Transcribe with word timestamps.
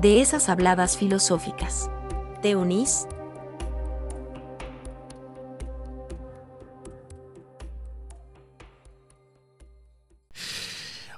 de 0.00 0.22
esas 0.22 0.48
habladas 0.48 0.96
filosóficas. 0.96 1.90
¿Te 2.40 2.56
unís? 2.56 3.06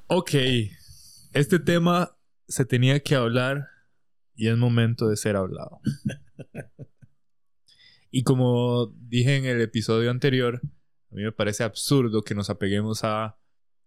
Ok, 0.09 0.31
este 1.33 1.59
tema 1.61 2.17
se 2.49 2.65
tenía 2.65 3.01
que 3.01 3.15
hablar 3.15 3.69
y 4.35 4.49
es 4.49 4.57
momento 4.57 5.09
de 5.09 5.17
ser 5.17 5.37
hablado. 5.37 5.81
y 8.11 8.25
como 8.25 8.89
dije 8.99 9.37
en 9.37 9.45
el 9.45 9.61
episodio 9.61 10.11
anterior, 10.11 10.61
a 10.65 11.15
mí 11.15 11.23
me 11.23 11.33
parece 11.33 11.63
absurdo 11.63 12.23
que 12.23 12.35
nos 12.35 12.51
apeguemos 12.51 13.05
a 13.05 13.39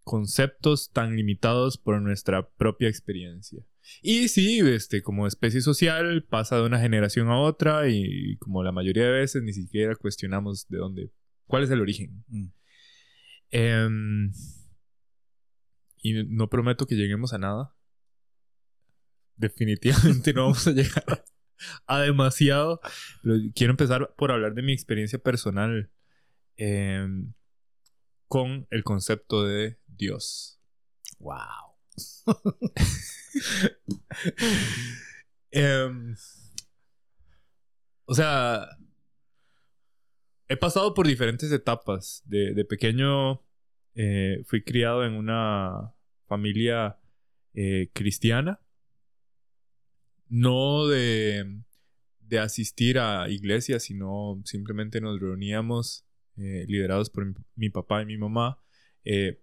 conceptos 0.04 0.92
tan 0.92 1.16
limitados 1.16 1.78
por 1.78 2.02
nuestra 2.02 2.48
propia 2.48 2.88
experiencia. 2.88 3.66
Y 4.02 4.28
sí, 4.28 4.60
este, 4.60 5.02
como 5.02 5.28
especie 5.28 5.62
social 5.62 6.24
pasa 6.24 6.58
de 6.58 6.64
una 6.64 6.80
generación 6.80 7.30
a 7.30 7.40
otra 7.40 7.88
y 7.90 8.38
como 8.38 8.64
la 8.64 8.72
mayoría 8.72 9.06
de 9.06 9.12
veces 9.12 9.44
ni 9.44 9.54
siquiera 9.54 9.96
cuestionamos 9.96 10.68
de 10.70 10.78
dónde, 10.78 11.12
cuál 11.46 11.64
es 11.64 11.72
el 11.72 11.82
origen. 11.82 12.24
Mm. 12.28 12.48
Em, 13.52 14.34
y 16.02 16.24
no 16.26 16.50
prometo 16.50 16.86
que 16.86 16.96
lleguemos 16.96 17.34
a 17.34 17.38
nada. 17.38 17.76
Definitivamente 19.36 20.34
no 20.34 20.44
vamos 20.44 20.68
a 20.68 20.72
llegar 20.72 21.26
a 21.88 22.00
demasiado. 22.02 22.80
Pero 23.24 23.36
quiero 23.56 23.72
empezar 23.72 24.14
por 24.18 24.32
hablar 24.32 24.54
de 24.54 24.62
mi 24.62 24.74
experiencia 24.74 25.20
personal. 25.20 25.92
Em, 26.58 27.34
con 28.28 28.68
el 28.70 28.84
concepto 28.84 29.46
de 29.46 29.80
Dios. 29.88 30.60
¡Wow! 31.20 31.65
Em, 35.52 36.16
o 38.06 38.14
sea, 38.14 38.68
he 40.48 40.58
pasado 40.58 40.94
por 40.94 41.08
diferentes 41.08 41.52
etapas. 41.52 42.24
De, 42.26 42.66
pequeño 42.66 43.42
eh, 43.96 44.44
fui 44.46 44.64
criado 44.64 45.06
en 45.06 45.14
una 45.14 45.94
familia 46.28 46.98
eh, 47.54 47.90
cristiana. 47.94 48.60
No 50.28 50.88
de, 50.88 51.62
asistir 52.40 53.00
a 53.00 53.30
iglesias, 53.30 53.84
sino 53.84 54.42
simplemente 54.44 55.00
nos 55.00 55.20
reuníamos 55.22 56.06
eh, 56.38 56.66
liderados 56.68 57.10
por 57.10 57.34
mi, 57.56 57.70
papá 57.70 58.02
y 58.02 58.06
mi 58.06 58.18
mamá, 58.18 58.60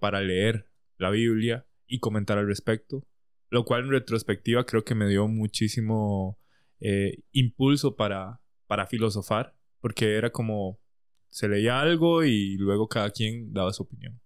para 0.00 0.20
leer 0.20 0.68
la 0.98 1.10
Biblia 1.10 1.64
y 1.92 1.98
comentar 1.98 2.38
al 2.38 2.46
respecto, 2.46 3.06
lo 3.50 3.66
cual 3.66 3.84
en 3.84 3.90
retrospectiva 3.90 4.64
creo 4.64 4.82
que 4.82 4.94
me 4.94 5.06
dio 5.06 5.28
muchísimo 5.28 6.38
eh, 6.80 7.18
impulso 7.32 7.96
para, 7.96 8.40
para 8.66 8.86
filosofar, 8.86 9.54
porque 9.82 10.16
era 10.16 10.30
como 10.30 10.80
se 11.28 11.48
leía 11.48 11.80
algo 11.80 12.24
y 12.24 12.56
luego 12.56 12.88
cada 12.88 13.10
quien 13.10 13.52
daba 13.52 13.74
su 13.74 13.82
opinión. 13.82 14.18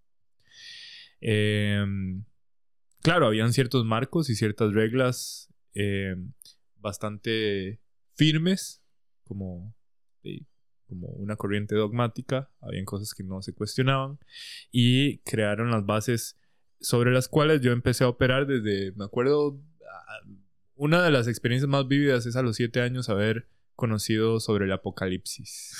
Em, 1.21 2.25
claro, 3.03 3.27
habían 3.27 3.53
ciertos 3.53 3.85
marcos 3.85 4.31
y 4.31 4.37
ciertas 4.37 4.73
reglas 4.73 5.53
em, 5.75 6.33
bastante 6.77 7.81
firmes, 8.15 8.81
como 9.25 9.75
como 10.87 11.09
una 11.09 11.35
corriente 11.35 11.75
dogmática, 11.75 12.49
habían 12.61 12.85
cosas 12.85 13.13
que 13.13 13.25
no 13.25 13.43
se 13.43 13.53
cuestionaban 13.53 14.21
y 14.71 15.19
crearon 15.19 15.73
las 15.73 15.85
bases 15.85 16.39
sobre 16.81 17.13
las 17.13 17.29
cuales 17.29 17.61
yo 17.61 17.73
empecé 17.73 18.05
a 18.05 18.09
operar 18.09 18.47
desde, 18.47 18.93
me 18.93 19.05
acuerdo, 19.05 19.61
una 20.75 21.03
de 21.03 21.11
las 21.11 21.27
experiencias 21.27 21.69
más 21.69 21.89
vívidas 21.89 22.27
es 22.27 22.37
a 22.37 22.43
los 22.43 22.57
siete 22.57 22.81
años 22.81 23.09
haber 23.09 23.49
conocido 23.75 24.41
sobre 24.41 24.67
el 24.67 24.73
apocalipsis 24.73 25.75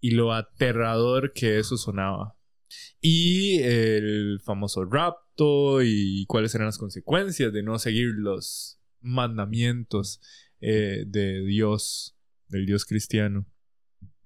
y 0.00 0.12
lo 0.12 0.32
aterrador 0.32 1.32
que 1.32 1.58
eso 1.58 1.76
sonaba. 1.76 2.36
Y 3.00 3.60
el 3.62 4.40
famoso 4.44 4.84
rapto 4.84 5.82
y 5.82 6.26
cuáles 6.26 6.54
eran 6.54 6.66
las 6.66 6.78
consecuencias 6.78 7.52
de 7.52 7.62
no 7.62 7.78
seguir 7.78 8.08
los 8.16 8.80
mandamientos 9.00 10.20
eh, 10.60 11.04
de 11.06 11.44
Dios 11.44 12.16
del 12.48 12.66
Dios 12.66 12.84
cristiano. 12.84 13.46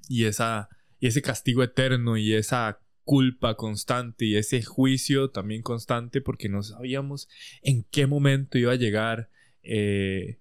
Y, 0.09 0.25
esa, 0.25 0.69
y 0.99 1.07
ese 1.07 1.23
castigo 1.23 1.63
eterno 1.63 2.17
y 2.17 2.35
esa 2.35 2.81
culpa 3.05 3.55
constante 3.55 4.25
y 4.25 4.37
ese 4.37 4.63
juicio 4.63 5.31
también 5.31 5.63
constante 5.63 6.21
porque 6.21 6.49
no 6.49 6.63
sabíamos 6.63 7.29
en 7.63 7.85
qué 7.91 8.07
momento 8.07 8.59
iba 8.59 8.73
a 8.73 8.77
llegar, 8.77 9.31
eh, 9.63 10.39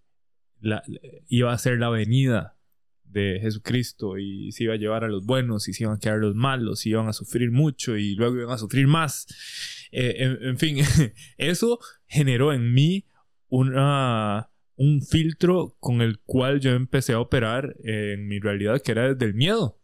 iba 1.27 1.53
a 1.53 1.57
ser 1.57 1.79
la 1.79 1.89
venida 1.89 2.57
de 3.03 3.39
Jesucristo 3.41 4.17
y 4.17 4.51
se 4.51 4.63
iba 4.63 4.73
a 4.73 4.77
llevar 4.77 5.03
a 5.03 5.07
los 5.07 5.25
buenos 5.25 5.67
y 5.67 5.73
se 5.73 5.83
iban 5.83 5.97
a 5.97 5.99
quedar 5.99 6.17
los 6.17 6.35
malos 6.35 6.85
y 6.85 6.89
iban 6.89 7.07
a 7.07 7.13
sufrir 7.13 7.51
mucho 7.51 7.95
y 7.95 8.15
luego 8.15 8.37
iban 8.37 8.53
a 8.53 8.57
sufrir 8.57 8.87
más. 8.87 9.27
Eh, 9.91 10.37
en, 10.41 10.57
fin, 10.57 10.77
eso 11.37 11.79
generó 12.07 12.53
en 12.53 12.73
mí 12.73 13.05
una, 13.49 14.49
un 14.75 15.01
filtro 15.03 15.75
con 15.79 16.01
el 16.01 16.19
cual 16.19 16.59
yo 16.59 16.71
empecé 16.71 17.13
a 17.13 17.19
operar 17.19 17.75
en 17.83 18.27
mi 18.27 18.39
realidad, 18.39 18.81
que 18.81 18.93
era 18.93 19.13
desde 19.13 19.25
el 19.25 19.35
miedo. 19.35 19.82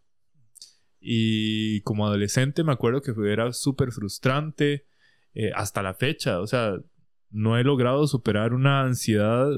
Y 0.99 1.81
como 1.81 2.05
adolescente 2.05 2.63
me 2.63 2.73
acuerdo 2.73 3.01
que 3.01 3.13
era 3.31 3.53
súper 3.53 3.91
frustrante 3.91 4.85
eh, 5.33 5.51
hasta 5.55 5.81
la 5.81 5.93
fecha. 5.93 6.39
O 6.41 6.47
sea, 6.47 6.77
no 7.29 7.57
he 7.57 7.63
logrado 7.63 8.07
superar 8.07 8.53
una 8.53 8.81
ansiedad 8.81 9.49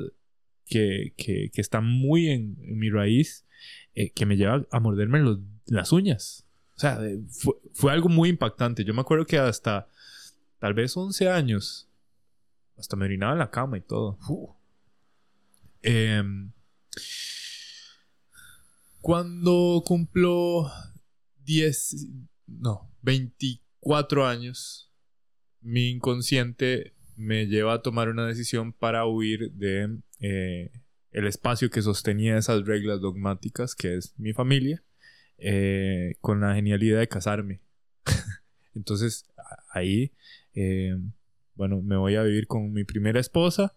que, 0.65 1.13
está 1.55 1.81
muy 1.81 2.29
en, 2.29 2.55
mi 2.59 2.89
raíz, 2.89 3.45
eh, 3.93 4.11
que 4.11 4.25
me 4.25 4.37
lleva 4.37 4.65
a 4.71 4.79
morderme 4.79 5.21
las 5.65 5.91
uñas. 5.91 6.45
O 6.75 6.79
sea, 6.79 6.99
fue, 7.73 7.91
algo 7.91 8.09
muy 8.09 8.29
impactante. 8.29 8.83
Yo 8.83 8.93
me 8.93 9.01
acuerdo 9.01 9.25
que 9.25 9.37
hasta 9.37 9.87
tal 10.59 10.73
vez 10.73 10.95
11 10.95 11.29
años, 11.29 11.89
hasta 12.77 12.95
me 12.95 13.05
orinaba 13.05 13.33
en 13.33 13.39
la 13.39 13.51
cama 13.51 13.77
y 13.77 13.81
todo. 13.81 14.17
Em, 15.81 16.51
cuando 18.99 19.83
cumplo 19.85 20.71
10, 21.51 22.07
no, 22.47 22.89
24 23.01 24.25
años, 24.25 24.89
mi 25.59 25.89
inconsciente 25.89 26.93
me 27.17 27.47
lleva 27.47 27.73
a 27.73 27.81
tomar 27.81 28.07
una 28.07 28.25
decisión 28.25 28.71
para 28.71 29.05
huir 29.05 29.51
de 29.51 29.97
eh, 30.21 30.71
el 31.11 31.27
espacio 31.27 31.69
que 31.69 31.81
sostenía 31.81 32.37
esas 32.37 32.65
reglas 32.65 33.01
dogmáticas, 33.01 33.75
que 33.75 33.97
es 33.97 34.13
mi 34.17 34.31
familia, 34.31 34.81
eh, 35.39 36.15
con 36.21 36.39
la 36.39 36.55
genialidad 36.55 36.99
de 36.99 37.09
casarme. 37.09 37.59
Entonces, 38.73 39.25
ahí, 39.71 40.13
em, 40.53 41.11
bueno, 41.55 41.81
me 41.81 41.97
voy 41.97 42.15
a 42.15 42.23
vivir 42.23 42.47
con 42.47 42.71
mi 42.71 42.85
primera 42.85 43.19
esposa 43.19 43.75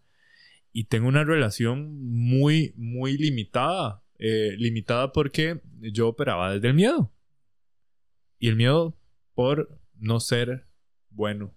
y 0.73 0.85
tengo 0.85 1.09
una 1.09 1.25
relación 1.25 2.01
muy, 2.05 2.73
muy 2.77 3.19
limitada. 3.19 4.00
Eh, 4.17 4.55
limitada 4.59 5.12
porque 5.12 5.61
yo 5.81 6.06
operaba 6.06 6.55
desde 6.55 6.69
el 6.69 6.75
miedo. 6.75 7.11
Y 8.44 8.49
el 8.49 8.56
miedo 8.56 8.94
por 9.32 9.81
no 9.94 10.20
ser 10.20 10.67
bueno. 11.08 11.56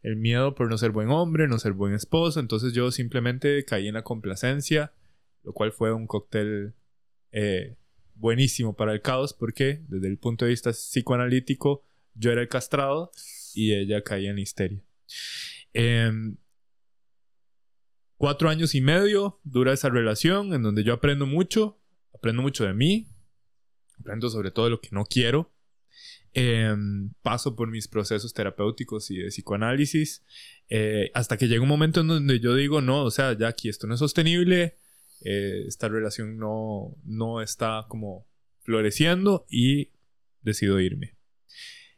El 0.00 0.14
miedo 0.14 0.54
por 0.54 0.70
no 0.70 0.78
ser 0.78 0.92
buen 0.92 1.08
hombre, 1.08 1.48
no 1.48 1.58
ser 1.58 1.72
buen 1.72 1.92
esposo. 1.92 2.38
Entonces 2.38 2.72
yo 2.72 2.92
simplemente 2.92 3.64
caí 3.64 3.88
en 3.88 3.94
la 3.94 4.04
complacencia, 4.04 4.92
lo 5.42 5.52
cual 5.52 5.72
fue 5.72 5.92
un 5.92 6.06
cóctel 6.06 6.76
eh, 7.32 7.74
buenísimo 8.14 8.76
para 8.76 8.92
el 8.92 9.02
caos 9.02 9.34
porque 9.34 9.82
desde 9.88 10.06
el 10.06 10.18
punto 10.18 10.44
de 10.44 10.52
vista 10.52 10.70
psicoanalítico 10.70 11.84
yo 12.14 12.30
era 12.30 12.42
el 12.42 12.48
castrado 12.48 13.10
y 13.52 13.74
ella 13.74 14.04
caía 14.04 14.30
en 14.30 14.36
la 14.36 14.42
histeria. 14.42 14.84
Em, 15.72 16.36
cuatro 18.18 18.50
años 18.50 18.76
y 18.76 18.80
medio 18.80 19.40
dura 19.42 19.72
esa 19.72 19.88
relación 19.88 20.54
en 20.54 20.62
donde 20.62 20.84
yo 20.84 20.92
aprendo 20.92 21.26
mucho, 21.26 21.80
aprendo 22.14 22.40
mucho 22.40 22.64
de 22.64 22.72
mí, 22.72 23.08
aprendo 23.98 24.30
sobre 24.30 24.52
todo 24.52 24.70
lo 24.70 24.80
que 24.80 24.90
no 24.92 25.04
quiero. 25.06 25.55
Em, 26.38 27.14
paso 27.22 27.56
por 27.56 27.70
mis 27.70 27.88
procesos 27.88 28.34
terapéuticos 28.34 29.10
y 29.10 29.16
de 29.16 29.28
psicoanálisis, 29.28 30.22
eh, 30.68 31.10
hasta 31.14 31.38
que 31.38 31.48
llega 31.48 31.62
un 31.62 31.68
momento 31.68 32.02
en 32.02 32.08
donde 32.08 32.40
yo 32.40 32.54
digo, 32.54 32.82
no, 32.82 33.04
o 33.04 33.10
sea, 33.10 33.32
ya 33.38 33.48
aquí 33.48 33.70
esto 33.70 33.86
no 33.86 33.94
es 33.94 34.00
sostenible, 34.00 34.76
eh, 35.22 35.64
esta 35.66 35.88
relación 35.88 36.36
no, 36.36 36.94
no 37.04 37.40
está 37.40 37.86
como 37.88 38.26
floreciendo 38.60 39.46
y 39.48 39.92
decido 40.42 40.78
irme. 40.78 41.14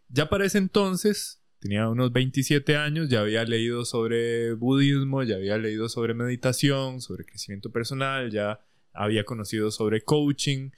Ya 0.08 0.28
para 0.28 0.44
ese 0.44 0.58
entonces, 0.58 1.42
tenía 1.58 1.88
unos 1.88 2.12
27 2.12 2.76
años, 2.76 3.08
ya 3.08 3.22
había 3.22 3.42
leído 3.42 3.84
sobre 3.84 4.52
budismo, 4.52 5.24
ya 5.24 5.34
había 5.34 5.58
leído 5.58 5.88
sobre 5.88 6.14
meditación, 6.14 7.00
sobre 7.00 7.24
crecimiento 7.24 7.72
personal, 7.72 8.30
ya 8.30 8.60
había 8.92 9.24
conocido 9.24 9.72
sobre 9.72 10.02
coaching. 10.02 10.70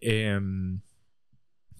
Em, 0.00 0.82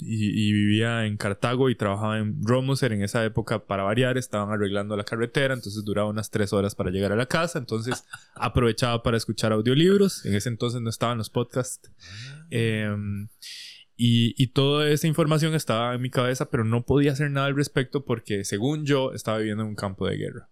y, 0.01 0.53
vivía 0.53 1.07
en 1.07 1.17
Cartago 1.17 1.71
y 1.71 1.75
trabajaba 1.75 2.19
en 2.19 2.41
Romoser 2.43 2.93
en 2.93 3.03
esa 3.03 3.25
época 3.25 3.67
para 3.67 3.83
variar, 3.83 4.17
estaban 4.17 4.51
arreglando 4.51 4.97
la 4.97 5.05
carretera, 5.05 5.55
entonces 5.55 5.85
duraba 5.85 6.09
unas 6.09 6.31
tres 6.31 6.53
horas 6.53 6.75
para 6.75 6.91
llegar 6.91 7.13
a 7.13 7.17
la 7.17 7.27
casa, 7.27 7.59
entonces 7.59 8.05
aprovechaba 8.35 9.03
para 9.03 9.17
escuchar 9.17 9.53
audiolibros, 9.53 10.25
en 10.25 10.35
ese 10.35 10.49
entonces 10.49 10.81
no 10.81 10.91
estaban 10.91 11.19
los 11.19 11.31
podcasts. 11.31 11.91
Em, 12.51 13.29
y, 13.97 14.35
y, 14.41 14.49
toda 14.49 14.89
esa 14.89 15.09
información 15.09 15.55
estaba 15.55 15.95
en 15.95 16.01
mi 16.01 16.11
cabeza, 16.11 16.51
pero 16.51 16.65
no 16.65 16.85
podía 16.85 17.13
hacer 17.13 17.31
nada 17.31 17.49
al 17.49 17.57
respecto 17.57 18.05
porque 18.05 18.45
según 18.45 18.87
yo 18.87 19.13
estaba 19.13 19.39
viviendo 19.39 19.65
en 19.65 19.71
un 19.71 19.75
campo 19.75 20.07
de 20.07 20.17
guerra. 20.17 20.51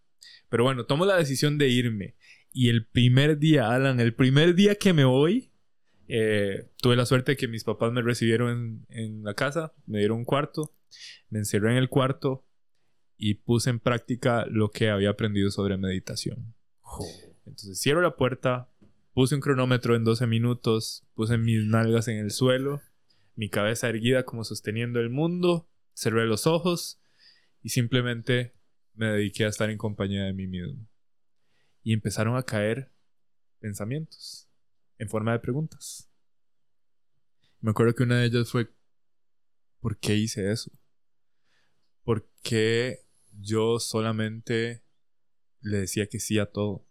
Pero 0.48 0.64
bueno, 0.64 0.84
tomo 0.86 1.06
la 1.06 1.16
decisión 1.16 1.58
de 1.58 1.68
irme. 1.68 2.16
Y 2.52 2.70
el 2.70 2.86
primer 2.86 3.38
día, 3.38 3.70
Alan, 3.70 4.00
el 4.00 4.14
primer 4.14 4.54
día 4.54 4.76
que 4.76 4.92
me 4.92 5.04
voy, 5.04 5.52
eh, 6.08 6.68
tuve 6.80 6.96
la 6.96 7.06
suerte 7.06 7.32
de 7.32 7.36
que 7.36 7.48
mis 7.48 7.64
papás 7.64 7.92
me 7.92 8.02
recibieron 8.02 8.86
en, 8.88 9.24
la 9.24 9.34
casa, 9.34 9.74
me 9.86 9.98
dieron 9.98 10.18
un 10.18 10.24
cuarto, 10.24 10.74
me 11.30 11.38
encerré 11.38 11.72
en 11.72 11.78
el 11.78 11.88
cuarto 11.88 12.44
y 13.16 13.34
puse 13.34 13.70
en 13.70 13.80
práctica 13.80 14.46
lo 14.46 14.70
que 14.70 14.90
había 14.90 15.10
aprendido 15.10 15.50
sobre 15.50 15.76
meditación. 15.76 16.54
Entonces 17.44 17.80
cierro 17.80 18.02
la 18.02 18.16
puerta, 18.16 18.70
puse 19.12 19.34
un 19.34 19.40
cronómetro 19.40 19.96
en 19.96 20.04
12 20.04 20.26
minutos, 20.26 21.04
puse 21.14 21.38
mis 21.38 21.64
nalgas 21.64 22.08
en 22.08 22.18
el 22.18 22.30
suelo, 22.30 22.80
mi 23.34 23.48
cabeza 23.48 23.88
erguida 23.88 24.24
como 24.24 24.44
sosteniendo 24.44 25.00
el 25.00 25.10
mundo, 25.10 25.68
cerré 25.94 26.26
los 26.26 26.46
ojos 26.46 27.00
y 27.62 27.70
simplemente 27.70 28.54
me 28.94 29.06
dediqué 29.06 29.44
a 29.44 29.48
estar 29.48 29.70
en 29.70 29.78
compañía 29.78 30.24
de 30.24 30.32
mí 30.32 30.46
mismo. 30.46 30.86
Y 31.82 31.92
empezaron 31.92 32.36
a 32.36 32.42
caer 32.42 32.90
pensamientos 33.60 34.45
en 34.98 35.08
forma 35.08 35.32
de 35.32 35.38
preguntas. 35.38 36.08
Me 37.60 37.70
acuerdo 37.70 37.94
que 37.94 38.02
una 38.04 38.18
de 38.18 38.26
ellas 38.26 38.50
fue, 38.50 38.70
¿por 39.80 39.98
qué 39.98 40.14
hice 40.14 40.52
eso? 40.52 40.70
¿Por 42.04 42.28
qué 42.42 43.00
yo 43.40 43.80
solamente 43.80 44.82
le 45.60 45.78
decía 45.78 46.06
que 46.06 46.20
sí 46.20 46.38
a 46.38 46.46
todo? 46.46 46.86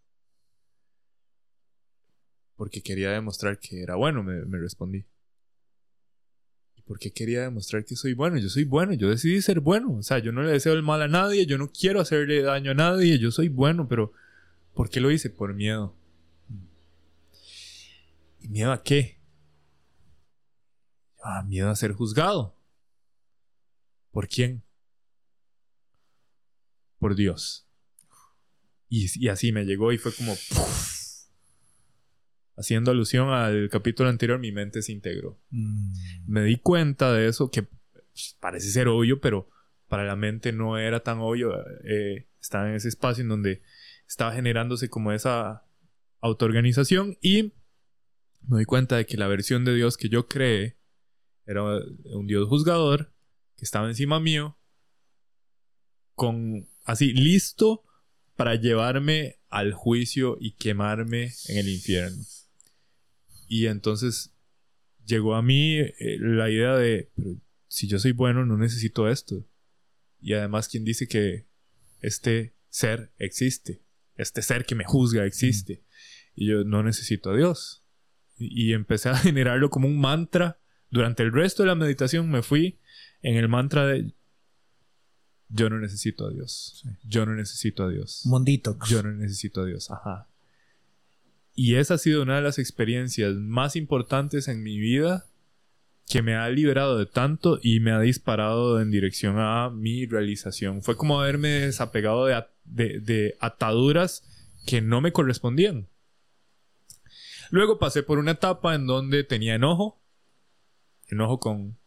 Porque 2.55 2.81
quería 2.81 3.11
demostrar 3.11 3.59
que 3.59 3.81
era 3.81 3.95
bueno, 3.95 4.23
me, 4.23 4.57
respondí. 4.57 5.05
¿Y 6.75 6.81
por 6.81 6.99
qué 6.99 7.11
quería 7.11 7.41
demostrar 7.41 7.85
que 7.85 7.95
soy 7.95 8.13
bueno? 8.13 8.37
Yo 8.37 8.49
soy 8.49 8.65
bueno, 8.65 8.93
yo 8.93 9.09
decidí 9.09 9.41
ser 9.41 9.59
bueno. 9.61 9.93
O 9.93 10.03
sea, 10.03 10.19
yo 10.19 10.31
no 10.31 10.43
le 10.43 10.51
deseo 10.51 10.73
el 10.73 10.83
mal 10.83 11.01
a 11.01 11.07
nadie, 11.07 11.45
yo 11.45 11.57
no 11.57 11.71
quiero 11.71 12.01
hacerle 12.01 12.41
daño 12.41 12.71
a 12.71 12.75
nadie, 12.75 13.19
yo 13.19 13.31
soy 13.31 13.49
bueno, 13.49 13.87
pero 13.87 14.13
¿por 14.73 14.89
qué 14.89 14.99
lo 14.99 15.11
hice? 15.11 15.29
Por 15.29 15.53
miedo. 15.53 15.95
¿Y 18.45 18.47
miedo 18.49 18.71
a 18.71 18.83
qué? 18.83 19.19
Ah, 21.23 21.41
miedo 21.41 21.71
a 21.71 21.75
ser 21.75 21.93
juzgado. 21.93 22.55
¿Por 24.11 24.27
quién? 24.27 24.63
Por 26.99 27.15
Dios. 27.15 27.67
Y, 28.87 29.29
así 29.29 29.51
me 29.51 29.65
llegó 29.65 29.91
y 29.91 29.97
fue 29.97 30.13
como... 30.13 30.35
Haciendo 32.55 32.91
alusión 32.91 33.29
al 33.29 33.67
capítulo 33.71 34.09
anterior, 34.09 34.37
mi 34.37 34.51
mente 34.51 34.83
se 34.83 34.91
integró. 34.91 35.41
Mm. 35.49 35.93
Me 36.27 36.43
di 36.43 36.57
cuenta 36.57 37.11
de 37.13 37.27
eso, 37.27 37.49
que 37.49 37.63
pues, 37.63 38.37
parece 38.39 38.69
ser 38.69 38.89
obvio, 38.89 39.19
pero 39.21 39.49
para 39.87 40.05
la 40.05 40.15
mente 40.15 40.51
no 40.51 40.77
era 40.77 40.99
tan 40.99 41.17
obvio. 41.17 41.51
Eh, 41.83 42.27
estaba 42.39 42.69
en 42.69 42.75
ese 42.75 42.89
espacio 42.89 43.23
en 43.23 43.29
donde 43.29 43.63
estaba 44.07 44.33
generándose 44.33 44.87
como 44.87 45.11
esa 45.13 45.65
autoorganización 46.21 47.17
y 47.21 47.51
me 48.47 48.57
doy 48.57 48.65
cuenta 48.65 48.97
de 48.97 49.05
que 49.05 49.17
la 49.17 49.27
versión 49.27 49.65
de 49.65 49.75
Dios 49.75 49.97
que 49.97 50.09
yo 50.09 50.27
creé 50.27 50.77
era 51.45 51.63
un 51.63 52.27
Dios 52.27 52.47
juzgador 52.47 53.11
que 53.55 53.65
estaba 53.65 53.87
encima 53.87 54.19
mío, 54.19 54.57
con 56.13 56.67
así 56.83 57.13
listo 57.13 57.83
para 58.35 58.55
llevarme 58.55 59.39
al 59.49 59.73
juicio 59.73 60.37
y 60.39 60.51
quemarme 60.51 61.33
en 61.47 61.57
el 61.57 61.69
infierno. 61.69 62.23
Y 63.47 63.67
entonces 63.67 64.33
llegó 65.05 65.35
a 65.35 65.41
mí 65.41 65.77
eh, 65.77 66.17
la 66.19 66.49
idea 66.49 66.75
de, 66.75 67.11
pero 67.15 67.37
si 67.67 67.87
yo 67.87 67.99
soy 67.99 68.11
bueno, 68.11 68.45
no 68.45 68.57
necesito 68.57 69.09
esto. 69.09 69.47
Y 70.19 70.33
además, 70.33 70.67
¿quién 70.67 70.83
dice 70.83 71.07
que 71.07 71.45
este 72.01 72.55
ser 72.69 73.13
existe? 73.17 73.81
Este 74.15 74.41
ser 74.41 74.65
que 74.65 74.75
me 74.75 74.83
juzga 74.83 75.25
existe. 75.25 75.83
Y 76.33 76.47
yo 76.47 76.63
no 76.63 76.83
necesito 76.83 77.29
a 77.29 77.37
Dios 77.37 77.84
y 78.37 78.73
empecé 78.73 79.09
a 79.09 79.17
generarlo 79.17 79.69
como 79.69 79.87
un 79.87 79.99
mantra. 79.99 80.57
Durante 80.89 81.23
el 81.23 81.33
resto 81.33 81.63
de 81.63 81.67
la 81.67 81.75
meditación 81.75 82.29
me 82.29 82.41
fui 82.41 82.77
en 83.21 83.35
el 83.35 83.49
mantra 83.49 83.85
de 83.85 84.13
yo 85.49 85.69
no 85.69 85.79
necesito 85.79 86.25
a 86.25 86.31
Dios. 86.31 86.83
Yo 87.03 87.25
no 87.25 87.35
necesito 87.35 87.83
a 87.83 87.89
Dios. 87.89 88.21
Mondito. 88.25 88.77
Yo 88.87 89.03
no 89.03 89.11
necesito 89.11 89.61
a 89.61 89.65
Dios. 89.65 89.91
Ajá. 89.91 90.27
Y 91.53 91.75
esa 91.75 91.93
ha 91.93 91.97
sido 91.97 92.23
una 92.23 92.35
de 92.35 92.41
las 92.41 92.59
experiencias 92.59 93.35
más 93.35 93.75
importantes 93.75 94.47
en 94.47 94.63
mi 94.63 94.77
vida 94.77 95.25
que 96.07 96.21
me 96.21 96.35
ha 96.35 96.49
liberado 96.49 96.97
de 96.97 97.05
tanto 97.05 97.59
y 97.61 97.79
me 97.79 97.91
ha 97.91 97.99
disparado 97.99 98.81
en 98.81 98.91
dirección 98.91 99.37
a 99.39 99.69
mi 99.69 100.05
realización. 100.05 100.83
Fue 100.83 100.97
como 100.97 101.19
haberme 101.19 101.49
desapegado 101.49 102.25
de, 102.25 102.99
de 102.99 103.37
ataduras 103.39 104.23
que 104.65 104.81
no 104.81 105.01
me 105.01 105.11
correspondían. 105.11 105.87
Luego 107.51 107.79
pasé 107.79 108.03
por 108.03 108.19
una 108.19 108.31
etapa 108.31 108.75
en 108.75 108.87
donde 108.87 109.23
tenía 109.23 109.55
enojo. 109.55 109.99
Enojo 111.07 111.39
con 111.39 111.77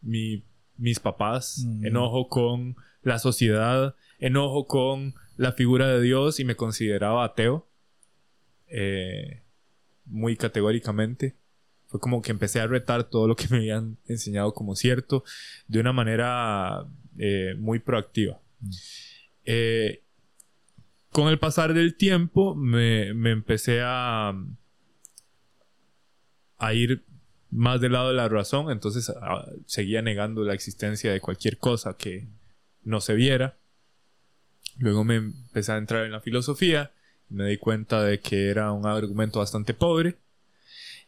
mis 0.00 1.00
papás. 1.02 1.64
Mm. 1.66 1.86
Enojo 1.86 2.28
con 2.28 2.76
la 3.02 3.18
sociedad. 3.18 3.94
Enojo 4.18 4.66
con 4.66 5.14
la 5.36 5.52
figura 5.52 5.88
de 5.88 6.00
Dios 6.00 6.40
y 6.40 6.44
me 6.44 6.56
consideraba 6.56 7.24
ateo. 7.24 7.68
Eh, 8.68 9.42
muy 10.04 10.36
categóricamente. 10.36 11.36
Fue 11.86 12.00
como 12.00 12.20
que 12.20 12.32
empecé 12.32 12.60
a 12.60 12.66
retar 12.66 13.04
todo 13.04 13.26
lo 13.26 13.36
que 13.36 13.46
me 13.50 13.58
habían 13.58 13.96
enseñado 14.06 14.52
como 14.52 14.76
cierto 14.76 15.24
de 15.68 15.80
una 15.80 15.92
manera 15.92 16.86
eh, 17.18 17.54
muy 17.58 17.78
proactiva. 17.78 18.40
Mm. 18.60 18.70
Eh, 19.44 20.02
con 21.10 21.28
el 21.28 21.38
pasar 21.38 21.72
del 21.72 21.96
tiempo 21.96 22.54
me 22.54 23.08
empecé 23.30 23.80
a, 23.82 24.34
a 26.58 26.74
ir 26.74 27.04
más 27.50 27.80
del 27.80 27.92
lado 27.92 28.08
de 28.08 28.14
la 28.14 28.28
razón, 28.28 28.70
entonces 28.70 29.10
ah, 29.10 29.46
seguía 29.66 30.02
negando 30.02 30.44
la 30.44 30.54
existencia 30.54 31.12
de 31.12 31.20
cualquier 31.20 31.58
cosa 31.58 31.96
que 31.96 32.26
no 32.84 33.00
se 33.00 33.14
viera. 33.14 33.56
Luego 34.78 35.04
me 35.04 35.16
empecé 35.16 35.72
a 35.72 35.78
entrar 35.78 36.04
en 36.04 36.12
la 36.12 36.20
filosofía 36.20 36.92
y 37.30 37.34
me 37.34 37.46
di 37.46 37.56
cuenta 37.56 38.02
de 38.02 38.20
que 38.20 38.48
era 38.48 38.72
un 38.72 38.86
argumento 38.86 39.38
bastante 39.38 39.74
pobre. 39.74 40.16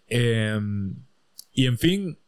Em, 0.06 0.96
y 1.52 1.66
en 1.66 1.78
fin, 1.78 2.18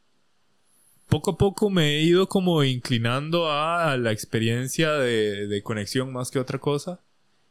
poco 1.08 1.32
a 1.32 1.38
poco 1.38 1.70
me 1.70 1.96
he 1.96 2.02
ido 2.02 2.28
como 2.28 2.62
inclinando 2.64 3.50
a 3.50 3.96
la 3.96 4.12
experiencia 4.12 4.92
de, 4.92 5.46
de 5.46 5.62
conexión 5.62 6.12
más 6.12 6.30
que 6.30 6.38
otra 6.38 6.58
cosa 6.58 7.00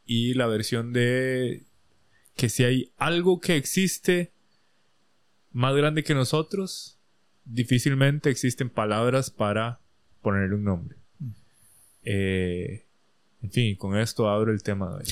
y 0.06 0.34
la 0.34 0.48
versión 0.48 0.94
de 0.94 1.63
que 2.36 2.50
si 2.50 2.63
hay 2.63 2.92
algo 2.98 3.40
que 3.40 3.56
existe 3.56 4.32
más 5.51 5.75
grande 5.75 6.03
que 6.03 6.13
nosotros, 6.13 6.98
difícilmente 7.46 8.29
existen 8.29 8.70
palabras 8.70 9.29
para 9.29 9.79
ponerle 10.22 10.55
un 10.55 10.63
nombre. 10.63 10.98
Eh, 12.03 12.86
en 13.41 13.51
fin, 13.51 13.75
con 13.75 13.98
esto 13.98 14.29
abro 14.29 14.51
el 14.51 14.63
tema 14.63 14.89
de 14.89 14.96
hoy. 14.96 15.05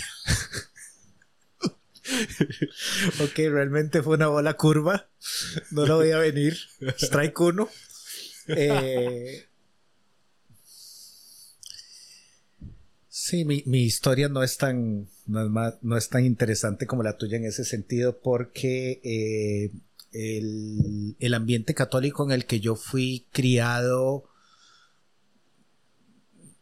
ok, 3.24 3.36
realmente 3.52 4.02
fue 4.02 4.16
una 4.16 4.28
bola 4.28 4.56
curva. 4.56 5.10
No 5.72 5.86
lo 5.86 5.98
voy 5.98 6.12
a 6.12 6.20
venir. 6.20 6.58
Strike 6.98 7.40
uno. 7.40 7.70
Eh, 8.48 9.46
sí, 13.08 13.46
mi, 13.46 13.84
historia 13.84 14.30
no 14.30 14.42
es 14.44 14.58
tan 14.58 15.08
no 15.28 15.98
es, 15.98 16.10
tan 16.10 16.26
interesante 16.26 16.88
como 16.88 17.04
la 17.04 17.18
tuya 17.18 17.38
en 17.38 17.46
ese 17.46 17.64
sentido 17.64 18.20
porque 18.20 19.00
eh, 19.04 19.72
el, 20.12 21.34
ambiente 21.34 21.74
católico 21.74 22.24
en 22.24 22.32
el 22.32 22.46
que 22.46 22.60
yo 22.60 22.76
fui 22.76 23.26
criado 23.32 24.26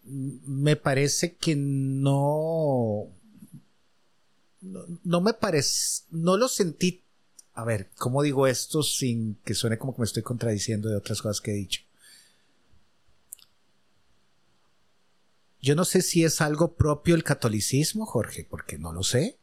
me 0.03 0.75
parece 0.75 1.35
que 1.35 1.55
no, 1.55 3.09
no, 4.61 5.21
me 5.21 5.33
parece, 5.33 6.03
no 6.11 6.37
lo 6.37 6.47
sentí, 6.47 7.03
a 7.53 7.65
ver, 7.65 7.89
¿cómo 7.97 8.23
digo 8.23 8.47
esto 8.47 8.83
sin 8.83 9.35
que 9.43 9.53
suene 9.53 9.77
como 9.77 9.93
que 9.93 10.01
me 10.01 10.05
estoy 10.05 10.23
contradiciendo 10.23 10.87
de 10.87 10.95
otras 10.95 11.21
cosas 11.21 11.41
que 11.41 11.51
he 11.51 11.55
dicho? 11.55 11.81
Yo 15.61 15.75
no 15.75 15.83
sé 15.83 16.01
si 16.01 16.23
es 16.23 16.39
algo 16.39 16.75
propio 16.75 17.15
el 17.15 17.25
catolicismo, 17.25 18.05
Jorge, 18.05 18.47
porque 18.49 18.77
no 18.77 18.93
lo 18.93 19.03
sé. 19.03 19.37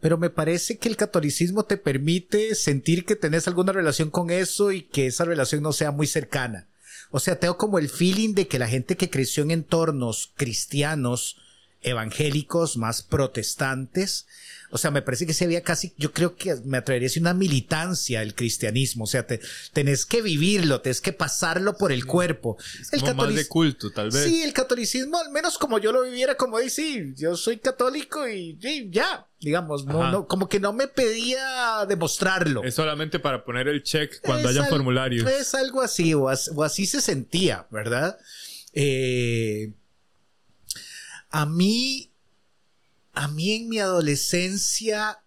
Pero 0.00 0.16
me 0.16 0.30
parece 0.30 0.78
que 0.78 0.88
el 0.88 0.96
catolicismo 0.96 1.64
te 1.64 1.76
permite 1.76 2.54
sentir 2.54 3.04
que 3.04 3.16
tenés 3.16 3.48
alguna 3.48 3.72
relación 3.72 4.10
con 4.10 4.30
eso 4.30 4.70
y 4.70 4.82
que 4.82 5.06
esa 5.06 5.24
relación 5.24 5.62
no 5.62 5.72
sea 5.72 5.90
muy 5.90 6.06
cercana. 6.06 6.68
O 7.10 7.20
sea, 7.20 7.40
tengo 7.40 7.56
como 7.56 7.78
el 7.78 7.88
feeling 7.88 8.34
de 8.34 8.46
que 8.46 8.58
la 8.58 8.68
gente 8.68 8.96
que 8.96 9.10
creció 9.10 9.42
en 9.42 9.50
entornos 9.50 10.32
cristianos, 10.36 11.38
evangélicos, 11.82 12.76
más 12.76 13.02
protestantes, 13.02 14.26
o 14.70 14.76
sea, 14.76 14.90
me 14.90 15.00
parece 15.00 15.26
que 15.26 15.32
se 15.32 15.44
había 15.44 15.62
casi, 15.62 15.94
yo 15.96 16.12
creo 16.12 16.36
que 16.36 16.54
me 16.64 16.76
atrevería 16.76 17.06
a 17.06 17.08
decir 17.08 17.22
una 17.22 17.32
militancia 17.32 18.20
el 18.20 18.34
cristianismo. 18.34 19.04
O 19.04 19.06
sea, 19.06 19.26
te, 19.26 19.40
tenés 19.72 20.04
que 20.04 20.20
vivirlo, 20.20 20.82
tenés 20.82 21.00
que 21.00 21.14
pasarlo 21.14 21.76
por 21.78 21.90
el 21.90 22.04
cuerpo. 22.04 22.58
el 22.92 23.00
como 23.00 23.14
más 23.14 23.34
de 23.34 23.48
culto, 23.48 23.90
tal 23.90 24.10
vez. 24.10 24.24
Sí, 24.24 24.42
el 24.42 24.52
catolicismo, 24.52 25.18
al 25.18 25.30
menos 25.30 25.56
como 25.56 25.78
yo 25.78 25.90
lo 25.90 26.02
viviera, 26.02 26.36
como 26.36 26.58
dice, 26.58 26.82
sí, 26.82 27.14
yo 27.16 27.34
soy 27.36 27.58
católico 27.58 28.28
y, 28.28 28.58
ya, 28.90 29.26
digamos, 29.40 29.86
no, 29.86 30.10
no, 30.10 30.26
como 30.26 30.48
que 30.50 30.60
no 30.60 30.74
me 30.74 30.86
pedía 30.86 31.86
demostrarlo. 31.88 32.62
Es 32.62 32.74
solamente 32.74 33.18
para 33.18 33.44
poner 33.44 33.68
el 33.68 33.82
check 33.82 34.20
cuando 34.20 34.50
haya 34.50 34.66
formularios. 34.66 35.28
Es 35.30 35.54
algo 35.54 35.80
así, 35.80 36.12
o, 36.12 36.28
así 36.28 36.86
se 36.86 37.00
sentía, 37.00 37.66
¿verdad? 37.70 38.18
Eh, 38.74 39.72
a 41.30 41.46
mí 41.46 42.10
a 43.18 43.26
mí 43.26 43.50
en 43.50 43.68
mi 43.68 43.80
adolescencia, 43.80 45.18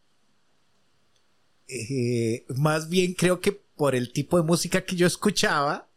eh, 1.68 2.46
más 2.56 2.88
bien 2.88 3.14
creo 3.14 3.42
que 3.42 3.52
por 3.52 3.96
el 3.96 4.14
tipo 4.14 4.38
de 4.38 4.44
música 4.44 4.86
que 4.86 4.96
yo 4.96 5.06
escuchaba, 5.06 5.90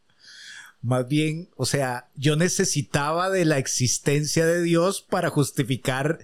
más 0.83 1.07
bien, 1.07 1.49
o 1.57 1.67
sea, 1.67 2.11
yo 2.17 2.35
necesitaba 2.35 3.31
de 3.31 3.45
la 3.45 3.59
existencia 3.59 4.45
de 4.45 4.63
Dios 4.63 5.03
para 5.03 5.31
justificar 5.31 6.19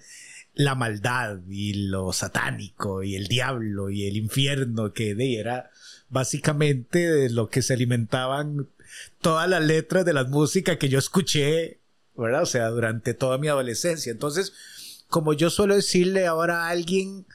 la 0.54 0.74
maldad 0.74 1.38
y 1.48 1.86
lo 1.88 2.12
satánico 2.12 3.04
y 3.04 3.14
el 3.14 3.28
diablo 3.28 3.90
y 3.90 4.06
el 4.06 4.16
infierno 4.16 4.92
que 4.92 5.14
era 5.38 5.70
básicamente 6.08 7.10
de 7.10 7.30
lo 7.30 7.48
que 7.48 7.62
se 7.62 7.74
alimentaban 7.74 8.68
todas 9.20 9.48
las 9.48 9.64
letras 9.64 10.04
de 10.04 10.12
la 10.12 10.24
música 10.24 10.78
que 10.78 10.88
yo 10.88 10.98
escuché, 10.98 11.79
¿verdad? 12.16 12.42
O 12.42 12.46
sea, 12.46 12.68
durante 12.68 13.14
toda 13.14 13.38
mi 13.38 13.48
adolescencia. 13.48 14.12
Entonces, 14.12 14.52
como 15.08 15.32
yo 15.32 15.50
suelo 15.50 15.74
decirle 15.74 16.26
ahora 16.26 16.66
a 16.66 16.68
alguien, 16.70 17.26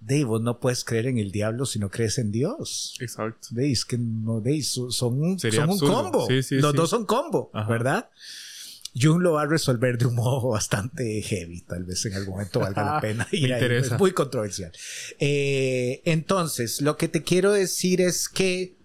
Dave, 0.00 0.24
vos 0.24 0.40
no 0.40 0.60
puedes 0.60 0.82
creer 0.82 1.06
en 1.06 1.18
el 1.18 1.30
diablo 1.30 1.66
si 1.66 1.78
no 1.78 1.90
crees 1.90 2.18
en 2.18 2.32
Dios. 2.32 2.96
Exacto. 3.00 3.48
Veis 3.50 3.84
que 3.84 3.98
no, 3.98 4.40
veis, 4.40 4.68
son, 4.68 4.90
son 4.90 5.20
un 5.20 5.78
combo. 5.78 6.26
Los 6.50 6.74
dos 6.74 6.90
son 6.90 7.04
combo, 7.04 7.50
¿verdad? 7.68 8.08
Jung 9.00 9.22
lo 9.22 9.34
va 9.34 9.42
a 9.42 9.46
resolver 9.46 9.98
de 9.98 10.06
un 10.06 10.14
modo 10.14 10.48
bastante 10.50 11.22
heavy, 11.22 11.60
tal 11.62 11.84
vez 11.84 12.04
en 12.06 12.14
algún 12.14 12.34
momento 12.34 12.60
valga 12.60 12.94
la 12.94 13.00
pena. 13.02 13.28
Ir 13.30 13.52
Es 13.52 13.98
muy 13.98 14.12
controversial. 14.12 14.72
Eh, 15.18 16.02
entonces, 16.04 16.80
lo 16.80 16.96
que 16.96 17.08
te 17.08 17.22
quiero 17.22 17.52
decir 17.52 18.00
es 18.00 18.28
que 18.28 18.79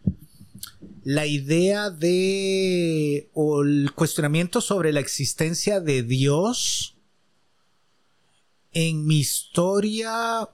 la 1.05 1.27
idea 1.27 1.91
de 1.91 3.29
o 3.35 3.61
el 3.61 3.91
cuestionamiento 3.93 4.59
sobre 4.59 4.91
la 4.91 5.01
existencia 5.01 5.79
de 5.79 6.01
Dios 6.01 6.95
en 8.73 9.05
mi 9.05 9.19
historia 9.19 10.49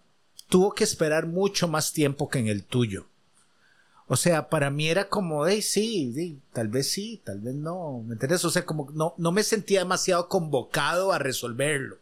tuvo 0.49 0.73
que 0.73 0.83
esperar 0.83 1.25
mucho 1.25 1.69
más 1.69 1.93
tiempo 1.93 2.27
que 2.27 2.39
en 2.39 2.47
el 2.49 2.65
tuyo. 2.65 3.07
O 4.07 4.17
sea, 4.17 4.49
para 4.49 4.69
mí 4.69 4.89
era 4.89 5.07
como, 5.07 5.47
hey, 5.47 5.61
sí, 5.61 6.41
tal 6.51 6.67
vez 6.67 6.91
sí, 6.91 7.21
tal 7.23 7.39
vez 7.39 7.55
no. 7.55 8.03
¿Me 8.05 8.15
entiendes? 8.15 8.43
O 8.43 8.49
sea, 8.49 8.65
como 8.65 8.91
no, 8.91 9.13
no 9.17 9.31
me 9.31 9.43
sentía 9.43 9.79
demasiado 9.79 10.27
convocado 10.27 11.13
a 11.13 11.17
resolverlo. 11.17 11.95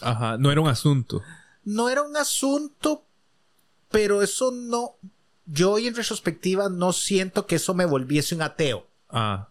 Ajá, 0.00 0.36
no 0.36 0.50
era 0.50 0.60
un 0.60 0.66
asunto. 0.66 1.22
No 1.62 1.88
era 1.88 2.02
un 2.02 2.16
asunto, 2.16 3.04
pero 3.88 4.20
eso 4.20 4.50
no. 4.50 4.96
Yo 5.46 5.72
hoy 5.72 5.86
en 5.86 5.94
retrospectiva 5.94 6.68
no 6.68 6.92
siento 6.92 7.46
que 7.46 7.56
eso 7.56 7.74
me 7.74 7.84
volviese 7.84 8.34
un 8.34 8.42
ateo. 8.42 8.86
Ah. 9.08 9.48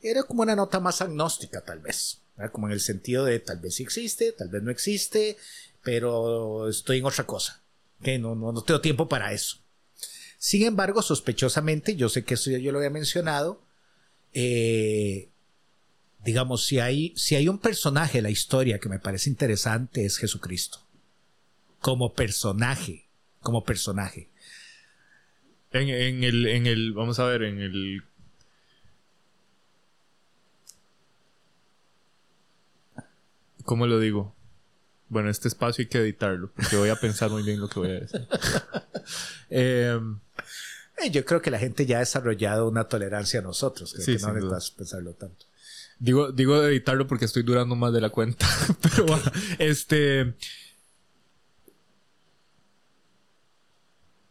Era 0.00 0.22
como 0.22 0.42
una 0.42 0.56
nota 0.56 0.80
más 0.80 1.00
agnóstica, 1.00 1.62
tal 1.62 1.80
vez. 1.80 2.22
Como 2.52 2.66
en 2.66 2.72
el 2.72 2.80
sentido 2.80 3.24
de 3.24 3.40
tal 3.40 3.60
vez 3.60 3.76
sí 3.76 3.82
existe, 3.82 4.32
tal 4.32 4.48
vez 4.48 4.62
no 4.62 4.70
existe, 4.70 5.36
pero 5.82 6.68
estoy 6.68 6.98
en 6.98 7.06
otra 7.06 7.24
cosa. 7.24 7.62
Que 8.02 8.18
no, 8.18 8.34
no, 8.34 8.52
no 8.52 8.62
tengo 8.62 8.80
tiempo 8.80 9.08
para 9.08 9.32
eso. 9.32 9.58
Sin 10.38 10.62
embargo, 10.64 11.02
sospechosamente, 11.02 11.96
yo 11.96 12.08
sé 12.08 12.24
que 12.24 12.34
eso 12.34 12.50
ya 12.50 12.58
yo 12.58 12.72
lo 12.72 12.78
había 12.78 12.90
mencionado, 12.90 13.62
eh, 14.32 15.30
digamos, 16.22 16.66
si 16.66 16.78
hay, 16.78 17.14
si 17.16 17.36
hay 17.36 17.48
un 17.48 17.58
personaje 17.58 18.18
en 18.18 18.24
la 18.24 18.30
historia 18.30 18.78
que 18.78 18.88
me 18.88 18.98
parece 18.98 19.30
interesante 19.30 20.04
es 20.04 20.18
Jesucristo. 20.18 20.86
Como 21.80 22.12
personaje, 22.12 23.08
como 23.40 23.64
personaje. 23.64 24.28
En, 25.76 25.88
en, 25.88 26.24
el, 26.24 26.46
en 26.46 26.66
el, 26.66 26.92
vamos 26.92 27.18
a 27.18 27.26
ver, 27.26 27.42
en 27.42 27.60
el 27.60 28.02
¿Cómo 33.66 33.86
lo 33.86 33.98
digo? 33.98 34.34
Bueno, 35.08 35.28
este 35.28 35.48
espacio 35.48 35.82
hay 35.82 35.88
que 35.88 35.98
editarlo, 35.98 36.50
porque 36.54 36.76
voy 36.76 36.88
a 36.88 36.96
pensar 36.96 37.30
muy 37.30 37.42
bien 37.42 37.60
lo 37.60 37.68
que 37.68 37.78
voy 37.80 37.90
a 37.90 38.00
decir. 38.00 38.26
Em, 39.50 40.18
eh, 40.98 41.10
yo 41.10 41.24
creo 41.24 41.40
que 41.40 41.52
la 41.52 41.60
gente 41.60 41.86
ya 41.86 41.98
ha 41.98 42.00
desarrollado 42.00 42.68
una 42.68 42.88
tolerancia 42.88 43.38
a 43.38 43.42
nosotros, 43.42 43.92
que 43.92 44.18
no 44.18 44.32
necesitas 44.32 44.70
pensarlo 44.72 45.14
tanto. 45.14 45.46
Digo, 46.00 46.32
digo 46.32 46.62
editarlo 46.64 47.06
porque 47.06 47.26
estoy 47.26 47.44
durando 47.44 47.76
más 47.76 47.92
de 47.92 48.00
la 48.00 48.10
cuenta. 48.10 48.46
Pero 48.82 49.06
este. 49.58 50.34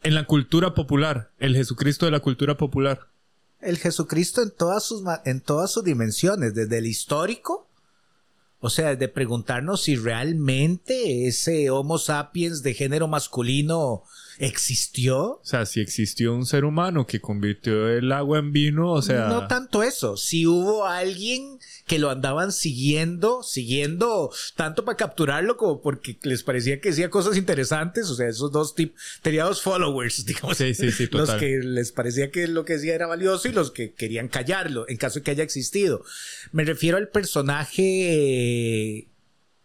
En 0.06 0.16
la 0.16 0.26
cultura 0.26 0.74
popular, 0.74 1.32
el 1.40 1.56
Jesucristo 1.56 2.06
de 2.06 2.12
la 2.12 2.20
cultura 2.20 2.56
popular. 2.56 3.08
El 3.60 3.78
Jesucristo 3.78 4.42
en 4.44 4.52
todas 4.52 4.84
sus, 4.84 5.04
en 5.26 5.42
todas 5.42 5.72
sus 5.72 5.84
dimensiones, 5.84 6.54
desde 6.54 6.78
el 6.78 6.86
histórico 6.86 7.66
o 8.66 8.70
sea, 8.72 8.96
de 8.96 9.08
preguntarnos 9.08 9.84
si 9.84 9.96
realmente 9.96 11.28
ese 11.28 11.70
Homo 11.70 12.00
sapiens 12.00 12.64
de 12.64 12.74
género 12.74 13.08
masculino 13.08 14.02
existió. 14.38 15.18
O 15.18 15.42
sea, 15.44 15.66
si 15.66 15.82
existió 15.82 16.34
un 16.34 16.46
ser 16.46 16.66
humano 16.66 17.06
que 17.06 17.22
convirtió 17.22 17.90
el 17.90 18.12
agua 18.12 18.40
en 18.40 18.52
vino, 18.52 18.92
o 18.92 19.02
sea... 19.02 19.28
No 19.28 19.48
tanto 19.48 19.84
eso, 19.84 20.18
si 20.18 20.46
hubo 20.46 20.86
alguien 20.86 21.60
que 21.86 22.00
lo 22.00 22.10
andaban 22.10 22.52
siguiendo, 22.52 23.44
siguiendo 23.44 24.32
tanto 24.56 24.86
para 24.86 24.98
capturarlo 24.98 25.56
como 25.58 25.82
porque 25.82 26.18
les 26.24 26.44
parecía 26.44 26.82
que 26.82 26.90
decía 26.90 27.10
cosas 27.10 27.38
interesantes, 27.38 28.10
o 28.10 28.16
sea, 28.16 28.28
esos 28.28 28.52
dos 28.52 28.76
tipos, 28.76 29.00
tenía 29.22 29.44
dos 29.44 29.62
followers, 29.62 30.26
digamos. 30.26 30.58
Sí, 30.58 30.74
sí, 30.74 30.92
sí, 30.92 31.08
Los 31.12 31.32
que 31.32 31.60
les 31.60 31.92
parecía 31.92 32.32
que 32.32 32.48
lo 32.48 32.66
que 32.66 32.74
decía 32.74 32.96
era 32.96 33.08
valioso 33.08 33.48
y 33.48 33.52
los 33.52 33.72
que 33.72 33.94
querían 33.94 34.28
callarlo, 34.28 34.86
en 34.90 34.98
caso 34.98 35.20
de 35.20 35.24
que 35.24 35.32
haya 35.32 35.44
existido. 35.44 36.04
Me 36.52 36.64
refiero 36.64 36.98
al 36.98 37.10
personaje 37.10 39.08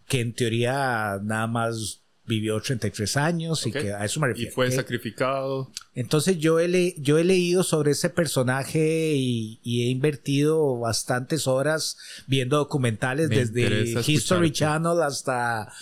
que 0.06 0.20
en 0.20 0.34
teoría 0.34 1.18
nada 1.22 1.46
más 1.46 2.02
vivió 2.26 2.60
33 2.60 3.16
años 3.16 3.66
y 3.66 3.72
que 3.72 3.92
a 3.92 4.04
eso 4.04 4.20
me 4.20 4.28
refiero. 4.28 4.50
Y 4.50 4.54
fue 4.54 4.70
sacrificado. 4.70 5.70
Entonces 5.94 6.38
yo 6.38 6.60
he, 6.60 6.94
yo 6.98 7.18
he 7.18 7.24
leído 7.24 7.62
sobre 7.62 7.92
ese 7.92 8.10
personaje 8.10 9.14
y, 9.16 9.60
he 9.64 9.90
invertido 9.90 10.78
bastantes 10.78 11.46
horas 11.46 11.96
viendo 12.26 12.56
documentales 12.56 13.28
desde 13.28 14.00
History 14.06 14.52
Channel 14.52 15.02
hasta 15.02 15.72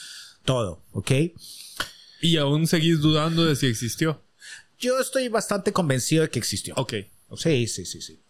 todo, 0.44 0.82
¿ok? 0.92 1.10
¿Y 2.20 2.36
aún 2.36 2.66
seguís 2.66 3.00
dudando 3.00 3.44
de 3.44 3.54
si 3.54 3.66
existió? 3.66 4.22
Yo 4.78 4.98
estoy 5.00 5.28
bastante 5.28 5.72
convencido 5.72 6.22
de 6.22 6.30
que 6.30 6.38
existió. 6.38 6.74
Ok. 6.76 6.94
Sí, 7.36 7.66
sí, 7.66 7.84
sí, 7.84 8.00
sí. 8.00 8.20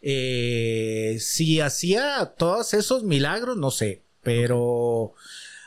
Eh, 0.00 1.18
si 1.20 1.60
hacía 1.60 2.34
todos 2.38 2.74
esos 2.74 3.02
milagros, 3.02 3.56
no 3.56 3.70
sé, 3.70 4.02
pero... 4.22 5.14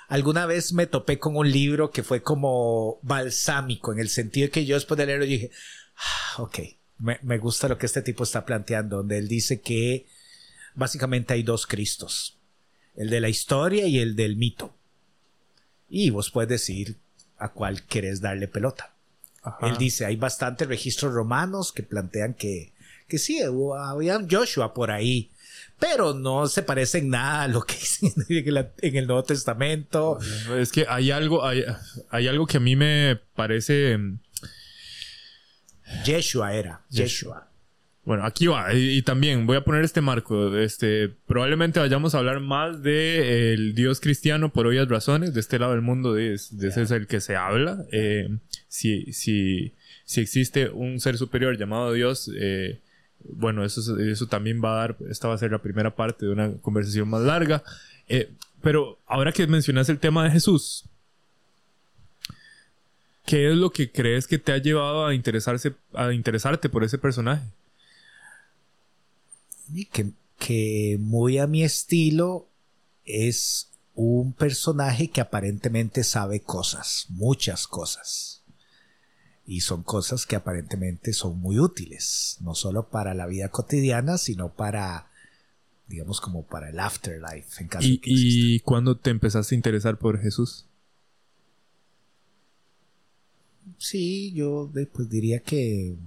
Alguna 0.10 0.48
vez 0.48 0.74
me 0.74 0.88
topé 0.88 1.20
con 1.20 1.36
un 1.38 1.50
libro 1.50 1.92
que 1.92 2.04
fue 2.04 2.22
como 2.24 3.00
balsámico, 3.04 3.94
en 3.94 4.00
el 4.00 4.10
sentido 4.10 4.48
de 4.48 4.52
que 4.52 4.66
yo 4.66 4.76
después 4.76 4.98
de 4.98 5.06
leerlo 5.06 5.26
dije, 5.26 5.52
ah, 5.98 6.42
ok, 6.42 6.60
me, 6.98 7.20
me 7.22 7.38
gusta 7.38 7.68
lo 7.68 7.78
que 7.78 7.86
este 7.86 8.02
tipo 8.02 8.24
está 8.24 8.44
planteando, 8.44 8.98
donde 8.98 9.20
él 9.20 9.28
dice 9.28 9.62
que 9.62 10.08
básicamente 10.74 11.36
hay 11.36 11.44
dos 11.44 11.68
Cristos, 11.68 12.40
el 12.96 13.12
de 13.12 13.22
la 13.22 13.30
historia 13.30 13.86
y 13.86 14.00
el 14.00 14.16
del 14.16 14.36
mito. 14.36 14.76
Y 15.88 16.10
vos 16.10 16.32
puedes 16.32 16.50
decir 16.50 16.98
a 17.38 17.50
cuál 17.54 17.86
querés 17.86 18.20
darle 18.20 18.48
pelota. 18.48 18.96
Él 19.62 19.78
dice, 19.78 20.06
hay 20.06 20.16
bastantes 20.16 20.68
registros 20.68 21.14
romanos 21.14 21.72
que 21.72 21.84
plantean 21.84 22.34
que, 22.34 22.74
que 23.08 23.18
sí, 23.18 23.40
había 23.42 24.20
Joshua 24.30 24.74
por 24.74 24.92
ahí, 24.92 25.32
pero 25.80 26.14
no 26.14 26.48
se 26.48 26.62
parece 26.64 27.00
en 27.00 27.10
nada 27.10 27.44
a 27.44 27.48
lo 27.48 27.62
que 27.62 27.76
dice 27.80 28.14
en 28.82 28.96
el 28.96 29.08
Nuevo 29.08 29.24
Testamento. 29.24 30.20
Es 30.58 30.72
que 30.72 30.86
hay 30.88 31.12
algo, 31.12 31.46
hay, 31.46 31.64
hay 32.10 32.28
algo 32.28 32.46
que 32.46 32.58
a 32.58 32.60
mí 32.62 32.76
me 32.76 33.20
parece... 33.36 33.98
Yeshua 36.06 36.54
era, 36.54 36.82
Yeshua. 36.90 37.50
Bueno, 38.10 38.26
aquí 38.26 38.48
va. 38.48 38.74
Y, 38.74 39.02
también 39.04 39.46
voy 39.46 39.58
a 39.58 39.64
poner 39.64 39.84
este 39.84 40.02
marco. 40.02 40.58
Este, 40.58 41.10
probablemente 41.10 41.80
vayamos 41.80 42.16
a 42.16 42.20
hablar 42.20 42.40
más 42.40 42.82
de 42.82 43.54
el 43.54 43.76
Dios 43.76 44.00
cristiano 44.00 44.52
por 44.52 44.66
obvias 44.66 44.88
razones. 44.88 45.34
De 45.34 45.40
este 45.40 45.60
lado 45.60 45.74
del 45.74 45.82
mundo, 45.82 46.14
de, 46.14 46.34
ese 46.34 46.82
es 46.82 46.90
el 46.90 47.06
que 47.06 47.22
se 47.22 47.36
habla. 47.36 47.86
Eh, 47.92 48.30
si, 48.68 49.14
si, 49.14 49.74
si 50.06 50.22
existe 50.22 50.70
un 50.70 51.00
ser 51.00 51.18
superior 51.18 51.58
llamado 51.58 51.94
Dios, 51.94 52.32
eh, 52.36 52.80
bueno, 53.24 53.64
eso, 53.66 53.98
eso 54.00 54.28
también 54.28 54.62
va 54.64 54.74
a 54.74 54.76
dar, 54.76 54.98
esta 55.10 55.28
va 55.28 55.36
a 55.36 55.38
ser 55.38 55.52
la 55.52 55.62
primera 55.62 55.96
parte 55.96 56.26
de 56.26 56.32
una 56.32 56.54
conversación 56.58 57.10
más 57.10 57.22
larga. 57.22 57.64
Eh, 58.08 58.32
pero 58.62 59.00
ahora 59.06 59.32
que 59.32 59.46
mencionas 59.48 59.90
el 59.90 60.00
tema 60.00 60.24
de 60.24 60.32
Jesús, 60.32 60.86
¿qué 63.26 63.50
es 63.50 63.56
lo 63.56 63.72
que 63.72 63.92
crees 63.92 64.28
que 64.28 64.40
te 64.40 64.52
ha 64.52 64.58
llevado 64.58 65.06
a 65.06 65.14
interesarse, 65.14 65.76
a 65.94 66.12
interesarte 66.14 66.70
por 66.70 66.84
ese 66.84 66.98
personaje? 66.98 67.44
que, 69.92 70.12
que 70.38 70.98
muy 71.00 71.38
a 71.38 71.48
mi 71.48 71.64
estilo 71.64 72.48
es 73.06 73.70
un 73.94 74.34
personaje 74.34 75.10
que 75.10 75.22
aparentemente 75.22 76.04
sabe 76.04 76.40
cosas, 76.40 77.06
muchas 77.10 77.68
cosas. 77.68 78.39
Y 79.50 79.62
son 79.62 79.82
cosas 79.82 80.28
que 80.28 80.36
aparentemente 80.36 81.12
son 81.12 81.40
muy 81.40 81.58
útiles, 81.58 82.38
no 82.42 82.54
solo 82.54 82.90
para 82.90 83.16
la 83.16 83.26
vida 83.26 83.50
cotidiana, 83.50 84.20
sino 84.20 84.54
para, 84.54 85.10
digamos, 85.88 86.22
como 86.22 86.46
para 86.46 86.70
el 86.70 86.80
afterlife. 86.80 87.64
En 87.64 87.68
caso 87.68 87.88
¿Y, 87.88 88.00
¿Y 88.04 88.60
cuándo 88.60 88.96
te 88.98 89.10
empezaste 89.10 89.56
a 89.56 89.58
interesar 89.58 89.98
por 89.98 90.22
Jesús? 90.22 90.68
Sí, 93.80 94.32
yo 94.34 94.70
pues 94.94 95.10
diría 95.10 95.40
que 95.40 95.98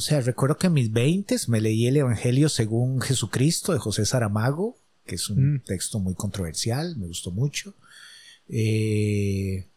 sea, 0.02 0.20
recuerdo 0.22 0.56
que 0.56 0.68
en 0.68 0.72
mis 0.72 0.90
20 0.90 1.36
me 1.48 1.60
leí 1.60 1.86
el 1.86 1.98
Evangelio 1.98 2.48
según 2.48 3.02
Jesucristo 3.02 3.74
de 3.74 3.78
José 3.78 4.06
Saramago, 4.06 4.78
que 5.04 5.16
es 5.16 5.28
un 5.28 5.56
mm. 5.56 5.64
texto 5.64 5.98
muy 5.98 6.14
controversial, 6.14 6.96
me 6.96 7.06
gustó 7.06 7.32
mucho. 7.32 7.74
Eh, 8.48 9.68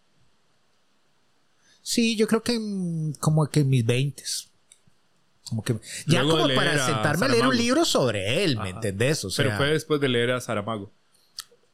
sí, 1.84 2.16
yo 2.16 2.28
creo 2.28 2.42
que 2.42 2.60
como 3.20 3.48
que 3.48 3.60
en 3.60 3.70
mis 3.70 3.86
20 3.86 4.24
como 5.50 5.64
que 5.64 5.76
ya 6.08 6.24
como 6.24 6.48
para 6.56 6.84
sentarme 6.84 7.26
a, 7.26 7.30
leer 7.30 7.48
un 7.48 7.56
libro 7.56 7.86
sobre 7.86 8.44
él, 8.44 8.58
¿me 8.58 8.70
entendés? 8.70 9.26
Pero 9.38 9.56
fue 9.58 9.68
después 9.68 10.02
de 10.02 10.10
leer 10.10 10.32
a 10.32 10.42
Saramago. 10.42 10.92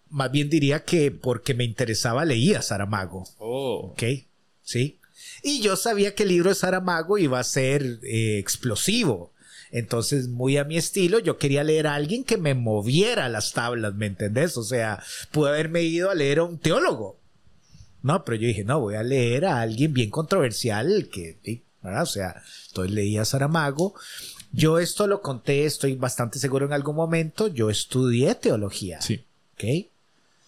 Más 0.10 0.32
bien 0.32 0.50
diría 0.50 0.84
que 0.84 1.12
porque 1.12 1.54
me 1.54 1.63
interesaba 1.63 2.25
leía 2.25 2.62
Saramago. 2.62 3.25
Oh. 3.38 3.92
Ok, 3.92 4.04
sí. 4.63 5.00
Y 5.44 5.62
yo 5.62 5.75
sabía 5.75 6.16
que 6.16 6.24
el 6.24 6.30
libro 6.30 6.50
de 6.50 6.56
Saramago 6.56 7.18
iba 7.18 7.39
a 7.39 7.44
ser 7.44 8.00
eh, 8.04 8.39
explosivo. 8.39 9.32
Entonces, 9.72 10.28
muy 10.28 10.58
a 10.58 10.63
mi 10.63 10.78
estilo, 10.78 11.20
yo 11.20 11.38
quería 11.38 11.63
leer 11.63 11.86
a 11.86 11.94
alguien 11.94 12.24
que 12.24 12.38
me 12.38 12.56
moviera 12.56 13.30
las 13.30 13.54
tablas, 13.54 13.94
¿me 13.94 14.08
entendés? 14.08 14.58
O 14.58 14.63
sea, 14.63 15.04
pude 15.32 15.50
haberme 15.50 15.84
ido 15.84 16.10
a 16.10 16.16
leer 16.16 16.39
a 16.39 16.44
un 16.44 16.58
teólogo. 16.58 17.19
No, 18.01 18.24
pero 18.24 18.38
yo 18.38 18.48
dije, 18.48 18.63
no, 18.63 18.79
voy 18.79 18.96
a 18.96 19.03
leer 19.03 19.46
a 19.46 19.62
alguien 19.62 19.94
bien 19.94 20.10
controversial 20.10 21.10
que, 21.12 21.38
¿verdad? 21.82 22.03
O 22.03 22.08
sea, 22.08 22.41
entonces 22.68 22.94
leí 22.94 23.18
a 23.18 23.25
Saramago. 23.25 23.94
Yo 24.51 24.79
esto 24.79 25.06
lo 25.08 25.22
conté, 25.22 25.65
estoy 25.65 25.96
bastante 25.96 26.39
seguro 26.39 26.65
en 26.65 26.74
algún 26.74 26.96
momento, 26.96 27.48
yo 27.48 27.70
estudié 27.70 28.36
teología. 28.36 29.01
Sí. 29.01 29.24
¿Ok? 29.53 29.88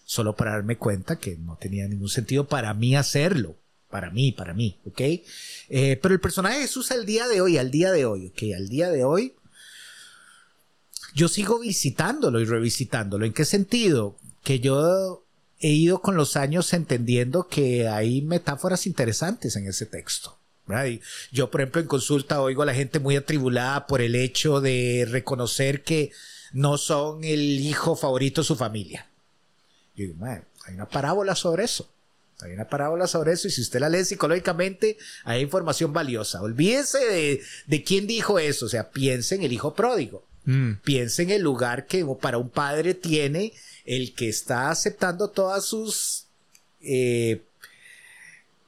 Solo 0.05 0.35
para 0.35 0.51
darme 0.51 0.77
cuenta 0.77 1.17
que 1.17 1.37
no 1.37 1.57
tenía 1.57 1.87
ningún 1.87 2.09
sentido 2.09 2.47
para 2.47 2.73
mí 2.73 2.95
hacerlo 2.95 3.55
para 3.91 4.09
mí, 4.09 4.31
para 4.31 4.55
mí, 4.55 4.79
¿ok? 4.85 5.01
Eh, 5.01 5.99
pero 6.01 6.15
el 6.15 6.19
personaje 6.19 6.55
de 6.55 6.61
Jesús 6.61 6.89
al 6.91 7.05
día 7.05 7.27
de 7.27 7.41
hoy, 7.41 7.57
al 7.59 7.69
día 7.69 7.91
de 7.91 8.05
hoy, 8.05 8.27
¿ok? 8.27 8.55
Al 8.55 8.69
día 8.69 8.89
de 8.89 9.03
hoy, 9.03 9.35
yo 11.13 11.27
sigo 11.27 11.59
visitándolo 11.59 12.39
y 12.39 12.45
revisitándolo. 12.45 13.25
¿En 13.25 13.33
qué 13.33 13.45
sentido? 13.45 14.17
Que 14.43 14.59
yo 14.59 15.25
he 15.61 15.69
ido 15.69 16.01
con 16.01 16.15
los 16.15 16.35
años 16.35 16.73
entendiendo 16.73 17.47
que 17.47 17.87
hay 17.87 18.21
metáforas 18.21 18.87
interesantes 18.87 19.55
en 19.55 19.67
ese 19.67 19.85
texto. 19.85 20.37
yo, 21.31 21.51
por 21.51 21.61
ejemplo, 21.61 21.81
en 21.81 21.87
consulta 21.87 22.41
oigo 22.41 22.63
a 22.63 22.65
la 22.65 22.73
gente 22.73 22.99
muy 22.99 23.15
atribulada 23.15 23.87
por 23.87 24.01
el 24.01 24.15
hecho 24.15 24.61
de 24.61 25.07
reconocer 25.09 25.83
que 25.83 26.11
no 26.53 26.77
son 26.77 27.23
el 27.23 27.59
hijo 27.59 27.95
favorito 27.95 28.41
de 28.41 28.47
su 28.47 28.55
familia. 28.55 29.07
Yo 29.95 30.05
digo, 30.05 30.25
hay 30.25 30.73
una 30.73 30.87
parábola 30.87 31.35
sobre 31.35 31.63
eso. 31.63 31.89
Hay 32.41 32.53
una 32.53 32.67
parábola 32.67 33.07
sobre 33.07 33.33
eso 33.33 33.47
y 33.47 33.51
si 33.51 33.61
usted 33.61 33.79
la 33.79 33.89
lee 33.89 34.03
psicológicamente, 34.03 34.97
hay 35.23 35.41
información 35.41 35.93
valiosa. 35.93 36.41
Olvídese 36.41 37.41
de, 37.67 37.83
quién 37.83 38.07
dijo 38.07 38.39
eso, 38.39 38.65
o 38.65 38.69
sea, 38.69 38.89
piense 38.89 39.35
en 39.35 39.43
el 39.43 39.53
hijo 39.53 39.75
pródigo. 39.75 40.25
Mm. 40.45 40.73
Piense 40.83 41.21
en 41.21 41.29
el 41.29 41.43
lugar 41.43 41.85
que 41.85 42.03
para 42.19 42.39
un 42.39 42.49
padre 42.49 42.95
tiene 42.95 43.53
el 43.85 44.13
que 44.13 44.29
está 44.29 44.69
aceptando 44.69 45.29
todas 45.29 45.65
sus, 45.65 46.27
eh, 46.81 47.41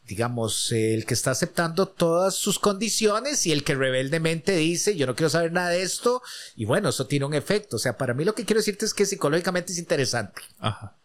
digamos, 0.08 0.72
el 0.72 1.06
que 1.06 1.14
está 1.14 1.32
aceptando 1.32 1.88
todas 1.88 2.36
sus 2.36 2.60
condiciones 2.60 3.46
y 3.46 3.52
el 3.52 3.64
que 3.64 3.76
rebeldemente 3.76 4.56
dice, 4.56 4.96
yo 4.96 5.06
no 5.06 5.16
quiero 5.16 5.30
saber 5.30 5.52
nada 5.52 5.70
de 5.70 5.84
esto. 5.84 6.22
Y 6.56 6.66
bueno, 6.66 6.90
eso 6.90 7.08
tiene 7.08 7.26
un 7.26 7.34
efecto. 7.34 7.78
O 7.78 7.80
sea, 7.80 7.98
para 7.98 8.14
mí 8.14 8.26
lo 8.26 8.36
que 8.36 8.46
quiero 8.46 8.60
decirte 8.60 8.86
es 8.86 8.94
que 8.94 9.06
psicológicamente 9.06 9.72
es 9.72 9.80
interesante. 9.80 10.42
Ajá. 10.60 10.96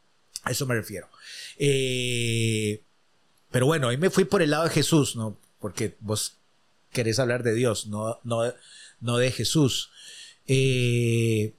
A 0.42 0.50
eso 0.50 0.66
me 0.66 0.74
refiero. 0.74 1.08
Eh, 1.58 2.82
pero 3.50 3.66
bueno, 3.66 3.88
ahí 3.88 3.96
me 3.96 4.10
fui 4.10 4.24
por 4.24 4.42
el 4.42 4.50
lado 4.50 4.64
de 4.64 4.70
Jesús, 4.70 5.16
¿no? 5.16 5.38
Porque 5.60 5.96
vos 6.00 6.36
querés 6.92 7.18
hablar 7.18 7.42
de 7.42 7.54
Dios, 7.54 7.86
no, 7.86 8.18
no, 8.24 8.52
no 9.00 9.16
de 9.18 9.30
Jesús. 9.30 9.90
Eh, 10.46 11.54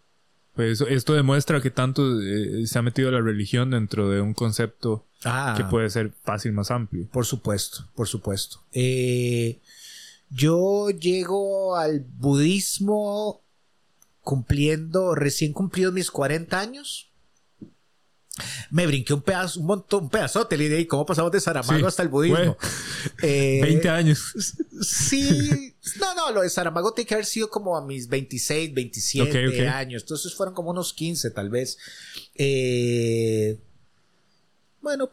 pues 0.60 0.82
esto 0.82 1.14
demuestra 1.14 1.62
que 1.62 1.72
tanto 1.72 2.22
eh, 2.22 2.68
se 2.68 2.78
ha 2.78 2.82
metido 2.82 3.10
la 3.12 3.22
religión 3.22 3.72
dentro 3.72 4.10
de 4.10 4.20
un 4.20 4.34
concepto 4.34 5.06
ah. 5.24 5.54
que 5.56 5.64
puede 5.64 5.90
ser 5.90 6.12
fácil 6.26 6.52
más 6.52 6.70
amplio. 6.70 7.08
Por 7.14 7.26
supuesto, 7.26 7.88
por 7.96 8.10
supuesto. 8.10 8.62
yo 10.30 10.90
llego 10.90 11.78
al 11.78 12.02
budismo 12.02 13.40
cumpliendo, 14.20 15.16
recién 15.16 15.54
cumplido 15.54 15.94
mis 15.94 16.12
40 16.12 16.60
años 16.60 17.09
me 18.72 18.88
brinqué 18.88 19.14
un 19.14 19.22
pedazo, 19.22 19.60
un 19.60 19.68
montón, 19.68 20.04
un 20.06 20.10
pedazote, 20.10 20.58
le 20.58 20.70
dije, 20.70 20.88
¿cómo 20.88 21.06
pasamos 21.06 21.32
de 21.32 21.40
Saramago 21.40 21.88
hasta 21.88 22.04
el 22.04 22.10
budismo? 22.10 22.58
20 23.22 23.88
eh, 23.88 23.90
años. 23.90 24.34
Sí, 24.82 25.74
no, 26.00 26.16
no, 26.16 26.32
lo 26.32 26.42
de 26.42 26.50
Saramago 26.50 26.94
tiene 26.94 27.08
que 27.08 27.14
haber 27.16 27.26
sido 27.26 27.50
como 27.50 27.78
a 27.78 27.86
mis 27.86 28.08
26, 28.08 28.74
27 28.74 29.68
años, 29.68 30.04
entonces 30.04 30.34
fueron 30.34 30.54
como 30.54 30.72
unos 30.72 30.94
15 30.94 31.32
tal 31.32 31.50
vez. 31.50 31.78
Eh, 32.36 33.58
bueno, 34.82 35.10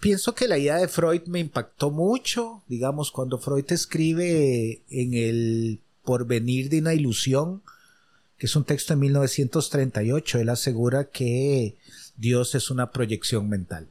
pienso 0.00 0.34
que 0.34 0.46
la 0.46 0.58
idea 0.58 0.76
de 0.76 0.88
Freud 0.88 1.22
me 1.26 1.40
impactó 1.40 1.90
mucho, 1.90 2.62
digamos, 2.68 3.10
cuando 3.10 3.38
Freud 3.38 3.64
escribe 3.72 4.82
en 4.90 5.14
el 5.14 5.80
Porvenir 6.04 6.68
de 6.68 6.80
una 6.80 6.94
ilusión, 6.94 7.62
que 8.38 8.46
es 8.46 8.54
un 8.54 8.64
texto 8.64 8.94
de 8.94 9.00
1938, 9.00 10.38
él 10.38 10.48
asegura 10.50 11.08
que 11.10 11.76
Dios 12.16 12.54
es 12.54 12.70
una 12.70 12.90
proyección 12.90 13.48
mental. 13.48 13.90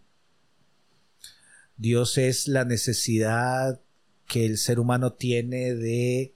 Dios 1.77 2.17
es 2.17 2.47
la 2.47 2.65
necesidad 2.65 3.81
que 4.27 4.45
el 4.45 4.57
ser 4.57 4.79
humano 4.79 5.13
tiene 5.13 5.75
de 5.75 6.33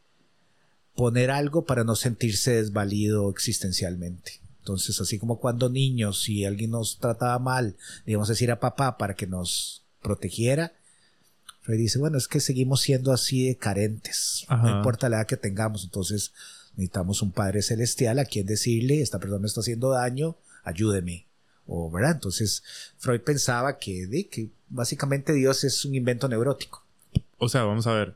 poner 0.95 1.31
algo 1.31 1.65
para 1.65 1.83
no 1.83 1.95
sentirse 1.95 2.51
desvalido 2.55 3.29
existencialmente. 3.29 4.41
Entonces, 4.59 4.99
así 4.99 5.17
como 5.17 5.39
cuando 5.39 5.69
niños, 5.69 6.21
si 6.21 6.45
alguien 6.45 6.71
nos 6.71 6.99
trataba 6.99 7.39
mal, 7.39 7.77
íbamos 8.05 8.29
a 8.29 8.33
decir 8.33 8.51
a 8.51 8.59
papá 8.59 8.97
para 8.97 9.15
que 9.15 9.25
nos 9.25 9.85
protegiera, 10.01 10.73
Freud 11.61 11.79
dice, 11.79 11.99
bueno, 11.99 12.17
es 12.17 12.27
que 12.27 12.39
seguimos 12.39 12.81
siendo 12.81 13.11
así 13.11 13.47
de 13.47 13.55
carentes, 13.55 14.45
no 14.49 14.77
importa 14.77 15.09
la 15.09 15.17
edad 15.17 15.27
que 15.27 15.37
tengamos, 15.37 15.83
entonces 15.83 16.33
necesitamos 16.71 17.21
un 17.21 17.31
Padre 17.31 17.61
Celestial 17.61 18.19
a 18.19 18.25
quien 18.25 18.45
decirle, 18.45 19.01
esta 19.01 19.19
persona 19.19 19.39
me 19.39 19.47
está 19.47 19.61
haciendo 19.61 19.91
daño, 19.91 20.37
ayúdeme. 20.63 21.28
O, 21.69 21.91
¿verdad? 21.91 22.13
Entonces, 22.13 22.63
Freud 22.97 23.21
pensaba 23.21 23.77
que, 23.77 24.07
de, 24.07 24.27
que 24.27 24.49
básicamente 24.69 25.33
Dios 25.33 25.63
es 25.63 25.85
un 25.85 25.93
invento 25.93 26.27
neurótico. 26.27 26.83
O 27.37 27.47
sea, 27.47 27.63
vamos 27.63 27.85
a 27.87 27.93
ver. 27.93 28.15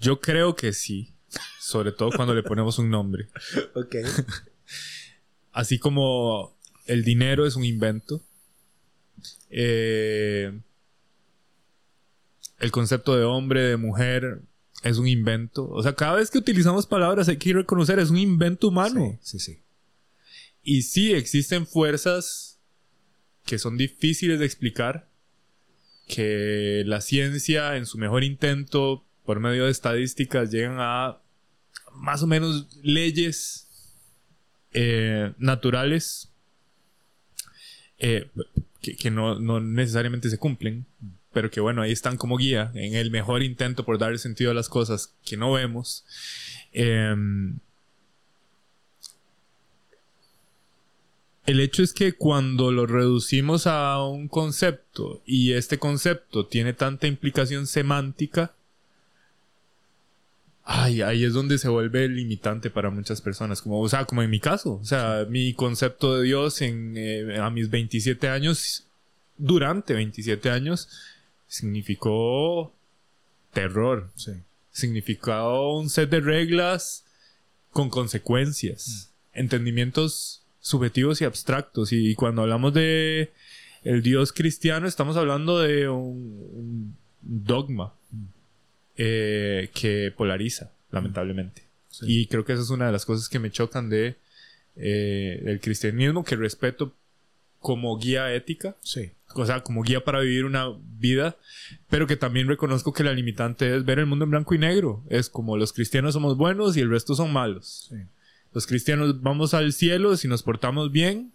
Yo 0.00 0.20
creo 0.20 0.54
que 0.54 0.72
sí. 0.72 1.12
Sobre 1.60 1.92
todo 1.92 2.10
cuando 2.14 2.34
le 2.34 2.42
ponemos 2.42 2.78
un 2.78 2.88
nombre. 2.88 3.28
Ok. 3.74 3.96
Así 5.52 5.78
como 5.78 6.56
el 6.86 7.04
dinero 7.04 7.46
es 7.46 7.56
un 7.56 7.64
invento. 7.64 8.22
Eh, 9.50 10.58
el 12.58 12.70
concepto 12.70 13.16
de 13.16 13.24
hombre, 13.24 13.62
de 13.62 13.76
mujer, 13.76 14.42
es 14.82 14.98
un 14.98 15.06
invento. 15.06 15.68
O 15.68 15.82
sea, 15.82 15.94
cada 15.94 16.14
vez 16.14 16.30
que 16.30 16.38
utilizamos 16.38 16.86
palabras 16.86 17.28
hay 17.28 17.36
que 17.36 17.52
reconocer, 17.52 17.98
es 17.98 18.10
un 18.10 18.18
invento 18.18 18.68
humano. 18.68 19.18
Sí, 19.20 19.38
sí, 19.38 19.54
sí. 19.54 19.62
Y 20.62 20.82
sí, 20.82 21.12
existen 21.12 21.66
fuerzas 21.66 22.58
que 23.44 23.58
son 23.58 23.78
difíciles 23.78 24.38
de 24.38 24.46
explicar, 24.46 25.08
que 26.06 26.82
la 26.86 27.00
ciencia 27.00 27.76
en 27.76 27.86
su 27.86 27.98
mejor 27.98 28.24
intento, 28.24 29.04
por 29.24 29.40
medio 29.40 29.64
de 29.64 29.70
estadísticas, 29.70 30.50
llegan 30.50 30.76
a 30.78 31.18
más 31.92 32.22
o 32.22 32.26
menos 32.26 32.68
leyes 32.82 33.68
eh, 34.72 35.32
naturales 35.38 36.30
eh, 37.98 38.30
que, 38.80 39.10
no, 39.10 39.38
no, 39.38 39.60
necesariamente 39.60 40.30
se 40.30 40.38
cumplen, 40.38 40.86
pero 41.32 41.50
que 41.50 41.60
bueno, 41.60 41.82
ahí 41.82 41.92
están 41.92 42.16
como 42.16 42.36
guía 42.36 42.70
en 42.74 42.94
el 42.94 43.10
mejor 43.10 43.42
intento 43.42 43.84
por 43.84 43.98
dar 43.98 44.16
sentido 44.18 44.50
a 44.50 44.54
las 44.54 44.68
cosas 44.68 45.14
que 45.24 45.36
no 45.36 45.52
vemos. 45.52 46.04
Em, 46.72 47.58
el 51.48 51.60
hecho 51.60 51.82
es 51.82 51.94
que 51.94 52.12
cuando 52.12 52.70
lo 52.72 52.86
reducimos 52.86 53.66
a 53.66 54.04
un 54.04 54.28
concepto 54.28 55.22
y 55.24 55.52
este 55.54 55.78
concepto 55.78 56.44
tiene 56.44 56.74
tanta 56.74 57.06
implicación 57.06 57.66
semántica, 57.66 58.52
Ay, 60.70 61.00
ahí 61.00 61.24
es 61.24 61.32
donde 61.32 61.56
se 61.56 61.70
vuelve 61.70 62.06
limitante 62.08 62.68
para 62.68 62.90
muchas 62.90 63.22
personas, 63.22 63.62
como, 63.62 63.80
o 63.80 63.88
sea, 63.88 64.04
como 64.04 64.22
en 64.22 64.28
mi 64.28 64.38
caso, 64.38 64.74
o 64.74 64.84
sea, 64.84 65.24
mi 65.26 65.54
concepto 65.54 66.16
de 66.16 66.24
Dios 66.24 66.60
en, 66.60 66.92
eh, 66.94 67.38
a 67.38 67.48
mis 67.48 67.70
27 67.70 68.28
años, 68.28 68.84
durante 69.38 69.94
27 69.94 70.50
años, 70.50 70.90
significó 71.46 72.74
terror. 73.54 74.10
Sí. 74.14 74.32
Significó 74.70 75.78
un 75.78 75.88
set 75.88 76.10
de 76.10 76.20
reglas 76.20 77.06
con 77.70 77.88
consecuencias, 77.88 79.10
mm. 79.32 79.38
entendimientos 79.38 80.42
subjetivos 80.60 81.20
y 81.20 81.24
abstractos. 81.24 81.92
Y, 81.92 82.14
cuando 82.14 82.42
hablamos 82.42 82.74
de 82.74 83.30
el 83.84 84.02
Dios 84.02 84.32
cristiano, 84.32 84.86
estamos 84.86 85.16
hablando 85.16 85.58
de 85.58 85.88
un 85.88 86.96
dogma, 87.22 87.94
eh, 88.96 89.70
que 89.74 90.12
polariza, 90.16 90.72
lamentablemente. 90.90 91.62
Y 92.02 92.26
creo 92.26 92.44
que 92.44 92.52
esa 92.52 92.62
es 92.62 92.70
una 92.70 92.86
de 92.86 92.92
las 92.92 93.04
cosas 93.04 93.28
que 93.28 93.38
me 93.38 93.50
chocan 93.50 93.88
de 93.88 94.16
eh, 94.76 95.42
el 95.46 95.60
cristianismo, 95.60 96.24
que 96.24 96.36
respeto 96.36 96.94
como 97.60 97.96
guía 97.98 98.32
ética. 98.34 98.76
Sí. 98.82 99.10
O 99.34 99.44
sea, 99.44 99.62
como 99.62 99.82
guía 99.82 100.04
para 100.04 100.20
vivir 100.20 100.44
una 100.44 100.68
vida, 100.98 101.36
pero 101.88 102.06
que 102.06 102.16
también 102.16 102.48
reconozco 102.48 102.92
que 102.92 103.04
la 103.04 103.12
limitante 103.12 103.76
es 103.76 103.84
ver 103.84 103.98
el 103.98 104.06
mundo 104.06 104.24
en 104.24 104.30
blanco 104.30 104.54
y 104.54 104.58
negro. 104.58 105.04
Es 105.10 105.28
como 105.28 105.56
los 105.56 105.72
cristianos 105.72 106.14
somos 106.14 106.36
buenos 106.36 106.76
y 106.76 106.80
el 106.80 106.90
resto 106.90 107.14
son 107.14 107.32
malos. 107.32 107.90
Los 108.52 108.66
cristianos 108.66 109.22
vamos 109.22 109.54
al 109.54 109.72
cielo 109.72 110.16
si 110.16 110.28
nos 110.28 110.42
portamos 110.42 110.90
bien, 110.90 111.32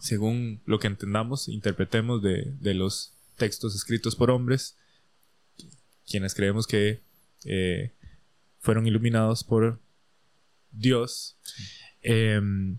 según 0.00 0.60
lo 0.66 0.78
que 0.78 0.88
entendamos, 0.88 1.48
interpretemos 1.48 2.22
de, 2.22 2.52
de 2.60 2.74
los 2.74 3.12
textos 3.36 3.74
escritos 3.74 4.16
por 4.16 4.30
hombres 4.30 4.76
quienes 6.08 6.34
creemos 6.34 6.66
que 6.66 7.00
eh, 7.44 7.92
fueron 8.60 8.86
iluminados 8.86 9.44
por 9.44 9.78
Dios. 10.72 11.36
Em, 12.02 12.78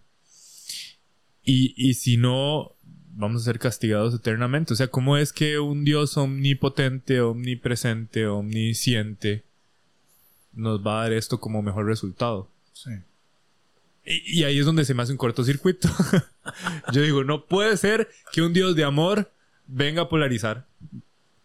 y, 1.44 1.96
si 1.96 2.18
no, 2.18 2.76
vamos 3.14 3.42
a 3.42 3.46
ser 3.46 3.58
castigados 3.58 4.14
eternamente. 4.14 4.74
O 4.74 4.76
sea, 4.76 4.88
¿cómo 4.88 5.18
es 5.18 5.34
que 5.34 5.58
un 5.58 5.84
Dios 5.84 6.16
omnipotente, 6.18 7.22
omnipresente, 7.22 8.28
omnisciente 8.28 9.44
nos 10.54 10.86
va 10.86 11.00
a 11.00 11.04
dar 11.04 11.14
esto 11.14 11.40
como 11.40 11.64
mejor 11.64 11.88
resultado? 11.88 12.52
Sí. 12.74 12.92
Y, 14.06 14.44
ahí 14.44 14.60
es 14.60 14.66
donde 14.66 14.86
se 14.86 14.94
me 14.94 15.04
hace 15.04 15.12
un 15.12 15.18
cortocircuito. 15.18 15.90
Yo 16.94 17.02
digo, 17.02 17.24
no 17.24 17.46
puede 17.46 17.78
ser 17.78 18.10
que 18.32 18.42
un 18.42 18.54
Dios 18.54 18.76
de 18.76 18.84
amor 18.84 19.32
venga 19.68 20.04
a 20.04 20.10
polarizar. 20.10 20.66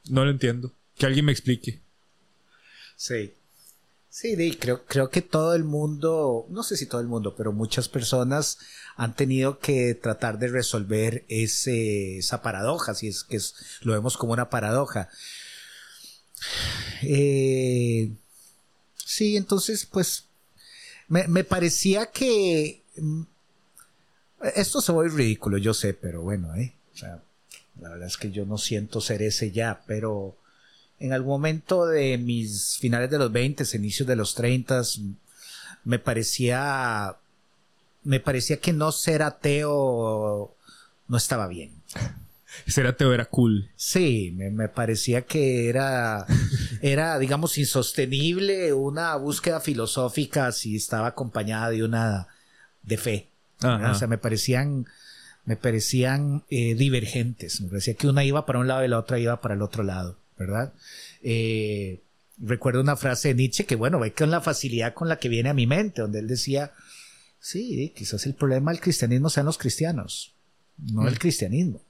No 0.09 0.25
lo 0.25 0.31
entiendo. 0.31 0.73
Que 0.97 1.07
alguien 1.07 1.27
me 1.27 1.33
explique. 1.33 1.81
Sí. 2.97 3.35
Sí, 4.09 4.57
creo, 4.61 4.85
creo 4.87 5.11
que 5.11 5.23
todo 5.23 5.57
el 5.57 5.64
mundo, 5.64 6.47
no 6.49 6.62
sé 6.62 6.77
si 6.77 6.87
todo 6.87 7.01
el 7.01 7.09
mundo, 7.09 7.35
pero 7.37 7.53
muchas 7.53 7.88
personas 7.88 8.59
han 8.95 9.17
tenido 9.17 9.59
que 9.59 9.97
tratar 9.97 10.38
de 10.38 10.47
resolver 10.47 11.25
ese, 11.29 12.19
esa 12.19 12.40
paradoja, 12.40 12.95
si 12.95 13.09
es 13.09 13.25
que 13.25 13.40
lo 13.81 13.93
vemos 13.93 14.17
como 14.17 14.33
una 14.33 14.51
paradoja. 14.51 15.09
Eh, 17.03 18.12
sí, 19.05 19.37
entonces, 19.37 19.85
pues, 19.85 20.27
me, 21.14 21.44
parecía 21.44 22.07
que... 22.07 22.83
Mm, 22.96 23.22
esto 24.57 24.81
se 24.81 24.92
ve 24.92 25.09
ridículo, 25.09 25.59
yo 25.59 25.72
sé, 25.72 25.94
pero 25.94 26.22
bueno, 26.22 26.55
¿eh? 26.55 26.74
La 27.81 27.88
verdad 27.90 28.07
es 28.07 28.16
que 28.16 28.31
yo 28.31 28.44
no 28.44 28.59
siento 28.59 29.00
ser 29.00 29.22
ese 29.22 29.50
ya, 29.50 29.83
pero 29.87 30.37
en 30.98 31.12
algún 31.12 31.33
momento 31.33 31.87
de 31.87 32.18
mis 32.18 32.77
finales 32.79 33.11
de 33.11 33.18
los 33.18 33.33
20, 33.33 33.64
inicios 33.74 34.07
de 34.07 34.16
los 34.16 34.35
30, 34.35 34.83
me 35.85 35.98
parecía, 35.98 37.16
me 38.03 38.20
parecía 38.20 38.59
que 38.59 38.72
no 38.72 38.92
ser 38.92 39.22
ateo 39.22 40.55
no 41.09 41.16
estaba 41.16 41.46
bien. 41.46 41.72
Ser 42.67 42.87
ateo 42.87 43.12
era 43.12 43.27
cool. 43.27 43.71
Sí, 43.77 44.33
me, 44.37 44.69
parecía 44.69 45.23
que 45.23 45.69
era, 45.69 46.27
era, 46.83 47.19
digamos, 47.19 47.59
insostenible 47.59 48.73
una 48.73 49.17
búsqueda 49.17 49.61
filosófica 49.61 50.53
si 50.53 50.77
estaba 50.77 51.09
acompañada 51.09 51.71
de 51.71 51.85
una, 51.85 52.29
de 52.83 52.97
fe. 52.97 53.29
O 53.62 53.95
sea, 53.95 54.09
me 54.09 54.19
parecían, 54.19 54.87
me 55.45 55.57
parecían 55.57 56.45
eh, 56.51 56.75
divergentes. 56.75 57.61
Me 57.61 57.69
parecía 57.69 57.95
que 57.95 58.09
una 58.09 58.25
iba 58.25 58.45
para 58.47 58.59
un 58.59 58.69
lado 58.69 58.85
y 58.85 58.88
la 58.88 58.99
otra 58.99 59.19
iba 59.19 59.40
para 59.40 59.55
el 59.55 59.62
otro 59.62 59.83
lado. 59.83 60.19
¿verdad? 60.38 60.73
Eh, 61.23 62.01
recuerdo 62.38 62.81
una 62.81 62.97
frase 62.97 63.29
de 63.29 63.35
Nietzsche 63.35 63.64
que, 63.64 63.77
bueno, 63.77 64.01
ve 64.01 64.12
con 64.12 64.31
la 64.31 64.40
facilidad 64.40 64.95
con 64.95 65.09
la 65.09 65.19
que 65.19 65.29
viene 65.29 65.51
a 65.51 65.55
mi 65.55 65.67
mente, 65.67 66.03
donde 66.03 66.19
él 66.21 66.29
decía, 66.29 66.73
sí, 67.40 67.93
quizás 67.97 68.27
el 68.27 68.35
problema 68.35 68.73
del 68.73 68.81
cristianismo 68.81 69.31
sean 69.31 69.47
los 69.47 69.59
cristianos, 69.59 70.35
no 70.79 71.07
el 71.07 71.14
mm. 71.14 71.19
cristianismo, 71.19 71.81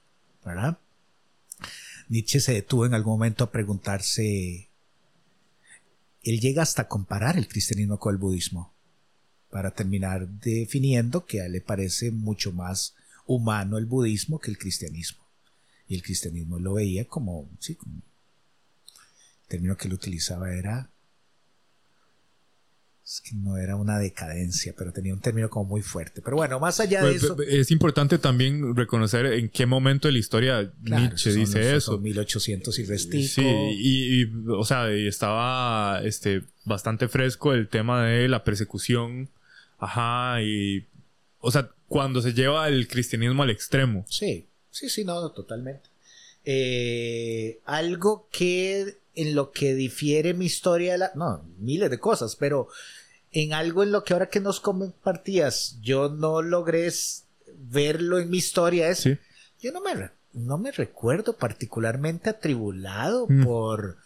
Nietzsche 2.07 2.39
se 2.39 2.53
detuvo 2.53 2.85
en 2.85 2.93
algún 2.93 3.13
momento 3.13 3.43
a 3.43 3.51
preguntarse, 3.51 4.69
él 6.23 6.39
llega 6.39 6.61
hasta 6.61 6.87
comparar 6.87 7.37
el 7.37 7.47
cristianismo 7.47 7.99
con 7.99 8.13
el 8.13 8.19
budismo, 8.19 8.73
para 9.49 9.71
terminar 9.71 10.27
definiendo 10.27 11.25
que 11.25 11.41
a 11.41 11.45
él 11.45 11.53
le 11.53 11.61
parece 11.61 12.11
mucho 12.11 12.51
más 12.51 12.95
humano 13.25 13.77
el 13.77 13.85
budismo 13.85 14.39
que 14.39 14.51
el 14.51 14.57
cristianismo. 14.57 15.23
Y 15.87 15.95
el 15.95 16.03
cristianismo 16.03 16.59
lo 16.59 16.73
veía 16.73 17.05
como, 17.05 17.49
sí, 17.59 17.75
como 17.75 18.01
término 19.47 19.77
que 19.77 19.87
él 19.87 19.93
utilizaba 19.93 20.53
era 20.53 20.89
no 23.33 23.57
era 23.57 23.75
una 23.75 23.99
decadencia, 23.99 24.73
pero 24.75 24.91
tenía 24.91 25.13
un 25.13 25.21
término 25.21 25.49
como 25.49 25.65
muy 25.65 25.81
fuerte. 25.81 26.21
Pero 26.23 26.37
bueno, 26.37 26.59
más 26.59 26.79
allá 26.79 27.03
de 27.03 27.11
pues, 27.11 27.23
eso. 27.23 27.37
Es 27.41 27.69
importante 27.69 28.17
también 28.17 28.75
reconocer 28.75 29.27
en 29.27 29.49
qué 29.49 29.67
momento 29.67 30.07
de 30.07 30.13
la 30.13 30.19
historia 30.19 30.73
Nietzsche 30.81 31.31
dice 31.31 31.75
eso. 31.75 31.99
1800 31.99 32.79
y 32.79 32.85
restico. 32.85 33.27
Sí, 33.27 33.43
y, 33.45 34.25
o 34.49 34.63
sea, 34.63 34.89
estaba 34.91 36.01
este, 36.03 36.41
bastante 36.63 37.07
fresco 37.07 37.53
el 37.53 37.67
tema 37.67 38.05
de 38.05 38.27
la 38.27 38.43
persecución. 38.43 39.29
Ajá, 39.77 40.41
y. 40.41 40.85
O 41.39 41.51
sea, 41.51 41.69
cuando 41.87 42.21
se 42.21 42.33
lleva 42.33 42.67
el 42.67 42.87
cristianismo 42.87 43.43
al 43.43 43.51
extremo. 43.51 44.03
Sí, 44.09 44.47
sí, 44.71 44.89
sí, 44.89 45.05
no, 45.05 45.29
totalmente. 45.31 45.89
Eh, 46.43 47.59
algo 47.65 48.27
que 48.31 48.97
en 49.15 49.35
lo 49.35 49.51
que 49.51 49.73
difiere 49.73 50.33
mi 50.33 50.45
historia 50.45 50.93
de 50.93 50.97
la... 50.99 51.11
No, 51.15 51.43
miles 51.57 51.89
de 51.89 51.99
cosas, 51.99 52.35
pero 52.35 52.67
en 53.31 53.53
algo 53.53 53.83
en 53.83 53.91
lo 53.91 54.03
que 54.03 54.13
ahora 54.13 54.29
que 54.29 54.39
nos 54.39 54.59
compartías, 54.59 55.77
yo 55.81 56.09
no 56.09 56.41
logré 56.41 56.91
verlo 57.57 58.19
en 58.19 58.29
mi 58.29 58.37
historia 58.37 58.89
es... 58.89 59.05
Yo 59.59 59.71
no 59.71 59.81
me, 59.81 60.11
no 60.33 60.57
me 60.57 60.71
recuerdo 60.71 61.37
particularmente 61.37 62.29
atribulado 62.29 63.25
mm. 63.27 63.43
por, 63.45 63.97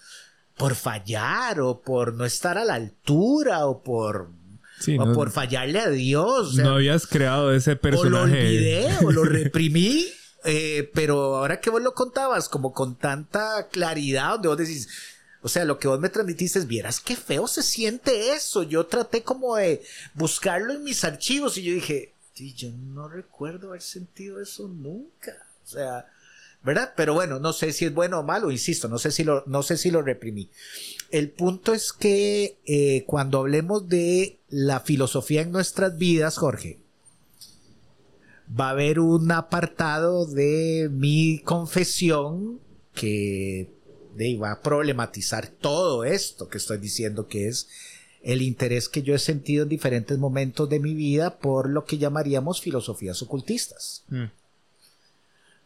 por 0.55 0.75
fallar 0.75 1.59
o 1.59 1.81
por 1.81 2.13
no 2.13 2.25
estar 2.25 2.57
a 2.57 2.65
la 2.65 2.75
altura 2.75 3.65
o 3.65 3.83
por 3.83 4.29
o 4.99 5.13
por 5.13 5.31
fallarle 5.31 5.79
a 5.79 5.89
Dios. 5.89 6.55
no 6.55 6.75
habías 6.75 7.05
creado 7.05 7.53
ese 7.53 7.75
personaje. 7.75 8.07
O 8.07 8.09
lo 8.09 8.21
olvidé 8.21 8.97
o 9.03 9.11
lo 9.11 9.23
reprimí. 9.23 10.05
Eh, 10.45 10.89
pero 10.93 11.37
ahora 11.37 11.59
que 11.59 11.69
vos 11.69 11.81
lo 11.81 11.93
contabas 11.93 12.47
como 12.47 12.73
con 12.73 12.95
tanta 12.95 13.67
claridad, 13.67 14.31
donde 14.33 14.47
vos 14.47 14.57
decís, 14.57 14.87
o 15.41 15.47
sea, 15.47 15.65
lo 15.65 15.79
que 15.79 15.87
vos 15.87 15.99
me 15.99 16.09
transmitiste 16.09 16.59
es, 16.59 16.67
vieras 16.67 16.99
qué 16.99 17.15
feo 17.15 17.47
se 17.47 17.63
siente 17.63 18.33
eso. 18.33 18.63
Yo 18.63 18.85
traté 18.85 19.23
como 19.23 19.55
de 19.55 19.81
buscarlo 20.13 20.73
en 20.73 20.83
mis 20.83 21.03
archivos 21.03 21.57
y 21.57 21.63
yo 21.63 21.73
dije, 21.73 22.13
sí, 22.33 22.53
yo 22.53 22.69
no 22.71 23.07
recuerdo 23.07 23.69
haber 23.69 23.81
sentido 23.81 24.41
eso 24.41 24.67
nunca. 24.67 25.33
O 25.63 25.67
sea, 25.67 26.07
¿verdad? 26.61 26.93
Pero 26.95 27.13
bueno, 27.13 27.39
no 27.39 27.53
sé 27.53 27.71
si 27.71 27.85
es 27.85 27.93
bueno 27.93 28.19
o 28.19 28.23
malo, 28.23 28.51
insisto, 28.51 28.89
no 28.89 28.97
sé 28.97 29.11
si 29.11 29.23
lo, 29.23 29.43
no 29.45 29.63
sé 29.63 29.77
si 29.77 29.91
lo 29.91 30.01
reprimí. 30.01 30.49
El 31.09 31.29
punto 31.29 31.73
es 31.73 31.93
que 31.93 32.57
eh, 32.65 33.03
cuando 33.05 33.39
hablemos 33.39 33.87
de 33.87 34.39
la 34.49 34.81
filosofía 34.81 35.41
en 35.41 35.51
nuestras 35.51 35.97
vidas, 35.97 36.37
Jorge, 36.37 36.79
va 38.49 38.67
a 38.67 38.71
haber 38.71 38.99
un 38.99 39.31
apartado 39.31 40.25
de 40.25 40.89
mi 40.91 41.39
confesión 41.39 42.59
que 42.93 43.69
de, 44.15 44.37
va 44.37 44.51
a 44.51 44.61
problematizar 44.61 45.47
todo 45.47 46.03
esto 46.03 46.49
que 46.49 46.57
estoy 46.57 46.77
diciendo, 46.77 47.27
que 47.27 47.47
es 47.47 47.67
el 48.21 48.41
interés 48.41 48.89
que 48.89 49.01
yo 49.01 49.15
he 49.15 49.19
sentido 49.19 49.63
en 49.63 49.69
diferentes 49.69 50.17
momentos 50.17 50.69
de 50.69 50.79
mi 50.79 50.93
vida 50.93 51.37
por 51.37 51.69
lo 51.69 51.85
que 51.85 51.97
llamaríamos 51.97 52.61
filosofías 52.61 53.21
ocultistas. 53.21 54.03
Mm. 54.09 54.25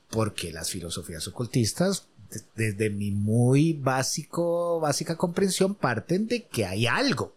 Porque 0.09 0.51
las 0.51 0.69
filosofías 0.69 1.27
ocultistas, 1.27 2.07
desde 2.55 2.89
mi 2.91 3.11
muy 3.11 3.73
básico, 3.73 4.79
básica 4.79 5.15
comprensión, 5.15 5.73
parten 5.73 6.27
de 6.27 6.45
que 6.45 6.65
hay 6.65 6.85
algo. 6.85 7.35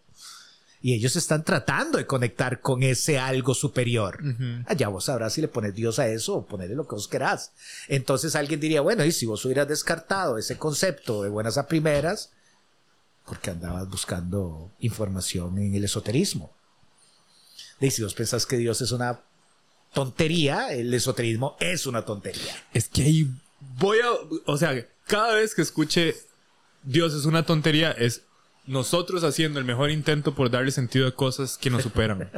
Y 0.81 0.93
ellos 0.93 1.15
están 1.15 1.43
tratando 1.43 1.97
de 1.97 2.05
conectar 2.05 2.61
con 2.61 2.83
ese 2.83 3.17
algo 3.17 3.53
superior. 3.53 4.19
Allá 4.67 4.89
vos 4.89 5.05
sabrás 5.05 5.33
si 5.33 5.41
le 5.41 5.47
pones 5.47 5.73
Dios 5.73 5.97
a 5.99 6.07
eso 6.07 6.35
o 6.35 6.45
ponerle 6.45 6.75
lo 6.75 6.87
que 6.87 6.95
vos 6.95 7.07
querás. 7.07 7.51
Entonces 7.87 8.35
alguien 8.35 8.59
diría, 8.59 8.81
bueno, 8.81 9.03
y 9.03 9.11
si 9.11 9.25
vos 9.25 9.43
hubieras 9.45 9.67
descartado 9.67 10.37
ese 10.37 10.57
concepto 10.57 11.23
de 11.23 11.29
buenas 11.29 11.57
a 11.57 11.67
primeras, 11.67 12.31
porque 13.25 13.49
andabas 13.49 13.89
buscando 13.89 14.71
información 14.79 15.57
en 15.57 15.75
el 15.75 15.83
esoterismo. 15.83 16.55
Y 17.79 17.91
si 17.91 18.03
vos 18.03 18.13
pensás 18.13 18.45
que 18.45 18.57
Dios 18.57 18.81
es 18.81 18.91
una 18.91 19.21
tontería, 19.93 20.73
el 20.73 20.93
esoterismo 20.93 21.57
es 21.59 21.85
una 21.85 22.05
tontería. 22.05 22.55
Es 22.73 22.87
que 22.87 23.03
ahí 23.03 23.27
voy 23.79 23.99
a. 23.99 24.11
O 24.45 24.57
sea, 24.57 24.87
cada 25.05 25.35
vez 25.35 25.53
que 25.53 25.61
escuche 25.61 26.15
Dios 26.83 27.13
es 27.13 27.25
una 27.25 27.45
tontería, 27.45 27.91
es 27.91 28.23
nosotros 28.67 29.23
haciendo 29.23 29.59
el 29.59 29.65
mejor 29.65 29.89
intento 29.89 30.35
por 30.35 30.51
darle 30.51 30.71
sentido 30.71 31.07
a 31.07 31.11
cosas 31.11 31.57
que 31.57 31.69
nos 31.69 31.83
superan. 31.83 32.29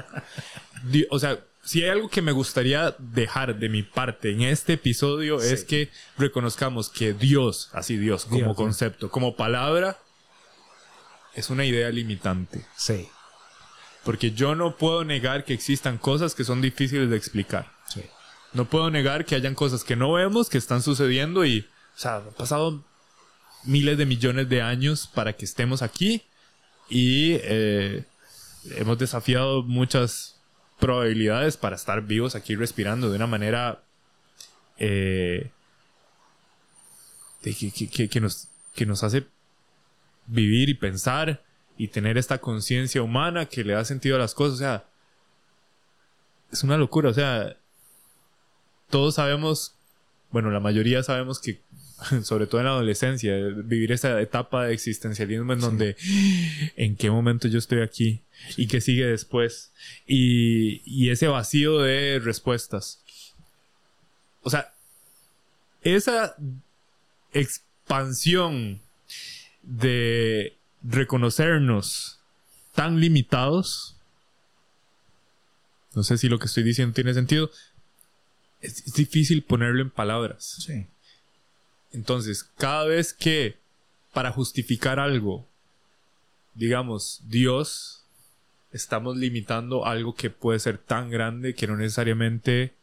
o 1.10 1.20
sea, 1.20 1.40
si 1.64 1.84
hay 1.84 1.90
algo 1.90 2.10
que 2.10 2.22
me 2.22 2.32
gustaría 2.32 2.96
dejar 3.00 3.60
de 3.60 3.68
mi 3.68 3.84
parte 3.84 4.32
en 4.32 4.42
este 4.42 4.74
episodio 4.74 5.42
es 5.42 5.66
que 5.66 5.90
reconozcamos 6.18 6.90
que 6.90 7.14
Dios, 7.14 7.70
así 7.74 7.98
Dios 7.98 8.26
como 8.26 8.56
concepto, 8.56 9.10
como 9.10 9.36
palabra, 9.36 9.98
es 11.34 11.50
una 11.50 11.66
idea 11.66 11.90
limitante. 11.90 12.66
Sí. 12.76 13.10
Porque 14.04 14.32
yo 14.32 14.56
no 14.56 14.78
puedo 14.78 15.04
negar 15.04 15.44
que 15.44 15.54
existan 15.54 15.98
cosas 15.98 16.34
que 16.34 16.44
son 16.44 16.62
difíciles 16.62 17.10
de 17.10 17.18
explicar. 17.18 17.72
Sí. 17.88 18.04
No 18.54 18.66
puedo 18.66 18.90
negar 18.90 19.26
que 19.26 19.36
hayan 19.36 19.56
cosas 19.56 19.84
que 19.84 19.96
no 19.96 20.14
vemos, 20.14 20.50
que 20.50 20.58
están 20.58 20.82
sucediendo 20.82 21.46
y, 21.46 21.68
o 21.96 22.00
sea, 22.00 22.18
han 22.18 22.32
pasado 22.32 22.84
miles 23.64 23.98
de 23.98 24.06
millones 24.06 24.50
de 24.50 24.62
años 24.62 25.08
para 25.14 25.34
que 25.34 25.46
estemos 25.46 25.82
aquí 25.82 26.24
y 26.90 27.34
eh, 27.42 28.04
hemos 28.76 28.98
desafiado 28.98 29.64
muchas 29.64 30.40
probabilidades 30.80 31.58
para 31.58 31.76
estar 31.76 32.02
vivos 32.02 32.36
aquí 32.36 32.56
respirando 32.56 33.10
de 33.10 33.16
una 33.18 33.28
manera 33.28 33.84
eh, 34.78 35.52
que, 37.42 38.20
nos, 38.22 38.48
que 38.74 38.86
nos 38.86 39.04
hace 39.04 39.28
vivir 40.28 40.70
y 40.70 40.74
pensar 40.74 41.44
y 41.78 41.88
tener 41.88 42.18
esta 42.18 42.40
conciencia 42.40 43.02
humana 43.02 43.46
que 43.46 43.64
le 43.64 43.74
da 43.74 43.86
sentido 43.86 44.16
a 44.16 44.20
las 44.20 44.34
cosas. 44.34 44.56
O 44.56 44.58
sea, 44.58 44.86
es 46.52 46.64
una 46.64 46.78
locura. 46.78 47.10
O 47.10 47.14
sea, 47.14 47.56
todos 48.90 49.16
sabemos, 49.16 49.76
bueno, 50.32 50.50
la 50.52 50.60
mayoría 50.60 51.04
sabemos 51.04 51.40
que, 51.40 51.62
sobre 52.24 52.48
todo 52.48 52.62
en 52.62 52.66
la 52.66 52.72
adolescencia, 52.74 53.36
vivir 53.64 53.92
esa 53.92 54.20
etapa 54.22 54.66
de 54.66 54.74
existencialismo 54.74 55.54
en 55.54 55.60
donde, 55.60 55.96
¿en 56.76 56.96
qué 56.96 57.10
momento 57.10 57.48
yo 57.48 57.60
estoy 57.60 57.82
aquí? 57.82 58.22
¿Y 58.58 58.68
qué 58.68 58.82
sigue 58.82 59.06
después? 59.06 59.72
Y, 60.08 60.82
y 60.86 61.10
ese 61.10 61.28
vacío 61.28 61.80
de 61.80 62.20
respuestas. 62.20 63.02
O 64.42 64.50
sea, 64.50 64.74
esa 65.82 66.36
expansión 67.34 68.80
de 69.64 70.54
reconocernos 70.82 72.20
tan 72.74 73.00
limitados, 73.00 73.98
no 75.96 76.04
sé 76.04 76.18
si 76.18 76.30
lo 76.30 76.40
que 76.40 76.46
estoy 76.46 76.64
diciendo 76.64 76.94
tiene 76.94 77.14
sentido, 77.14 77.52
es, 78.62 78.94
difícil 78.94 79.44
ponerlo 79.44 79.82
en 79.82 79.90
palabras. 79.90 80.64
Sí. 80.66 80.86
Entonces, 81.92 82.44
cada 82.44 82.86
vez 82.86 83.14
que 83.14 83.58
para 84.14 84.32
justificar 84.32 85.00
algo, 85.00 85.48
digamos, 86.54 87.22
Dios, 87.28 88.04
estamos 88.72 89.18
limitando 89.18 89.86
algo 89.86 90.16
que 90.16 90.30
puede 90.30 90.60
ser 90.60 90.78
tan 90.78 91.10
grande 91.10 91.56
que 91.56 91.68
no 91.68 91.78
necesariamente 91.78 92.74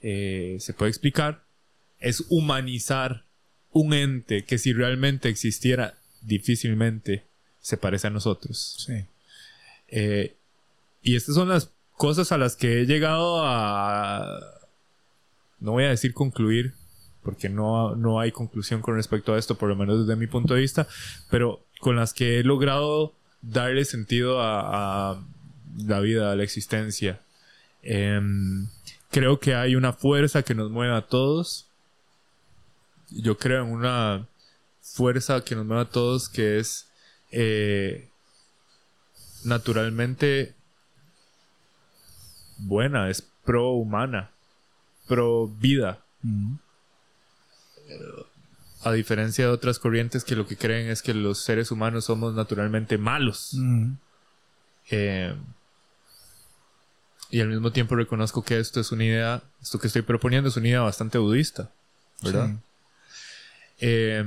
eh, 0.00 0.56
se 0.60 0.74
puede 0.74 0.90
explicar, 0.90 1.42
es 1.98 2.24
humanizar 2.28 3.24
un 3.72 3.92
ente 3.94 4.44
que 4.44 4.58
si 4.58 4.72
realmente 4.72 5.28
existiera 5.28 5.94
difícilmente 6.22 7.24
se 7.60 7.76
parece 7.76 8.06
a 8.06 8.10
nosotros. 8.10 8.76
Sí. 8.86 9.04
Eh, 9.88 10.34
y 11.02 11.16
estas 11.16 11.34
son 11.34 11.48
las 11.48 11.70
cosas 11.96 12.32
a 12.32 12.38
las 12.38 12.56
que 12.56 12.80
he 12.80 12.86
llegado 12.86 13.44
a... 13.44 14.40
No 15.58 15.72
voy 15.72 15.84
a 15.84 15.90
decir 15.90 16.12
concluir, 16.12 16.74
porque 17.26 17.48
no, 17.48 17.96
no 17.96 18.20
hay 18.20 18.30
conclusión 18.30 18.80
con 18.80 18.94
respecto 18.94 19.34
a 19.34 19.38
esto, 19.38 19.56
por 19.56 19.68
lo 19.68 19.74
menos 19.74 20.06
desde 20.06 20.14
mi 20.16 20.28
punto 20.28 20.54
de 20.54 20.60
vista, 20.60 20.86
pero 21.28 21.60
con 21.80 21.96
las 21.96 22.14
que 22.14 22.38
he 22.38 22.44
logrado 22.44 23.14
darle 23.42 23.84
sentido 23.84 24.40
a, 24.40 25.20
la 25.76 25.98
vida, 25.98 26.30
a 26.30 26.36
la 26.36 26.44
existencia. 26.44 27.20
Em, 27.82 28.68
creo 29.10 29.40
que 29.40 29.56
hay 29.56 29.74
una 29.74 29.92
fuerza 29.92 30.44
que 30.44 30.54
nos 30.54 30.70
mueve 30.70 30.94
a 30.94 31.02
todos. 31.02 31.66
Yo 33.10 33.36
creo 33.36 33.64
en 33.64 33.72
una 33.72 34.28
fuerza 34.80 35.42
que 35.42 35.56
nos 35.56 35.66
mueve 35.66 35.82
a 35.82 35.90
todos, 35.90 36.28
que 36.28 36.60
es 36.60 36.88
eh, 37.32 38.08
naturalmente 39.42 40.54
buena, 42.58 43.10
es 43.10 43.28
pro 43.44 43.72
humana, 43.72 44.30
pro 45.08 45.48
vida. 45.48 46.04
A 48.82 48.92
diferencia 48.92 49.46
de 49.46 49.50
otras 49.50 49.78
corrientes 49.78 50.24
que 50.24 50.36
lo 50.36 50.46
que 50.46 50.56
creen 50.56 50.88
es 50.88 51.02
que 51.02 51.14
los 51.14 51.38
seres 51.38 51.70
humanos 51.70 52.04
somos 52.04 52.34
naturalmente 52.34 52.98
malos. 52.98 53.56
Eh, 54.90 55.34
y 57.30 57.40
al 57.40 57.48
mismo 57.48 57.72
tiempo 57.72 57.96
reconozco 57.96 58.44
que 58.44 58.58
esto 58.58 58.80
es 58.80 58.92
una 58.92 59.04
idea, 59.04 59.42
esto 59.60 59.78
que 59.78 59.88
estoy 59.88 60.02
proponiendo 60.02 60.48
es 60.48 60.56
una 60.56 60.68
idea 60.68 60.80
bastante 60.80 61.18
budista, 61.18 61.70
¿verdad? 62.22 62.50
Eh, 63.78 64.24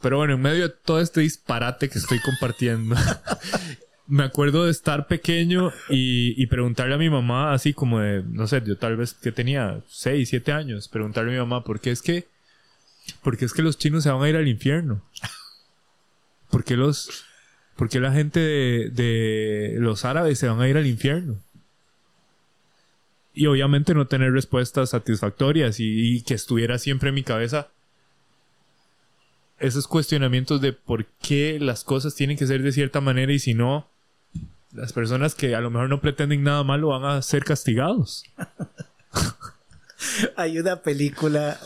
pero 0.00 0.16
bueno, 0.16 0.34
en 0.34 0.40
medio 0.40 0.68
de 0.68 0.74
todo 0.74 1.00
este 1.00 1.20
disparate 1.20 1.88
que 1.88 1.98
estoy 1.98 2.20
compartiendo, 2.20 2.96
me 4.10 4.24
acuerdo 4.24 4.64
de 4.64 4.72
estar 4.72 5.06
pequeño 5.06 5.72
y, 5.88 6.44
preguntarle 6.48 6.94
a 6.94 6.98
mi 6.98 7.08
mamá, 7.08 7.52
así 7.52 7.72
como 7.72 8.00
de, 8.00 8.24
no 8.24 8.48
sé, 8.48 8.60
yo 8.66 8.76
tal 8.76 8.96
vez 8.96 9.14
que 9.14 9.30
tenía 9.30 9.82
6, 9.88 10.28
7 10.28 10.52
años, 10.52 10.88
preguntarle 10.88 11.30
a 11.30 11.34
mi 11.34 11.38
mamá, 11.38 11.62
¿por 11.62 11.80
qué 11.80 11.92
es 11.92 12.02
que, 12.02 12.26
por 13.22 13.38
qué 13.38 13.44
es 13.44 13.52
que 13.52 13.62
los 13.62 13.78
chinos 13.78 14.02
se 14.02 14.10
van 14.10 14.22
a 14.22 14.28
ir 14.28 14.34
al 14.36 14.48
infierno? 14.48 15.02
¿Por 16.50 16.64
qué 16.64 16.76
los, 16.76 17.24
por 17.76 17.88
qué 17.88 18.00
la 18.00 18.12
gente 18.12 18.40
de, 18.40 19.76
los 19.78 20.04
árabes 20.04 20.40
se 20.40 20.48
van 20.48 20.60
a 20.60 20.68
ir 20.68 20.76
al 20.76 20.88
infierno? 20.88 21.38
Y 23.32 23.46
obviamente 23.46 23.94
no 23.94 24.08
tener 24.08 24.32
respuestas 24.32 24.90
satisfactorias 24.90 25.76
y 25.78 26.22
que 26.22 26.34
estuviera 26.34 26.78
siempre 26.78 27.10
en 27.10 27.14
mi 27.14 27.22
cabeza 27.22 27.68
esos 29.60 29.86
cuestionamientos 29.86 30.60
de 30.60 30.72
por 30.72 31.06
qué 31.22 31.58
las 31.60 31.84
cosas 31.84 32.16
tienen 32.16 32.36
que 32.36 32.46
ser 32.46 32.62
de 32.62 32.72
cierta 32.72 33.00
manera 33.00 33.32
y 33.32 33.38
si 33.38 33.54
no, 33.54 33.86
las 34.72 34.92
personas 34.92 35.34
que 35.34 35.54
a 35.54 35.60
lo 35.60 35.70
mejor 35.70 35.88
no 35.88 36.00
pretenden 36.00 36.42
nada 36.42 36.64
malo 36.64 36.88
van 36.88 37.04
a 37.04 37.22
ser 37.22 37.44
castigados. 37.44 38.24
Hay 40.36 40.58
una 40.58 40.82
película, 40.82 41.58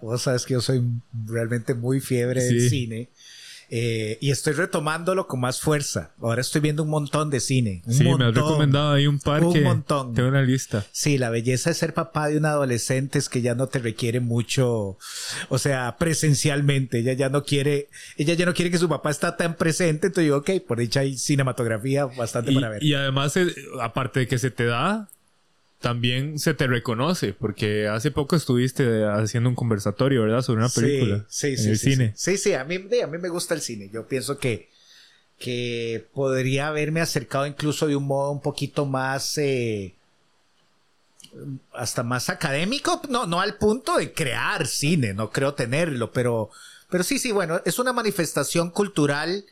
vos 0.00 0.22
sabes 0.22 0.46
que 0.46 0.54
yo 0.54 0.60
soy 0.60 0.82
realmente 1.26 1.74
muy 1.74 2.00
fiebre 2.00 2.42
del 2.42 2.68
cine 2.68 3.08
eh, 3.72 4.18
y 4.20 4.32
estoy 4.32 4.54
retomándolo 4.54 5.28
con 5.28 5.38
más 5.40 5.60
fuerza. 5.60 6.10
Ahora 6.20 6.40
estoy 6.40 6.60
viendo 6.60 6.82
un 6.82 6.90
montón 6.90 7.30
de 7.30 7.38
cine. 7.38 7.82
sí, 7.88 8.02
me 8.02 8.24
has 8.24 8.34
recomendado 8.34 8.92
ahí 8.92 9.06
un 9.06 9.20
par. 9.20 9.44
Un 9.44 9.62
montón. 9.62 10.12
Tengo 10.12 10.28
una 10.28 10.42
lista. 10.42 10.84
Sí, 10.90 11.18
la 11.18 11.30
belleza 11.30 11.70
de 11.70 11.74
ser 11.74 11.94
papá 11.94 12.28
de 12.28 12.38
un 12.38 12.46
adolescente 12.46 13.20
es 13.20 13.28
que 13.28 13.42
ya 13.42 13.54
no 13.54 13.68
te 13.68 13.78
requiere 13.78 14.18
mucho, 14.18 14.98
o 15.48 15.58
sea, 15.58 15.96
presencialmente. 15.98 16.98
Ella 16.98 17.12
ya 17.12 17.28
no 17.28 17.44
quiere, 17.44 17.88
ella 18.16 18.34
ya 18.34 18.44
no 18.44 18.54
quiere 18.54 18.72
que 18.72 18.78
su 18.78 18.88
papá 18.88 19.10
está 19.10 19.36
tan 19.36 19.54
presente. 19.54 20.08
Entonces 20.08 20.24
digo, 20.24 20.38
ok, 20.38 20.50
por 20.66 20.78
dicha 20.78 21.00
hay 21.00 21.16
cinematografía 21.16 22.06
bastante 22.06 22.50
y, 22.50 22.54
para 22.56 22.70
ver. 22.70 22.82
Y 22.82 22.94
además, 22.94 23.36
eh, 23.36 23.54
aparte 23.80 24.20
de 24.20 24.26
que 24.26 24.38
se 24.38 24.50
te 24.50 24.64
da, 24.64 25.08
también 25.80 26.38
se 26.38 26.52
te 26.54 26.66
reconoce, 26.66 27.32
porque 27.32 27.88
hace 27.88 28.10
poco 28.10 28.36
estuviste 28.36 29.04
haciendo 29.04 29.48
un 29.48 29.54
conversatorio, 29.54 30.22
¿verdad? 30.22 30.42
Sobre 30.42 30.60
una 30.60 30.68
película. 30.68 31.24
Sí, 31.28 31.56
sí, 31.56 31.64
en 31.64 31.70
el 31.70 31.78
sí, 31.78 31.90
cine. 31.90 32.12
Sí, 32.14 32.36
sí, 32.36 32.52
a, 32.52 32.64
mí, 32.64 32.76
a 33.02 33.06
mí 33.06 33.18
me 33.18 33.30
gusta 33.30 33.54
el 33.54 33.62
cine. 33.62 33.88
Yo 33.92 34.06
pienso 34.06 34.38
que, 34.38 34.68
que 35.38 36.06
podría 36.12 36.68
haberme 36.68 37.00
acercado 37.00 37.46
incluso 37.46 37.86
de 37.86 37.96
un 37.96 38.06
modo 38.06 38.30
un 38.30 38.42
poquito 38.42 38.86
más... 38.86 39.38
Eh, 39.38 39.94
hasta 41.72 42.02
más 42.02 42.28
académico, 42.28 43.00
no, 43.08 43.26
no 43.26 43.40
al 43.40 43.56
punto 43.56 43.96
de 43.96 44.12
crear 44.12 44.66
cine, 44.66 45.14
no 45.14 45.30
creo 45.30 45.54
tenerlo, 45.54 46.10
pero, 46.12 46.50
pero 46.90 47.04
sí, 47.04 47.20
sí, 47.20 47.30
bueno, 47.30 47.60
es 47.64 47.78
una 47.78 47.92
manifestación 47.92 48.70
cultural 48.70 49.44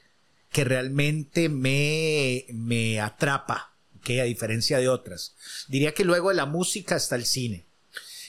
que 0.50 0.64
realmente 0.64 1.48
me, 1.48 2.46
me 2.52 3.00
atrapa, 3.00 3.70
que 4.08 4.22
a 4.22 4.24
diferencia 4.24 4.78
de 4.78 4.88
otras. 4.88 5.34
Diría 5.68 5.92
que 5.92 6.04
luego 6.04 6.30
de 6.30 6.36
la 6.36 6.46
música 6.46 6.96
está 6.96 7.14
el 7.14 7.26
cine. 7.26 7.66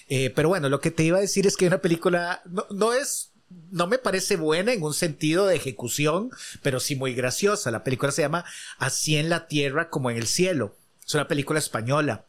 Eh, 0.09 0.29
pero 0.35 0.49
bueno, 0.49 0.67
lo 0.67 0.81
que 0.81 0.91
te 0.91 1.03
iba 1.03 1.19
a 1.19 1.21
decir 1.21 1.47
es 1.47 1.55
que 1.55 1.67
una 1.67 1.81
película 1.81 2.41
no, 2.69 2.93
es, 2.93 3.31
no 3.71 3.87
me 3.87 3.97
parece 3.97 4.35
buena 4.35 4.73
en 4.73 4.83
un 4.83 4.93
sentido 4.93 5.47
de 5.47 5.55
ejecución, 5.55 6.31
pero 6.61 6.81
sí 6.81 6.97
muy 6.97 7.13
graciosa. 7.13 7.71
La 7.71 7.85
película 7.85 8.11
se 8.11 8.23
llama 8.23 8.43
Así 8.77 9.15
en 9.15 9.29
la 9.29 9.47
tierra 9.47 9.89
como 9.89 10.11
en 10.11 10.17
el 10.17 10.27
cielo. 10.27 10.75
Es 11.07 11.13
una 11.13 11.29
película 11.29 11.59
española 11.59 12.25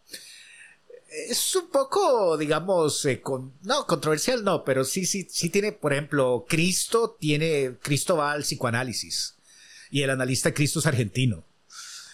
es 1.29 1.57
un 1.57 1.69
poco, 1.71 2.39
digamos, 2.39 3.05
eh, 3.05 3.21
no, 3.63 3.85
controversial 3.85 4.45
no, 4.45 4.63
pero 4.63 4.85
sí, 4.85 5.07
sí, 5.07 5.27
sí 5.29 5.51
tiene, 5.51 5.73
por 5.73 5.93
ejemplo, 5.93 6.47
Cristo 6.49 7.17
tiene, 7.19 7.79
Cristo 7.83 8.17
va 8.17 8.31
al 8.31 8.43
psicoanálisis 8.43 9.35
y 9.91 10.03
el 10.03 10.11
analista 10.11 10.55
Cristo 10.55 10.79
es 10.79 10.87
argentino. 10.87 11.43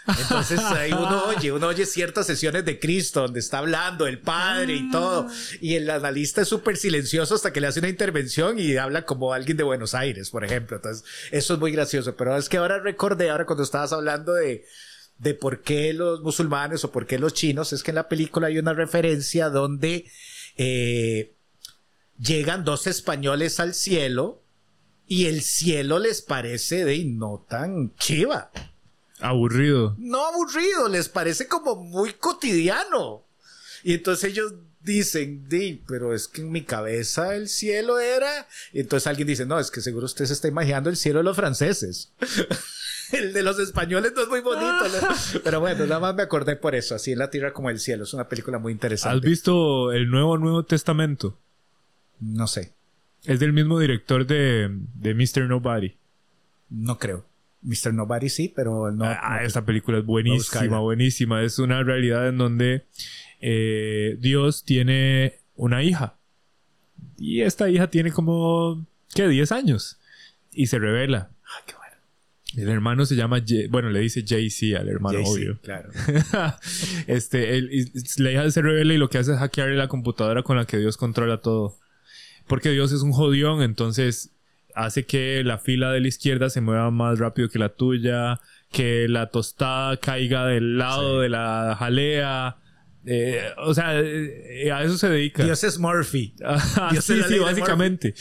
Entonces 0.07 0.61
ahí 0.61 0.93
uno 0.93 1.25
oye, 1.37 1.53
uno 1.53 1.69
oye 1.69 1.87
ciertas 1.87 2.27
sesiones 2.27 2.65
de 2.65 2.79
Cristo 2.79 3.23
donde 3.23 3.41
está 3.41 3.59
hablando 3.59 4.07
el 4.07 4.21
Padre 4.21 4.75
y 4.75 4.91
todo. 4.91 5.29
Y 5.61 5.75
el 5.75 5.89
analista 5.91 6.43
es 6.43 6.49
súper 6.49 6.77
silencioso 6.77 7.35
hasta 7.35 7.53
que 7.53 7.61
le 7.61 7.67
hace 7.67 7.81
una 7.81 7.89
intervención 7.89 8.59
y 8.59 8.77
habla 8.77 9.05
como 9.05 9.33
alguien 9.33 9.57
de 9.57 9.65
Buenos 9.65 9.95
Aires, 9.95 10.31
por 10.31 10.45
ejemplo. 10.45 10.77
Entonces, 10.77 11.05
eso 11.31 11.55
es 11.55 11.61
muy 11.61 11.73
gracioso. 11.73 12.17
Pero 12.17 12.37
es 12.37 12.49
que 12.49 12.59
ahora 12.59 12.79
recordé, 12.79 13.31
ahora 13.31 13.47
cuando 13.47 13.65
estabas 13.65 13.93
hablando 13.93 14.35
de, 14.35 14.65
de 15.19 15.35
por 15.35 15.63
qué 15.63 15.93
los 15.93 16.21
musulmanes 16.23 16.85
o 16.85 16.93
por 16.93 17.07
qué 17.07 17.19
los 17.19 17.35
chinos, 17.35 17.73
es 17.73 17.83
que 17.83 17.91
en 17.91 17.97
la 17.97 18.09
película 18.09 18.49
hay 18.49 18.59
una 18.59 18.75
referencia 18.75 19.49
donde 19.51 20.11
eh, 20.57 21.35
llegan 22.19 22.65
dos 22.65 22.87
españoles 22.87 23.61
al 23.61 23.75
cielo 23.75 24.43
y 25.07 25.27
el 25.27 25.43
cielo 25.43 25.99
les 25.99 26.23
parece 26.23 26.85
de 26.85 27.05
no 27.05 27.45
tan 27.49 27.95
chiva. 27.97 28.51
Aburrido. 29.21 29.95
No 29.99 30.27
aburrido, 30.27 30.89
les 30.89 31.09
parece 31.09 31.49
como 31.49 31.77
muy 31.77 32.13
cotidiano. 32.13 33.25
Y 33.83 33.95
entonces 33.95 34.31
ellos 34.31 34.55
dicen, 34.81 35.49
di, 35.49 35.83
pero 35.87 36.15
es 36.15 36.29
que 36.29 36.43
en 36.43 36.51
mi 36.51 36.63
cabeza 36.63 37.35
el 37.35 37.49
cielo 37.49 37.99
era. 37.99 38.47
Y 38.73 38.81
entonces 38.81 39.07
alguien 39.07 39.29
dice, 39.29 39.47
no, 39.47 39.59
es 39.59 39.71
que 39.71 39.81
seguro 39.81 40.07
usted 40.07 40.25
se 40.27 40.33
está 40.33 40.49
imaginando 40.49 40.91
el 40.91 40.97
cielo 40.97 41.19
de 41.19 41.25
los 41.25 41.37
franceses. 41.37 42.13
el 43.13 43.33
de 43.33 43.43
los 43.43 43.59
españoles 43.59 44.13
no 44.15 44.23
es 44.23 44.29
muy 44.29 44.41
bonito. 44.41 44.85
Pero 45.45 45.61
bueno, 45.61 45.87
nada 45.87 46.01
más 46.01 46.15
me 46.15 46.23
acordé 46.23 46.57
por 46.57 46.75
eso. 46.75 46.95
Así 46.95 47.13
en 47.13 47.19
la 47.19 47.31
tierra 47.31 47.53
como 47.53 47.71
el 47.71 47.81
cielo. 47.81 48.05
Es 48.05 48.15
una 48.15 48.29
película 48.29 48.59
muy 48.59 48.73
interesante. 48.73 49.17
¿Has 49.17 49.23
visto 49.23 49.93
el 49.93 50.11
nuevo 50.11 50.39
Nuevo 50.39 50.65
Testamento? 50.65 51.39
No 52.21 52.47
sé. 52.47 52.73
Es 53.25 53.41
del 53.41 53.53
mismo 53.53 53.79
director 53.81 54.27
de, 54.27 54.69
de 54.95 55.15
Mr. 55.15 55.49
Nobody. 55.49 55.97
No 56.71 56.99
creo. 56.99 57.25
Mr. 57.67 57.93
Nobody 57.93 58.29
sí, 58.29 58.53
pero 58.55 58.93
no. 58.93 59.05
Ah, 59.05 59.39
no 59.41 59.47
esta 59.47 59.65
película 59.65 59.99
es 59.99 60.05
buenísima, 60.05 60.79
buenísima. 60.79 61.43
Es 61.43 61.59
una 61.59 61.83
realidad 61.83 62.29
en 62.29 62.39
donde 62.39 62.85
eh, 63.41 64.17
Dios 64.21 64.65
tiene 64.65 65.35
una 65.57 65.83
hija. 65.83 66.15
Y 67.19 67.43
esta 67.43 67.69
hija 67.69 67.89
tiene 67.89 68.13
como, 68.13 68.87
¿qué? 69.15 69.29
10 69.29 69.51
años. 69.53 69.99
Y 70.53 70.69
se 70.69 70.79
revela. 70.79 71.31
Ay, 71.45 71.63
qué 71.67 71.75
bueno. 71.75 71.97
El 72.57 72.69
hermano 72.69 73.05
se 73.05 73.17
llama, 73.17 73.43
bueno, 73.71 73.91
le 73.91 74.01
dice 74.01 74.23
JC 74.23 74.77
al 74.79 74.89
hermano, 74.89 75.19
Jay-Z, 75.19 75.31
obvio. 75.33 75.59
Claro. 75.61 75.91
este, 77.09 77.57
él- 77.59 77.91
la 78.19 78.33
hija 78.33 78.51
se 78.51 78.63
revela 78.63 78.95
y 78.95 78.99
lo 78.99 79.11
que 79.11 79.19
hace 79.19 79.33
es 79.33 79.39
hackearle 79.39 79.77
la 79.77 79.89
computadora 79.89 80.43
con 80.45 80.57
la 80.57 80.67
que 80.67 80.79
Dios 80.79 80.97
controla 80.97 81.41
todo. 81.41 81.77
Porque 82.47 82.71
Dios 82.71 82.93
es 82.93 83.03
un 83.03 83.11
jodión, 83.13 83.61
entonces 83.63 84.31
hace 84.77 85.05
que 85.07 85.43
la 85.45 85.59
fila 85.59 85.91
de 85.91 86.01
la 86.01 86.09
izquierda 86.09 86.51
se 86.51 86.61
mueva 86.61 86.91
más 86.93 87.19
rápido 87.19 87.49
que 87.49 87.59
la 87.59 87.71
tuya, 87.71 88.39
que 88.71 89.09
la 89.09 89.31
tostada 89.31 89.97
caiga 89.97 90.47
del 90.47 90.79
lado 90.79 91.17
Sí. 91.19 91.23
de 91.23 91.29
la 91.31 91.77
jalea. 91.79 92.57
Eh, 93.09 93.41
o 93.59 93.73
sea, 93.73 93.99
eh, 94.01 94.71
a 94.73 94.83
eso 94.83 94.99
se 94.99 95.09
dedica. 95.09 95.45
Dios 95.45 95.63
es 95.65 95.79
Murphy. 95.79 96.35
Ajá, 96.45 96.89
Dios 96.93 97.05
sí, 97.05 97.15
es 97.21 97.27
sí, 97.27 97.39
básicamente. 97.39 98.15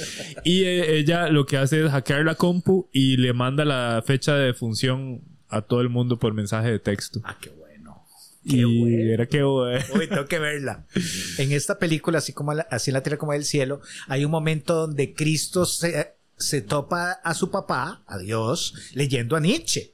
Y 0.43 0.63
eh, 0.63 0.97
ella 0.97 1.27
lo 1.29 1.45
que 1.45 1.57
hace 1.57 1.83
es 1.83 1.91
hackear 1.91 2.23
la 2.23 2.35
compu 2.35 2.87
y 2.93 3.17
le 3.17 3.33
manda 3.33 3.65
la 3.65 4.03
fecha 4.05 4.35
de 4.35 4.45
defunción 4.45 5.21
a 5.49 5.61
todo 5.63 5.81
el 5.81 5.89
mundo 5.89 6.19
por 6.19 6.33
mensaje 6.33 6.69
de 6.71 6.79
texto. 6.79 7.19
Ah, 7.23 7.35
qué 7.41 7.49
bueno. 7.49 8.03
y 8.43 8.57
Qué 8.57 8.65
bueno. 8.65 9.13
era 9.13 9.25
que 9.25 9.41
bueno. 9.43 9.83
Uy, 9.95 10.07
tengo 10.07 10.25
que 10.27 10.37
verla. 10.39 10.85
En 11.39 11.51
esta 11.51 11.79
película, 11.79 12.19
así 12.19 12.31
como 12.33 12.53
la- 12.53 12.67
así 12.69 12.91
en 12.91 12.93
la 12.93 13.01
tierra 13.01 13.17
como 13.17 13.33
en 13.33 13.39
el 13.39 13.45
cielo, 13.45 13.81
hay 14.07 14.23
un 14.23 14.29
momento 14.31 14.75
donde 14.75 15.13
Cristo 15.15 15.65
se, 15.65 16.13
se 16.37 16.61
topa 16.61 17.11
a 17.11 17.33
su 17.33 17.49
papá, 17.51 18.03
a 18.07 18.17
Dios, 18.17 18.73
leyendo 18.93 19.35
a 19.35 19.39
Nietzsche. 19.39 19.93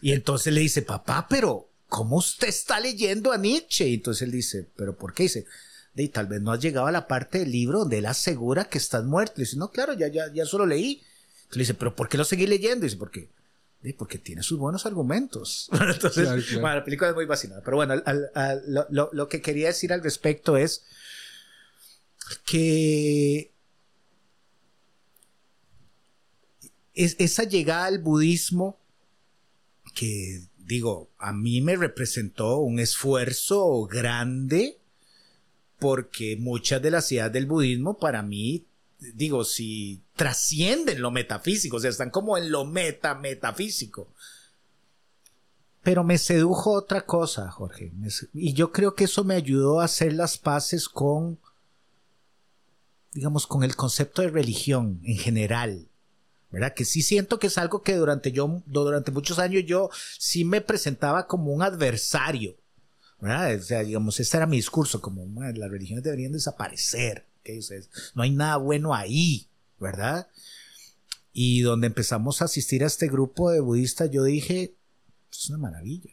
Y 0.00 0.12
entonces 0.12 0.52
le 0.52 0.60
dice, 0.60 0.82
papá, 0.82 1.26
pero 1.28 1.68
¿cómo 1.88 2.16
usted 2.16 2.48
está 2.48 2.78
leyendo 2.80 3.32
a 3.32 3.38
Nietzsche? 3.38 3.88
Y 3.88 3.94
entonces 3.94 4.22
él 4.22 4.30
dice, 4.30 4.68
¿pero 4.76 4.96
por 4.96 5.12
qué? 5.14 5.24
Dice, 5.24 5.46
"De, 5.94 6.08
tal 6.08 6.26
vez 6.26 6.40
no 6.40 6.52
has 6.52 6.60
llegado 6.60 6.86
a 6.86 6.92
la 6.92 7.06
parte 7.08 7.38
del 7.40 7.50
libro 7.50 7.80
donde 7.80 7.98
él 7.98 8.06
asegura 8.06 8.64
que 8.66 8.78
estás 8.78 9.04
muerto. 9.04 9.34
Le 9.36 9.44
dice, 9.44 9.56
no, 9.56 9.70
claro, 9.70 9.92
ya, 9.94 10.08
ya, 10.08 10.32
ya 10.32 10.44
solo 10.46 10.66
leí. 10.66 11.02
Entonces 11.44 11.56
le 11.56 11.60
dice, 11.62 11.74
¿pero 11.74 11.94
por 11.96 12.08
qué 12.08 12.16
lo 12.18 12.24
seguí 12.24 12.46
leyendo? 12.46 12.84
Y 12.84 12.88
dice, 12.88 12.98
porque 12.98 13.28
Sí, 13.82 13.92
porque 13.92 14.16
tiene 14.16 14.42
sus 14.42 14.58
buenos 14.58 14.86
argumentos. 14.86 15.68
Entonces, 15.72 16.24
Claro, 16.24 16.42
claro. 16.42 16.60
bueno, 16.62 16.76
la 16.76 16.84
película 16.86 17.10
es 17.10 17.14
muy 17.14 17.26
fascinante. 17.26 17.62
Pero 17.66 17.76
bueno, 17.76 17.92
al- 17.92 18.02
al- 18.06 18.30
al- 18.34 18.62
lo, 18.66 18.86
lo- 18.88 19.10
lo 19.12 19.28
que 19.28 19.42
quería 19.42 19.66
decir 19.66 19.92
al 19.92 20.02
respecto 20.02 20.56
es 20.56 20.84
que 22.46 23.52
es, 26.94 27.16
esa 27.18 27.44
llegada 27.44 27.86
al 27.86 27.98
budismo 27.98 28.78
que 29.94 30.42
digo, 30.58 31.10
a 31.18 31.32
mí 31.32 31.60
me 31.60 31.76
representó 31.76 32.58
un 32.58 32.78
esfuerzo 32.78 33.84
grande 33.86 34.78
porque 35.78 36.36
muchas 36.36 36.80
de 36.80 36.90
las 36.90 37.10
ideas 37.12 37.32
del 37.32 37.46
budismo 37.46 37.98
para 37.98 38.22
mí 38.22 38.66
digo, 39.12 39.44
si 39.44 40.02
trascienden 40.16 41.02
lo 41.02 41.10
metafísico, 41.10 41.76
o 41.76 41.80
sea, 41.80 41.90
están 41.90 42.10
como 42.10 42.38
en 42.38 42.50
lo 42.50 42.64
meta 42.64 43.14
metafísico. 43.14 44.08
Pero 45.82 46.02
me 46.02 46.16
sedujo 46.16 46.72
otra 46.72 47.04
cosa, 47.04 47.50
Jorge. 47.50 47.92
Y 48.32 48.54
yo 48.54 48.72
creo 48.72 48.94
que 48.94 49.04
eso 49.04 49.22
me 49.22 49.34
ayudó 49.34 49.80
a 49.80 49.84
hacer 49.84 50.14
las 50.14 50.38
paces 50.38 50.88
con, 50.88 51.38
digamos, 53.12 53.46
con 53.46 53.64
el 53.64 53.76
concepto 53.76 54.22
de 54.22 54.28
religión 54.28 55.00
en 55.04 55.18
general. 55.18 55.88
¿Verdad? 56.54 56.72
Que 56.72 56.84
sí 56.84 57.02
siento 57.02 57.40
que 57.40 57.48
es 57.48 57.58
algo 57.58 57.82
que 57.82 57.96
durante 57.96 58.30
yo, 58.30 58.62
durante 58.66 59.10
muchos 59.10 59.40
años 59.40 59.64
yo 59.66 59.90
sí 60.18 60.44
me 60.44 60.60
presentaba 60.60 61.26
como 61.26 61.52
un 61.52 61.62
adversario. 61.62 62.56
¿verdad? 63.20 63.84
Digamos, 63.84 64.20
ese 64.20 64.36
era 64.36 64.46
mi 64.46 64.56
discurso, 64.56 65.00
como 65.00 65.26
"Man, 65.26 65.58
las 65.58 65.70
religiones 65.70 66.04
deberían 66.04 66.32
desaparecer. 66.32 67.26
no 68.14 68.22
hay 68.22 68.30
nada 68.30 68.56
bueno 68.56 68.94
ahí, 68.94 69.48
¿verdad? 69.80 70.28
Y 71.32 71.62
donde 71.62 71.88
empezamos 71.88 72.40
a 72.40 72.46
asistir 72.46 72.84
a 72.84 72.86
este 72.86 73.08
grupo 73.08 73.50
de 73.50 73.60
budistas, 73.60 74.10
yo 74.10 74.24
dije, 74.24 74.74
es 75.30 75.48
una 75.50 75.58
maravilla, 75.58 76.12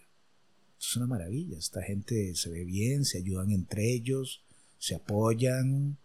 es 0.80 0.96
una 0.96 1.06
maravilla, 1.06 1.58
esta 1.58 1.82
gente 1.84 2.34
se 2.36 2.50
ve 2.50 2.66
bien, 2.66 3.06
se 3.06 3.20
ayudan 3.20 3.52
entre 3.52 3.94
ellos, 3.94 4.44
se 4.80 4.96
apoyan, 4.96 5.98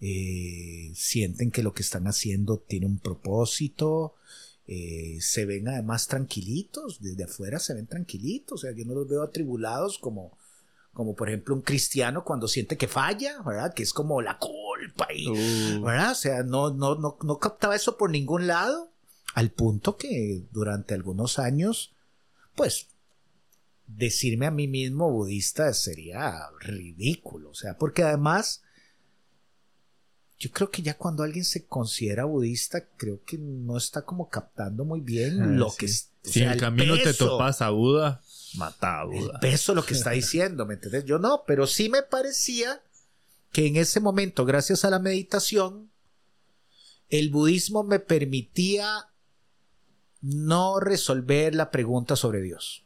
eh, 0.00 0.92
sienten 0.94 1.50
que 1.50 1.62
lo 1.62 1.72
que 1.72 1.82
están 1.82 2.06
haciendo 2.06 2.58
tiene 2.58 2.86
un 2.86 2.98
propósito, 2.98 4.14
eh, 4.66 5.18
se 5.20 5.44
ven 5.44 5.68
además 5.68 6.06
tranquilitos, 6.08 7.00
desde 7.00 7.24
afuera 7.24 7.58
se 7.58 7.74
ven 7.74 7.86
tranquilitos, 7.86 8.60
o 8.60 8.66
sea, 8.66 8.72
yo 8.72 8.84
no 8.84 8.94
los 8.94 9.08
veo 9.08 9.22
atribulados 9.22 9.98
como, 9.98 10.36
como 10.92 11.14
por 11.14 11.28
ejemplo 11.28 11.54
un 11.54 11.62
cristiano 11.62 12.24
cuando 12.24 12.48
siente 12.48 12.76
que 12.76 12.88
falla, 12.88 13.42
¿verdad? 13.42 13.74
Que 13.74 13.82
es 13.82 13.92
como 13.92 14.22
la 14.22 14.38
culpa 14.38 15.08
y, 15.14 15.80
¿verdad? 15.80 16.12
O 16.12 16.16
sea, 16.16 16.42
no, 16.42 16.70
no, 16.70 16.94
no, 16.94 17.18
no 17.22 17.38
captaba 17.38 17.76
eso 17.76 17.96
por 17.96 18.10
ningún 18.10 18.46
lado, 18.46 18.90
al 19.34 19.50
punto 19.50 19.96
que 19.96 20.44
durante 20.52 20.94
algunos 20.94 21.38
años, 21.38 21.94
pues, 22.54 22.88
decirme 23.86 24.46
a 24.46 24.50
mí 24.50 24.66
mismo 24.66 25.10
budista 25.10 25.72
sería 25.74 26.38
ridículo, 26.60 27.50
o 27.50 27.54
sea, 27.54 27.76
porque 27.76 28.02
además 28.02 28.63
yo 30.38 30.50
creo 30.50 30.70
que 30.70 30.82
ya 30.82 30.96
cuando 30.96 31.22
alguien 31.22 31.44
se 31.44 31.64
considera 31.66 32.24
budista, 32.24 32.84
creo 32.96 33.22
que 33.24 33.38
no 33.38 33.76
está 33.76 34.02
como 34.02 34.28
captando 34.28 34.84
muy 34.84 35.00
bien 35.00 35.40
Ah, 35.40 35.46
lo 35.46 35.70
sí. 35.70 35.76
que 35.78 35.86
es. 35.86 36.10
Si 36.22 36.42
en 36.42 36.50
el 36.50 36.60
camino 36.60 36.96
te 36.96 37.04
peso, 37.04 37.28
topas 37.28 37.60
a 37.62 37.70
Buda, 37.70 38.20
mata 38.56 39.00
a 39.00 39.02
El 39.04 39.08
Buda. 39.10 39.40
peso 39.40 39.74
lo 39.74 39.84
que 39.84 39.94
está 39.94 40.10
diciendo, 40.10 40.64
¿me 40.66 40.74
entiendes? 40.74 41.04
Yo 41.04 41.18
no, 41.18 41.44
pero 41.46 41.66
sí 41.66 41.88
me 41.88 42.02
parecía 42.02 42.82
que 43.52 43.66
en 43.66 43.76
ese 43.76 44.00
momento, 44.00 44.44
gracias 44.44 44.84
a 44.84 44.90
la 44.90 44.98
meditación, 44.98 45.90
el 47.10 47.30
budismo 47.30 47.84
me 47.84 48.00
permitía 48.00 49.08
no 50.22 50.80
resolver 50.80 51.54
la 51.54 51.70
pregunta 51.70 52.16
sobre 52.16 52.40
Dios. 52.40 52.84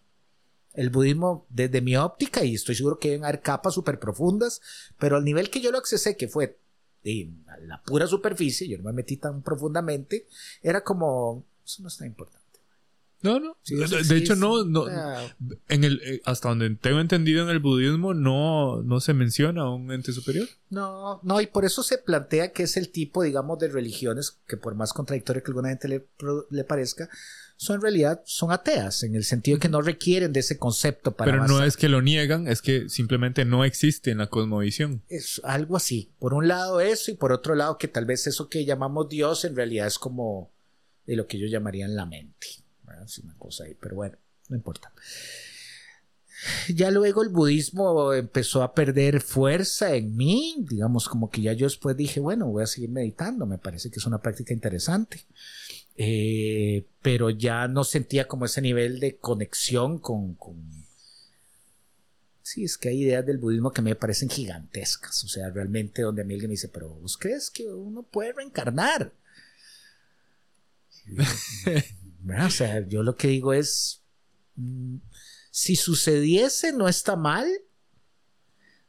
El 0.74 0.90
budismo, 0.90 1.46
desde 1.48 1.80
mi 1.80 1.96
óptica, 1.96 2.44
y 2.44 2.54
estoy 2.54 2.74
seguro 2.74 2.98
que 2.98 3.08
deben 3.10 3.24
haber 3.24 3.40
capas 3.40 3.74
súper 3.74 3.98
profundas, 3.98 4.60
pero 4.98 5.16
al 5.16 5.24
nivel 5.24 5.48
que 5.50 5.60
yo 5.60 5.70
lo 5.70 5.78
accesé, 5.78 6.16
que 6.16 6.28
fue 6.28 6.58
de 7.08 7.66
la 7.66 7.82
pura 7.82 8.06
superficie, 8.06 8.68
yo 8.68 8.78
no 8.78 8.84
me 8.84 8.92
metí 8.92 9.16
tan 9.16 9.42
profundamente, 9.42 10.26
era 10.62 10.82
como, 10.82 11.44
eso 11.64 11.82
no 11.82 11.88
está 11.88 12.06
importante. 12.06 12.38
No, 13.20 13.40
no. 13.40 13.56
Sí, 13.62 13.74
de, 13.74 13.86
de 13.86 14.16
hecho, 14.16 14.36
no, 14.36 14.64
no. 14.64 14.86
En 15.68 15.82
el, 15.82 16.00
eh, 16.04 16.22
hasta 16.24 16.50
donde 16.50 16.70
tengo 16.76 17.00
entendido 17.00 17.42
en 17.42 17.48
el 17.48 17.58
budismo, 17.58 18.14
no, 18.14 18.80
no 18.82 19.00
se 19.00 19.12
menciona 19.12 19.62
a 19.62 19.70
un 19.70 19.90
ente 19.90 20.12
superior. 20.12 20.48
No, 20.70 21.20
no, 21.24 21.40
y 21.40 21.48
por 21.48 21.64
eso 21.64 21.82
se 21.82 21.98
plantea 21.98 22.52
que 22.52 22.62
es 22.62 22.76
el 22.76 22.90
tipo, 22.90 23.22
digamos, 23.22 23.58
de 23.58 23.68
religiones 23.68 24.38
que 24.46 24.56
por 24.56 24.76
más 24.76 24.92
contradictorio 24.92 25.42
que 25.42 25.50
alguna 25.50 25.70
gente 25.70 25.88
le, 25.88 26.06
le 26.50 26.64
parezca, 26.64 27.08
son 27.60 27.74
en 27.74 27.82
realidad, 27.82 28.22
son 28.24 28.52
ateas, 28.52 29.02
en 29.02 29.16
el 29.16 29.24
sentido 29.24 29.58
que 29.58 29.68
no 29.68 29.82
requieren 29.82 30.32
de 30.32 30.40
ese 30.40 30.58
concepto 30.58 31.16
para 31.16 31.32
Pero 31.32 31.48
no 31.48 31.64
es 31.64 31.76
que 31.76 31.88
lo 31.88 32.00
niegan, 32.00 32.46
es 32.46 32.62
que 32.62 32.88
simplemente 32.88 33.44
no 33.44 33.64
existe 33.64 34.12
en 34.12 34.18
la 34.18 34.28
cosmovisión. 34.28 35.02
es 35.08 35.40
algo 35.42 35.76
así. 35.76 36.12
Por 36.20 36.34
un 36.34 36.46
lado 36.46 36.80
eso 36.80 37.10
y 37.10 37.14
por 37.14 37.32
otro 37.32 37.56
lado 37.56 37.76
que 37.76 37.88
tal 37.88 38.06
vez 38.06 38.28
eso 38.28 38.48
que 38.48 38.64
llamamos 38.64 39.08
Dios 39.08 39.44
en 39.44 39.56
realidad 39.56 39.88
es 39.88 39.98
como 39.98 40.52
de 41.04 41.16
lo 41.16 41.26
que 41.26 41.36
ellos 41.36 41.50
llamarían 41.50 41.96
la 41.96 42.06
mente. 42.06 42.46
Es 43.04 43.18
una 43.18 43.36
cosa 43.36 43.64
ahí, 43.64 43.74
pero 43.74 43.96
bueno, 43.96 44.16
no 44.48 44.56
importa. 44.56 44.92
Ya 46.72 46.92
luego 46.92 47.24
el 47.24 47.30
budismo 47.30 48.12
empezó 48.12 48.62
a 48.62 48.72
perder 48.72 49.20
fuerza 49.20 49.96
en 49.96 50.16
mí, 50.16 50.64
digamos 50.70 51.08
como 51.08 51.28
que 51.28 51.42
ya 51.42 51.54
yo 51.54 51.66
después 51.66 51.96
dije, 51.96 52.20
bueno, 52.20 52.46
voy 52.46 52.62
a 52.62 52.66
seguir 52.68 52.90
meditando, 52.90 53.46
me 53.46 53.58
parece 53.58 53.90
que 53.90 53.98
es 53.98 54.06
una 54.06 54.22
práctica 54.22 54.54
interesante. 54.54 55.26
Eh, 56.00 56.86
pero 57.02 57.28
ya 57.28 57.66
no 57.66 57.82
sentía 57.82 58.28
como 58.28 58.44
ese 58.44 58.62
nivel 58.62 59.00
de 59.00 59.16
conexión 59.16 59.98
con, 59.98 60.34
con, 60.34 60.86
Sí, 62.40 62.64
es 62.64 62.78
que 62.78 62.88
hay 62.88 63.02
ideas 63.02 63.26
del 63.26 63.38
budismo 63.38 63.72
que 63.72 63.82
me 63.82 63.96
parecen 63.96 64.30
gigantescas. 64.30 65.24
O 65.24 65.28
sea, 65.28 65.50
realmente 65.50 66.02
donde 66.02 66.22
a 66.22 66.24
mí 66.24 66.32
alguien 66.34 66.48
me 66.48 66.54
dice, 66.54 66.68
pero 66.68 66.88
¿vos 66.88 67.18
crees 67.18 67.50
que 67.50 67.66
uno 67.66 68.04
puede 68.04 68.32
reencarnar? 68.32 69.12
O 72.46 72.50
sea, 72.50 72.86
yo 72.86 73.02
lo 73.02 73.16
que 73.16 73.28
digo 73.28 73.54
es, 73.54 74.02
mm, 74.56 74.96
si 75.50 75.76
sucediese 75.76 76.72
no 76.72 76.88
está 76.88 77.16
mal. 77.16 77.46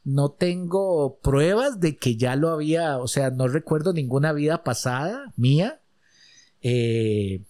No 0.04 0.30
tengo 0.30 1.18
pruebas 1.20 1.80
de 1.80 1.96
que 1.96 2.16
ya 2.16 2.36
lo 2.36 2.50
había, 2.50 2.98
o 2.98 3.08
sea, 3.08 3.30
no 3.30 3.48
recuerdo 3.48 3.92
ninguna 3.92 4.32
vida 4.32 4.64
pasada 4.64 5.32
mía. 5.36 5.79
Eh, 6.62 7.42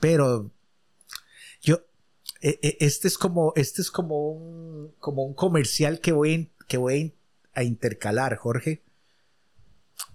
pero 0.00 0.50
yo, 1.62 1.80
e- 2.40 2.58
e- 2.62 2.76
este 2.80 3.08
es 3.08 3.16
como, 3.18 3.52
este 3.56 3.82
es 3.82 3.90
como 3.90 4.28
un, 4.30 4.94
como 4.98 5.24
un 5.24 5.34
comercial 5.34 6.00
que 6.00 6.12
voy, 6.12 6.50
que 6.68 6.76
voy 6.76 6.94
a 6.94 6.96
in- 6.98 7.14
a 7.54 7.62
intercalar, 7.62 8.36
Jorge. 8.36 8.82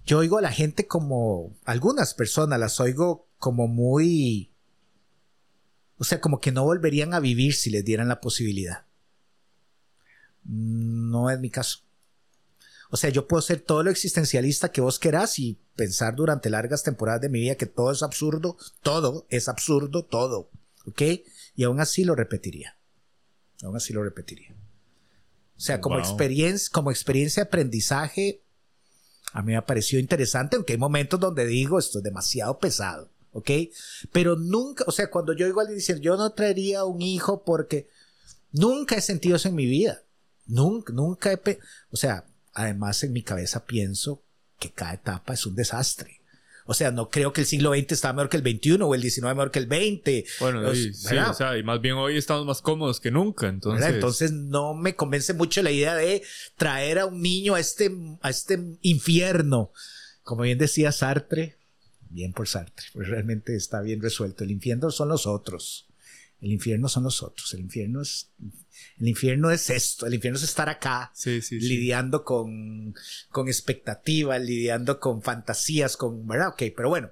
Yo 0.04 0.18
oigo 0.18 0.38
a 0.38 0.42
la 0.42 0.52
gente 0.52 0.86
como, 0.86 1.56
algunas 1.64 2.14
personas 2.14 2.58
las 2.60 2.80
oigo 2.80 3.28
como 3.38 3.66
muy, 3.68 4.52
o 5.98 6.04
sea, 6.04 6.20
como 6.20 6.40
que 6.40 6.52
no 6.52 6.64
volverían 6.64 7.14
a 7.14 7.20
vivir 7.20 7.54
si 7.54 7.70
les 7.70 7.84
dieran 7.84 8.08
la 8.08 8.20
posibilidad. 8.20 8.84
No 10.44 11.30
es 11.30 11.38
mi 11.40 11.50
caso. 11.50 11.80
O 12.90 12.96
sea, 12.96 13.10
yo 13.10 13.28
puedo 13.28 13.40
ser 13.40 13.60
todo 13.60 13.82
lo 13.82 13.90
existencialista 13.90 14.72
que 14.72 14.80
vos 14.80 14.98
querás 14.98 15.38
y 15.38 15.58
pensar 15.76 16.16
durante 16.16 16.50
largas 16.50 16.82
temporadas 16.82 17.20
de 17.20 17.28
mi 17.28 17.40
vida 17.40 17.54
que 17.54 17.66
todo 17.66 17.92
es 17.92 18.02
absurdo, 18.02 18.56
todo 18.82 19.26
es 19.30 19.48
absurdo, 19.48 20.04
todo. 20.04 20.50
¿Ok? 20.86 21.02
Y 21.54 21.64
aún 21.64 21.80
así 21.80 22.04
lo 22.04 22.14
repetiría. 22.16 22.76
Aún 23.62 23.76
así 23.76 23.92
lo 23.92 24.02
repetiría. 24.02 24.54
O 25.56 25.60
sea, 25.60 25.80
como 25.80 25.96
Wow. 25.96 26.04
experiencia, 26.04 26.68
como 26.72 26.90
experiencia 26.90 27.44
de 27.44 27.48
aprendizaje, 27.48 28.42
a 29.32 29.42
mí 29.42 29.52
me 29.52 29.56
ha 29.56 29.66
parecido 29.66 30.00
interesante, 30.00 30.56
aunque 30.56 30.72
hay 30.72 30.78
momentos 30.78 31.20
donde 31.20 31.46
digo 31.46 31.78
esto 31.78 31.98
es 31.98 32.04
demasiado 32.04 32.58
pesado. 32.58 33.10
¿Ok? 33.32 33.50
Pero 34.10 34.34
nunca, 34.34 34.82
o 34.88 34.90
sea, 34.90 35.08
cuando 35.08 35.32
yo 35.34 35.46
oigo 35.46 35.60
a 35.60 35.62
alguien 35.62 35.78
diciendo, 35.78 36.02
yo 36.02 36.16
no 36.16 36.32
traería 36.32 36.84
un 36.84 37.00
hijo 37.00 37.44
porque 37.44 37.88
nunca 38.50 38.96
he 38.96 39.00
sentido 39.00 39.36
eso 39.36 39.48
en 39.48 39.54
mi 39.54 39.66
vida. 39.66 40.02
Nunca, 40.46 40.92
nunca 40.92 41.32
he, 41.32 41.58
o 41.92 41.96
sea, 41.96 42.24
además 42.62 43.02
en 43.04 43.12
mi 43.12 43.22
cabeza 43.22 43.66
pienso 43.66 44.22
que 44.58 44.70
cada 44.72 44.94
etapa 44.94 45.34
es 45.34 45.46
un 45.46 45.54
desastre. 45.54 46.20
O 46.66 46.74
sea, 46.74 46.92
no 46.92 47.08
creo 47.08 47.32
que 47.32 47.40
el 47.40 47.46
siglo 47.48 47.74
XX 47.74 47.90
está 47.92 48.12
mejor 48.12 48.28
que 48.28 48.36
el 48.36 48.42
XXI 48.44 48.78
o 48.82 48.94
el 48.94 49.02
XIX 49.02 49.22
mejor 49.34 49.50
que 49.50 49.58
el 49.58 49.66
XX. 49.66 50.38
Bueno, 50.40 50.60
Los- 50.60 50.76
y- 50.78 50.94
sí, 50.94 51.16
o 51.16 51.34
sea, 51.34 51.56
y 51.58 51.64
más 51.64 51.80
bien 51.80 51.94
hoy 51.96 52.16
estamos 52.16 52.46
más 52.46 52.60
cómodos 52.62 53.00
que 53.00 53.10
nunca, 53.10 53.48
entonces. 53.48 53.80
¿verdad? 53.80 53.94
Entonces 53.96 54.30
no 54.32 54.74
me 54.74 54.94
convence 54.94 55.34
mucho 55.34 55.62
la 55.62 55.72
idea 55.72 55.96
de 55.96 56.22
traer 56.56 57.00
a 57.00 57.06
un 57.06 57.20
niño 57.22 57.54
a 57.54 57.60
este, 57.60 57.90
a 58.20 58.30
este 58.30 58.60
infierno. 58.82 59.72
Como 60.22 60.42
bien 60.42 60.58
decía 60.58 60.92
Sartre, 60.92 61.56
bien 62.08 62.32
por 62.32 62.46
Sartre, 62.46 62.86
pues 62.92 63.08
realmente 63.08 63.56
está 63.56 63.80
bien 63.80 64.00
resuelto. 64.00 64.44
El 64.44 64.52
infierno 64.52 64.90
son 64.92 65.08
los 65.08 65.26
otros. 65.26 65.86
El 66.40 66.52
infierno 66.52 66.88
son 66.88 67.04
los 67.04 67.22
otros. 67.22 67.52
El 67.54 67.60
infierno 67.60 68.00
es, 68.00 68.30
el 68.98 69.08
infierno 69.08 69.50
es 69.50 69.68
esto. 69.70 70.06
El 70.06 70.14
infierno 70.14 70.38
es 70.38 70.44
estar 70.44 70.68
acá. 70.68 71.10
sí, 71.14 71.42
sí, 71.42 71.60
sí. 71.60 71.68
lidiando 71.68 72.24
con, 72.24 72.94
con 73.30 73.48
expectativas, 73.48 74.40
lidiando 74.40 74.98
con 74.98 75.22
fantasías, 75.22 75.96
con, 75.96 76.26
¿verdad? 76.26 76.48
Ok, 76.48 76.62
pero 76.74 76.88
bueno, 76.88 77.10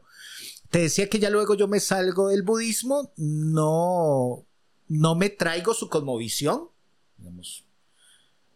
te 0.71 0.81
decía 0.81 1.09
que 1.09 1.19
ya 1.19 1.31
luego 1.31 1.55
yo 1.55 1.69
me 1.69 1.81
salgo 1.81 2.29
del 2.29 2.43
budismo, 2.43 3.13
no, 3.17 4.47
no 4.89 5.15
me 5.15 5.31
traigo 5.31 5.75
su 5.75 5.89
cosmovisión, 5.89 6.69
digamos, 7.17 7.65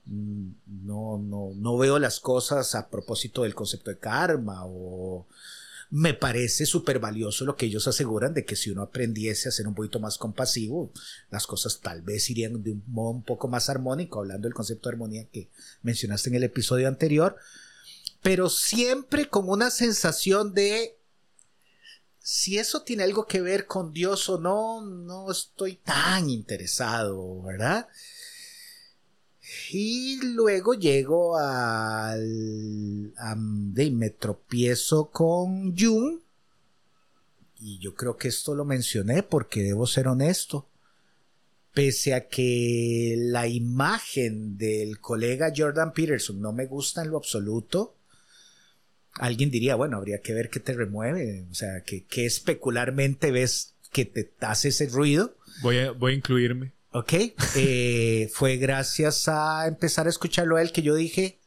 mm, 0.04 0.50
no, 0.66 1.18
no, 1.18 1.50
no 1.54 1.78
veo 1.78 1.98
las 1.98 2.20
cosas 2.20 2.74
a 2.74 2.90
propósito 2.90 3.42
del 3.42 3.54
concepto 3.54 3.90
de 3.90 3.98
karma 3.98 4.62
o 4.66 5.26
me 5.92 6.14
parece 6.14 6.64
súper 6.64 6.98
valioso 6.98 7.44
lo 7.44 7.54
que 7.54 7.66
ellos 7.66 7.86
aseguran 7.86 8.32
de 8.32 8.46
que 8.46 8.56
si 8.56 8.70
uno 8.70 8.80
aprendiese 8.80 9.50
a 9.50 9.52
ser 9.52 9.68
un 9.68 9.74
poquito 9.74 10.00
más 10.00 10.16
compasivo, 10.16 10.90
las 11.30 11.46
cosas 11.46 11.80
tal 11.80 12.00
vez 12.00 12.30
irían 12.30 12.62
de 12.62 12.72
un 12.72 12.82
modo 12.86 13.10
un 13.10 13.22
poco 13.22 13.46
más 13.46 13.68
armónico, 13.68 14.18
hablando 14.18 14.48
del 14.48 14.54
concepto 14.54 14.88
de 14.88 14.94
armonía 14.94 15.28
que 15.30 15.50
mencionaste 15.82 16.30
en 16.30 16.36
el 16.36 16.44
episodio 16.44 16.88
anterior, 16.88 17.36
pero 18.22 18.48
siempre 18.48 19.28
con 19.28 19.50
una 19.50 19.70
sensación 19.70 20.54
de 20.54 20.96
si 22.20 22.56
eso 22.56 22.84
tiene 22.84 23.02
algo 23.02 23.26
que 23.26 23.42
ver 23.42 23.66
con 23.66 23.92
Dios 23.92 24.30
o 24.30 24.38
no, 24.38 24.80
no 24.80 25.30
estoy 25.30 25.76
tan 25.76 26.30
interesado, 26.30 27.42
¿verdad? 27.42 27.86
Y 29.70 30.18
luego 30.34 30.74
llego 30.74 31.36
al. 31.38 33.12
a- 33.16 33.36
de, 33.38 33.90
me 33.90 34.10
tropiezo 34.10 35.10
con 35.10 35.76
Jung. 35.76 36.18
Y 37.60 37.78
yo 37.78 37.94
creo 37.94 38.16
que 38.16 38.28
esto 38.28 38.54
lo 38.54 38.64
mencioné 38.64 39.22
porque 39.22 39.62
debo 39.62 39.86
ser 39.86 40.08
honesto. 40.08 40.68
Pese 41.74 42.12
a 42.14 42.28
que 42.28 43.14
la 43.18 43.46
imagen 43.46 44.58
del 44.58 44.98
colega 45.00 45.52
Jordan 45.56 45.92
Peterson 45.94 46.40
no 46.40 46.52
me 46.52 46.66
gusta 46.66 47.02
en 47.02 47.10
lo 47.10 47.16
absoluto, 47.16 47.94
alguien 49.14 49.50
diría, 49.50 49.74
bueno, 49.74 49.96
habría 49.96 50.20
que 50.20 50.34
ver 50.34 50.50
qué 50.50 50.60
te 50.60 50.74
remueve. 50.74 51.46
O 51.50 51.54
sea, 51.54 51.82
que, 51.82 52.04
que 52.04 52.26
especularmente 52.26 53.30
ves 53.30 53.74
que 53.90 54.04
te 54.04 54.30
hace 54.40 54.68
ese 54.68 54.86
ruido. 54.88 55.34
Voy 55.62 55.78
a, 55.78 55.92
voy 55.92 56.12
a 56.12 56.16
incluirme. 56.16 56.72
Ok, 56.94 57.12
eh, 57.56 58.30
fue 58.34 58.56
gracias 58.58 59.26
a 59.28 59.66
empezar 59.66 60.06
a 60.06 60.10
escucharlo 60.10 60.56
a 60.56 60.62
él 60.62 60.72
que 60.72 60.82
yo 60.82 60.94
dije, 60.94 61.38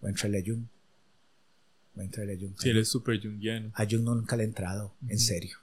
voy 0.00 0.08
a 0.08 0.10
entrarle 0.10 0.38
a 0.40 0.42
Jung. 0.44 0.66
Voy 1.94 2.02
a 2.02 2.04
entrarle 2.06 2.34
a 2.34 2.36
Jung. 2.38 2.54
Sí, 2.58 2.68
él 2.68 2.76
es 2.78 2.88
súper 2.90 3.20
jungiano. 3.22 3.70
A 3.74 3.84
Jung 3.88 4.02
nunca 4.02 4.36
le 4.36 4.42
he 4.42 4.46
entrado, 4.46 4.94
en 5.08 5.18
serio. 5.18 5.56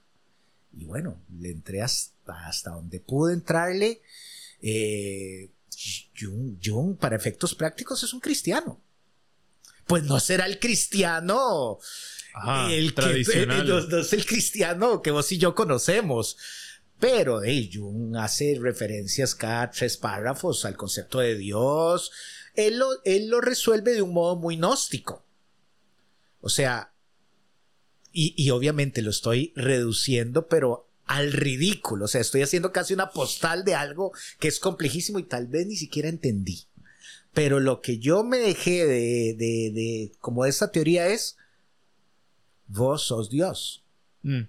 Y 0.75 0.85
bueno, 0.85 1.21
le 1.39 1.51
entré 1.51 1.81
hasta, 1.81 2.47
hasta 2.47 2.71
donde 2.71 2.99
pude 2.99 3.33
entrarle. 3.33 4.01
Eh, 4.63 5.49
Jung, 6.19 6.57
Jung, 6.63 6.97
para 6.97 7.15
efectos 7.15 7.53
prácticos, 7.53 8.01
es 8.03 8.13
un 8.13 8.19
cristiano. 8.19 8.81
Pues 9.85 10.03
no 10.05 10.19
será 10.19 10.45
el 10.47 10.57
cristiano 10.59 11.77
Ajá, 12.33 12.71
el 12.71 12.89
que- 12.95 13.01
tradicional. 13.01 13.67
no, 13.67 13.81
no 13.81 13.97
es 13.99 14.13
el 14.13 14.25
cristiano 14.25 15.01
que 15.03 15.11
vos 15.11 15.31
y 15.33 15.37
yo 15.37 15.53
conocemos. 15.53 16.37
Pero 17.01 17.41
hey, 17.41 17.67
Jung 17.73 18.15
hace 18.15 18.59
referencias 18.61 19.33
cada 19.33 19.71
tres 19.71 19.97
párrafos 19.97 20.65
al 20.65 20.77
concepto 20.77 21.19
de 21.19 21.35
Dios. 21.35 22.11
Él 22.53 22.77
lo, 22.77 23.03
él 23.05 23.27
lo 23.27 23.41
resuelve 23.41 23.93
de 23.93 24.03
un 24.03 24.13
modo 24.13 24.35
muy 24.35 24.57
gnóstico. 24.57 25.25
O 26.41 26.49
sea, 26.49 26.93
y, 28.13 28.35
y 28.37 28.51
obviamente 28.51 29.01
lo 29.01 29.09
estoy 29.09 29.51
reduciendo, 29.55 30.47
pero 30.47 30.89
al 31.05 31.33
ridículo. 31.33 32.05
O 32.05 32.07
sea, 32.07 32.21
estoy 32.21 32.43
haciendo 32.43 32.71
casi 32.71 32.93
una 32.93 33.09
postal 33.09 33.65
de 33.65 33.73
algo 33.73 34.11
que 34.39 34.47
es 34.47 34.59
complejísimo 34.59 35.17
y 35.17 35.23
tal 35.23 35.47
vez 35.47 35.65
ni 35.65 35.77
siquiera 35.77 36.07
entendí. 36.07 36.65
Pero 37.33 37.59
lo 37.59 37.81
que 37.81 37.97
yo 37.97 38.23
me 38.23 38.37
dejé 38.37 38.85
de, 38.85 39.33
de, 39.39 39.71
de 39.73 40.11
como 40.19 40.45
esa 40.45 40.71
teoría 40.71 41.07
es, 41.07 41.35
vos 42.67 43.07
sos 43.07 43.31
Dios. 43.31 43.83
Mm. 44.21 44.41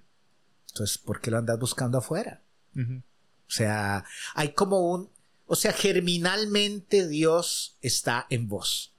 Entonces, 0.72 0.96
¿por 0.98 1.20
qué 1.20 1.30
lo 1.30 1.38
andas 1.38 1.58
buscando 1.58 1.98
afuera? 1.98 2.40
O 2.74 3.50
sea, 3.54 4.04
hay 4.34 4.52
como 4.52 4.90
un, 4.90 5.10
o 5.46 5.54
sea, 5.54 5.72
germinalmente 5.72 7.06
Dios 7.06 7.76
está 7.82 8.26
en 8.30 8.48
vos. 8.48 8.94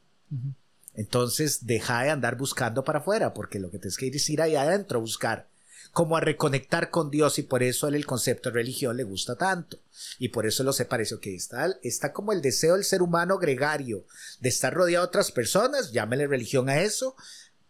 Entonces, 0.94 1.66
deja 1.66 2.04
de 2.04 2.12
andar 2.12 2.38
buscando 2.38 2.84
para 2.84 3.00
afuera, 3.00 3.34
porque 3.34 3.60
lo 3.60 3.72
que 3.72 3.80
tienes 3.80 3.98
que 3.98 4.06
ir 4.06 4.16
es 4.16 4.30
ir 4.30 4.42
allá 4.42 4.62
adentro, 4.62 5.02
buscar 5.02 5.50
como 5.92 6.18
a 6.18 6.22
reconectar 6.22 6.90
con 6.90 7.12
Dios 7.12 7.38
y 7.38 7.44
por 7.44 7.62
eso 7.62 7.88
el 7.88 8.06
concepto 8.06 8.50
de 8.50 8.56
religión 8.56 8.98
le 8.98 9.04
gusta 9.04 9.36
tanto. 9.36 9.80
Y 10.18 10.30
por 10.30 10.46
eso 10.46 10.64
lo 10.64 10.74
se 10.74 10.86
parece 10.86 11.20
que 11.20 11.36
está, 11.36 11.68
está 11.84 12.14
como 12.14 12.34
el 12.34 12.42
deseo 12.42 12.74
del 12.74 12.84
ser 12.84 13.02
humano 13.02 13.38
gregario 13.38 14.06
de 14.40 14.50
estar 14.50 14.74
rodeado 14.74 15.06
de 15.06 15.10
otras 15.10 15.32
personas, 15.32 15.92
llámele 15.92 16.28
religión 16.28 16.68
a 16.70 16.82
eso, 16.82 17.16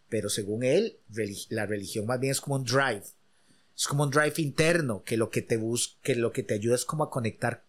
pero 0.08 0.30
según 0.30 0.64
él, 0.64 0.98
la 1.50 1.66
religión 1.66 2.06
más 2.06 2.18
bien 2.18 2.32
es 2.32 2.40
como 2.40 2.56
un 2.56 2.64
drive. 2.64 3.04
Es 3.76 3.86
como 3.86 4.04
un 4.04 4.10
drive 4.10 4.34
interno 4.38 5.02
que 5.02 5.16
lo 5.16 5.30
que 5.30 5.42
te 5.42 5.56
busca, 5.56 6.14
lo 6.14 6.32
que 6.32 6.42
te 6.42 6.54
ayuda 6.54 6.74
es 6.74 6.84
como 6.84 7.04
a 7.04 7.10
conectar 7.10 7.64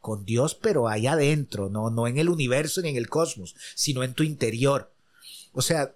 con 0.00 0.24
Dios, 0.24 0.54
pero 0.54 0.88
allá 0.88 1.12
adentro, 1.12 1.70
no, 1.70 1.90
no 1.90 2.06
en 2.06 2.18
el 2.18 2.28
universo 2.28 2.82
ni 2.82 2.90
en 2.90 2.96
el 2.96 3.08
cosmos, 3.08 3.56
sino 3.74 4.02
en 4.02 4.14
tu 4.14 4.22
interior. 4.22 4.92
O 5.52 5.62
sea, 5.62 5.94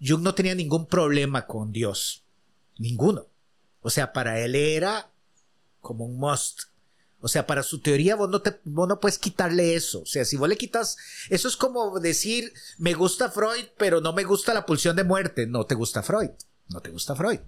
Jung 0.00 0.22
no 0.22 0.34
tenía 0.34 0.54
ningún 0.54 0.86
problema 0.86 1.46
con 1.46 1.72
Dios. 1.72 2.24
Ninguno. 2.78 3.26
O 3.80 3.90
sea, 3.90 4.12
para 4.12 4.40
él 4.40 4.54
era 4.54 5.10
como 5.80 6.04
un 6.04 6.16
must. 6.16 6.62
O 7.20 7.28
sea, 7.28 7.46
para 7.46 7.62
su 7.62 7.80
teoría 7.80 8.16
vos 8.16 8.28
no, 8.28 8.42
te, 8.42 8.60
vos 8.64 8.86
no 8.88 9.00
puedes 9.00 9.18
quitarle 9.18 9.74
eso. 9.74 10.02
O 10.02 10.06
sea, 10.06 10.24
si 10.24 10.36
vos 10.36 10.48
le 10.48 10.56
quitas, 10.56 10.96
eso 11.30 11.48
es 11.48 11.56
como 11.56 11.98
decir, 11.98 12.52
me 12.78 12.94
gusta 12.94 13.30
Freud, 13.30 13.64
pero 13.78 14.00
no 14.00 14.12
me 14.12 14.24
gusta 14.24 14.52
la 14.52 14.66
pulsión 14.66 14.94
de 14.94 15.04
muerte. 15.04 15.46
No 15.46 15.64
te 15.64 15.74
gusta 15.74 16.02
Freud. 16.02 16.30
No 16.68 16.80
te 16.80 16.90
gusta 16.90 17.16
Freud. 17.16 17.40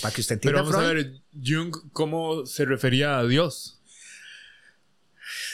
Para 0.00 0.14
que 0.14 0.20
usted 0.20 0.38
Pero 0.40 0.58
entienda 0.58 0.78
vamos 0.78 0.90
a 0.90 0.92
ver, 0.92 1.20
Jung, 1.44 1.74
¿cómo 1.92 2.46
se 2.46 2.64
refería 2.64 3.18
a 3.18 3.26
Dios? 3.26 3.78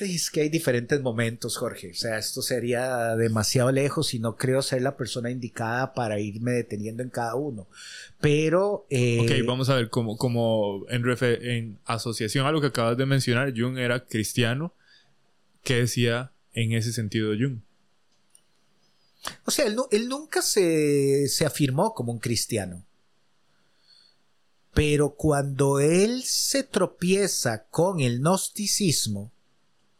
Es 0.00 0.30
que 0.30 0.40
hay 0.40 0.48
diferentes 0.48 1.00
momentos, 1.00 1.56
Jorge. 1.56 1.90
O 1.90 1.94
sea, 1.94 2.18
esto 2.18 2.42
sería 2.42 3.16
demasiado 3.16 3.70
lejos 3.72 4.14
y 4.14 4.18
no 4.18 4.36
creo 4.36 4.62
ser 4.62 4.82
la 4.82 4.96
persona 4.96 5.30
indicada 5.30 5.94
para 5.94 6.18
irme 6.18 6.52
deteniendo 6.52 7.02
en 7.02 7.10
cada 7.10 7.34
uno. 7.34 7.68
Pero... 8.20 8.86
eh, 8.90 9.20
Ok, 9.20 9.46
vamos 9.46 9.68
a 9.70 9.76
ver, 9.76 9.90
como, 9.90 10.16
como 10.16 10.84
en, 10.88 11.78
asociación 11.84 12.46
a 12.46 12.52
lo 12.52 12.60
que 12.60 12.68
acabas 12.68 12.96
de 12.96 13.06
mencionar, 13.06 13.52
Jung 13.56 13.78
era 13.78 14.04
cristiano. 14.04 14.74
¿Qué 15.62 15.76
decía 15.76 16.32
en 16.52 16.72
ese 16.72 16.92
sentido 16.92 17.32
Jung? 17.38 17.60
O 19.44 19.50
sea, 19.50 19.66
él, 19.66 19.76
él 19.90 20.08
nunca 20.08 20.42
se, 20.42 21.28
se 21.28 21.46
afirmó 21.46 21.94
como 21.94 22.12
un 22.12 22.18
cristiano. 22.18 22.84
Pero 24.74 25.14
cuando 25.14 25.78
él 25.80 26.22
se 26.24 26.64
tropieza 26.64 27.64
con 27.70 28.00
el 28.00 28.18
gnosticismo, 28.20 29.32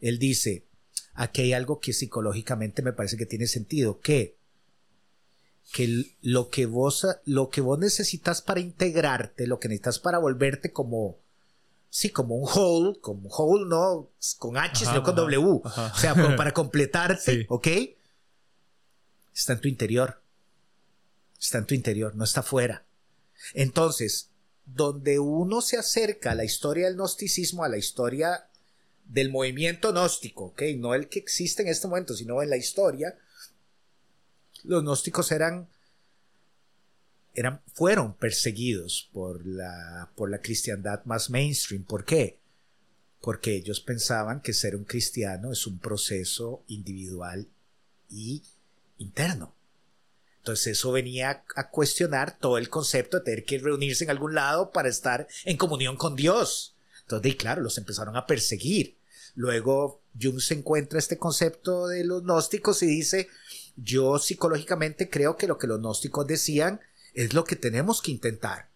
él 0.01 0.19
dice, 0.19 0.65
aquí 1.15 1.43
hay 1.43 1.53
algo 1.53 1.79
que 1.81 1.93
psicológicamente 1.93 2.83
me 2.83 2.93
parece 2.93 3.17
que 3.17 3.27
tiene 3.27 3.47
sentido, 3.47 4.01
que 4.01 4.37
que 5.73 6.05
lo 6.21 6.51
que 6.51 6.67
vos 6.67 7.07
lo 7.25 7.49
que 7.49 7.61
vos 7.63 7.79
necesitas 7.79 8.43
para 8.43 8.61
integrarte, 8.61 9.47
lo 9.47 9.59
que 9.59 9.69
necesitas 9.69 9.99
para 9.99 10.19
volverte 10.19 10.73
como 10.73 11.19
sí, 11.89 12.11
como 12.11 12.35
un 12.37 12.49
whole, 12.49 13.01
como 13.01 13.29
whole 13.31 13.65
no 13.69 14.11
con 14.39 14.57
H, 14.59 14.85
Ajá, 14.85 14.93
sino 14.93 15.03
con 15.03 15.15
ajá, 15.15 15.23
W, 15.23 15.61
ajá. 15.65 15.93
o 15.95 15.99
sea, 15.99 16.15
como 16.15 16.37
para 16.37 16.53
completarte, 16.55 17.41
Sí. 17.41 17.47
¿ok? 17.49 17.69
Está 19.35 19.55
en 19.55 19.61
tu 19.61 19.69
interior. 19.69 20.21
Está 21.41 21.59
en 21.59 21.67
tu 21.67 21.75
interior, 21.75 22.15
no 22.15 22.25
está 22.25 22.41
afuera. 22.41 22.85
Entonces, 23.55 24.31
donde 24.67 25.19
uno 25.19 25.61
se 25.61 25.77
acerca 25.77 26.33
a 26.33 26.35
la 26.35 26.45
historia 26.45 26.87
del 26.87 26.97
gnosticismo, 26.97 27.65
a 27.65 27.69
la 27.69 27.77
historia 27.77 28.47
del 29.07 29.31
movimiento 29.31 29.93
gnóstico, 29.93 30.47
¿ok? 30.47 30.63
No 30.79 30.95
el 30.95 31.09
que 31.09 31.19
existe 31.19 31.63
en 31.63 31.69
este 31.69 31.89
momento, 31.89 32.15
sino 32.15 32.43
en 32.43 32.51
la 32.51 32.57
historia, 32.57 33.17
los 34.65 34.83
gnósticos 34.83 35.31
eran, 35.31 35.69
eran 37.35 37.61
fueron 37.75 38.15
perseguidos 38.15 39.11
por 39.13 39.45
la, 39.47 40.11
por 40.17 40.31
la 40.31 40.39
cristiandad 40.39 41.05
más 41.05 41.29
mainstream. 41.29 41.85
¿Por 41.85 42.05
qué? 42.05 42.39
Porque 43.21 43.55
ellos 43.57 43.81
pensaban 43.81 44.41
que 44.41 44.55
ser 44.55 44.77
un 44.77 44.85
cristiano 44.85 45.53
es 45.53 45.67
un 45.67 45.79
proceso 45.79 46.63
individual 46.69 47.47
y 48.11 48.43
interno. 48.99 49.55
Entonces 50.45 50.79
eso 50.79 50.93
venía 50.93 51.43
a 51.57 51.71
cuestionar 51.71 52.37
todo 52.39 52.59
el 52.59 52.69
concepto 52.69 53.17
de 53.17 53.25
tener 53.25 53.45
que 53.47 53.59
reunirse 53.59 54.05
en 54.05 54.11
algún 54.11 54.35
lado 54.35 54.73
para 54.73 54.91
estar 54.91 55.27
en 55.47 55.57
comunión 55.57 55.97
con 55.97 56.17
Dios. 56.17 56.77
Entonces, 57.01 57.33
y 57.33 57.37
claro, 57.39 57.63
los 57.63 57.79
empezaron 57.79 58.15
a 58.15 58.27
perseguir. 58.27 58.99
Luego 59.35 60.03
Jung 60.21 60.41
se 60.41 60.53
encuentra 60.53 60.99
este 60.99 61.17
concepto 61.17 61.87
de 61.87 62.05
los 62.05 62.25
gnósticos 62.25 62.83
y 62.83 62.87
dice, 62.87 63.31
yo 63.77 64.19
psicológicamente 64.19 65.09
creo 65.09 65.39
que 65.39 65.47
lo 65.47 65.57
que 65.57 65.67
los 65.67 65.81
gnósticos 65.81 66.27
decían 66.27 66.83
es 67.15 67.33
lo 67.33 67.45
que 67.45 67.57
tenemos 67.57 68.03
que 68.03 68.11
intentar. 68.11 68.69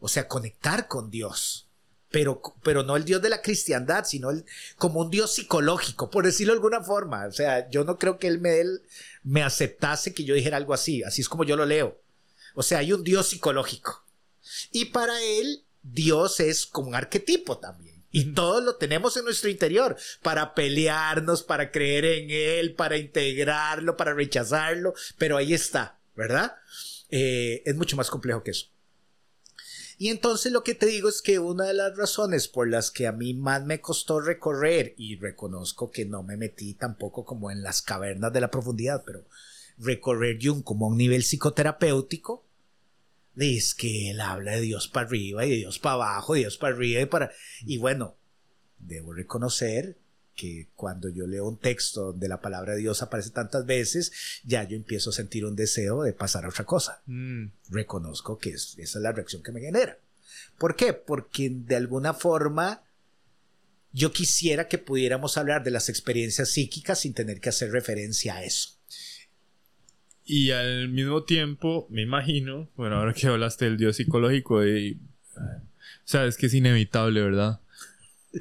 O 0.00 0.08
sea, 0.08 0.26
conectar 0.26 0.88
con 0.88 1.12
Dios. 1.12 1.65
Pero, 2.10 2.40
pero 2.62 2.82
no 2.82 2.96
el 2.96 3.04
Dios 3.04 3.20
de 3.20 3.28
la 3.28 3.42
cristiandad, 3.42 4.04
sino 4.04 4.30
el, 4.30 4.44
como 4.76 5.00
un 5.00 5.10
Dios 5.10 5.34
psicológico, 5.34 6.08
por 6.10 6.24
decirlo 6.24 6.52
de 6.52 6.58
alguna 6.58 6.82
forma. 6.82 7.26
O 7.26 7.32
sea, 7.32 7.68
yo 7.68 7.84
no 7.84 7.98
creo 7.98 8.18
que 8.18 8.28
él 8.28 8.40
me, 8.40 8.60
él 8.60 8.82
me 9.24 9.42
aceptase 9.42 10.14
que 10.14 10.24
yo 10.24 10.34
dijera 10.34 10.56
algo 10.56 10.72
así. 10.72 11.02
Así 11.02 11.20
es 11.20 11.28
como 11.28 11.44
yo 11.44 11.56
lo 11.56 11.66
leo. 11.66 12.00
O 12.54 12.62
sea, 12.62 12.78
hay 12.78 12.92
un 12.92 13.02
Dios 13.02 13.28
psicológico. 13.28 14.04
Y 14.70 14.86
para 14.86 15.20
él, 15.22 15.64
Dios 15.82 16.40
es 16.40 16.66
como 16.66 16.88
un 16.88 16.94
arquetipo 16.94 17.58
también. 17.58 17.96
Y 18.10 18.32
todos 18.32 18.62
lo 18.62 18.76
tenemos 18.76 19.16
en 19.18 19.24
nuestro 19.24 19.50
interior 19.50 19.94
para 20.22 20.54
pelearnos, 20.54 21.42
para 21.42 21.70
creer 21.70 22.06
en 22.06 22.30
Él, 22.30 22.74
para 22.74 22.96
integrarlo, 22.96 23.96
para 23.96 24.14
rechazarlo. 24.14 24.94
Pero 25.18 25.36
ahí 25.36 25.52
está, 25.52 25.98
¿verdad? 26.14 26.56
Eh, 27.10 27.62
es 27.66 27.76
mucho 27.76 27.94
más 27.94 28.08
complejo 28.08 28.42
que 28.42 28.52
eso. 28.52 28.68
Y 29.98 30.08
entonces 30.08 30.52
lo 30.52 30.62
que 30.62 30.74
te 30.74 30.86
digo 30.86 31.08
es 31.08 31.22
que 31.22 31.38
una 31.38 31.64
de 31.64 31.74
las 31.74 31.96
razones 31.96 32.48
por 32.48 32.68
las 32.68 32.90
que 32.90 33.06
a 33.06 33.12
mí 33.12 33.32
más 33.32 33.64
me 33.64 33.80
costó 33.80 34.20
recorrer, 34.20 34.94
y 34.98 35.16
reconozco 35.16 35.90
que 35.90 36.04
no 36.04 36.22
me 36.22 36.36
metí 36.36 36.74
tampoco 36.74 37.24
como 37.24 37.50
en 37.50 37.62
las 37.62 37.80
cavernas 37.80 38.32
de 38.32 38.40
la 38.40 38.50
profundidad, 38.50 39.04
pero 39.06 39.24
recorrer 39.78 40.38
Jung 40.40 40.62
como 40.62 40.86
a 40.86 40.90
un 40.90 40.98
nivel 40.98 41.22
psicoterapéutico, 41.22 42.44
es 43.36 43.74
que 43.74 44.10
él 44.10 44.20
habla 44.20 44.52
de 44.52 44.62
Dios 44.62 44.88
para 44.88 45.06
arriba 45.06 45.46
y 45.46 45.50
de 45.50 45.56
Dios 45.56 45.78
para 45.78 45.94
abajo, 45.94 46.34
de 46.34 46.40
Dios 46.40 46.56
para 46.58 46.74
arriba 46.74 47.00
y 47.00 47.06
para... 47.06 47.32
Y 47.62 47.78
bueno, 47.78 48.16
debo 48.78 49.12
reconocer 49.12 49.98
que 50.36 50.68
cuando 50.76 51.08
yo 51.08 51.26
leo 51.26 51.48
un 51.48 51.58
texto 51.58 52.12
donde 52.12 52.28
la 52.28 52.40
palabra 52.40 52.74
de 52.74 52.80
Dios 52.80 53.02
aparece 53.02 53.30
tantas 53.30 53.64
veces, 53.66 54.12
ya 54.44 54.62
yo 54.64 54.76
empiezo 54.76 55.10
a 55.10 55.12
sentir 55.14 55.44
un 55.46 55.56
deseo 55.56 56.02
de 56.02 56.12
pasar 56.12 56.44
a 56.44 56.48
otra 56.50 56.64
cosa. 56.64 57.02
Mm, 57.06 57.46
Reconozco 57.70 58.38
que 58.38 58.50
es- 58.50 58.76
esa 58.78 58.98
es 58.98 59.02
la 59.02 59.12
reacción 59.12 59.42
que 59.42 59.50
me 59.52 59.60
genera. 59.60 59.98
¿Por 60.58 60.76
qué? 60.76 60.92
Porque 60.92 61.50
de 61.50 61.76
alguna 61.76 62.14
forma 62.14 62.82
yo 63.92 64.12
quisiera 64.12 64.68
que 64.68 64.78
pudiéramos 64.78 65.38
hablar 65.38 65.64
de 65.64 65.70
las 65.70 65.88
experiencias 65.88 66.50
psíquicas 66.50 67.00
sin 67.00 67.14
tener 67.14 67.40
que 67.40 67.48
hacer 67.48 67.70
referencia 67.72 68.36
a 68.36 68.44
eso. 68.44 68.70
Y 70.24 70.50
al 70.50 70.88
mismo 70.88 71.22
tiempo, 71.24 71.86
me 71.88 72.02
imagino, 72.02 72.68
bueno, 72.76 72.96
ahora 72.96 73.14
que 73.14 73.26
hablaste 73.28 73.64
del 73.66 73.76
Dios 73.76 73.96
psicológico, 73.96 74.66
y, 74.66 75.00
o 75.36 75.40
sea, 76.04 76.26
es 76.26 76.36
que 76.36 76.46
es 76.46 76.54
inevitable, 76.54 77.22
¿verdad? 77.22 77.60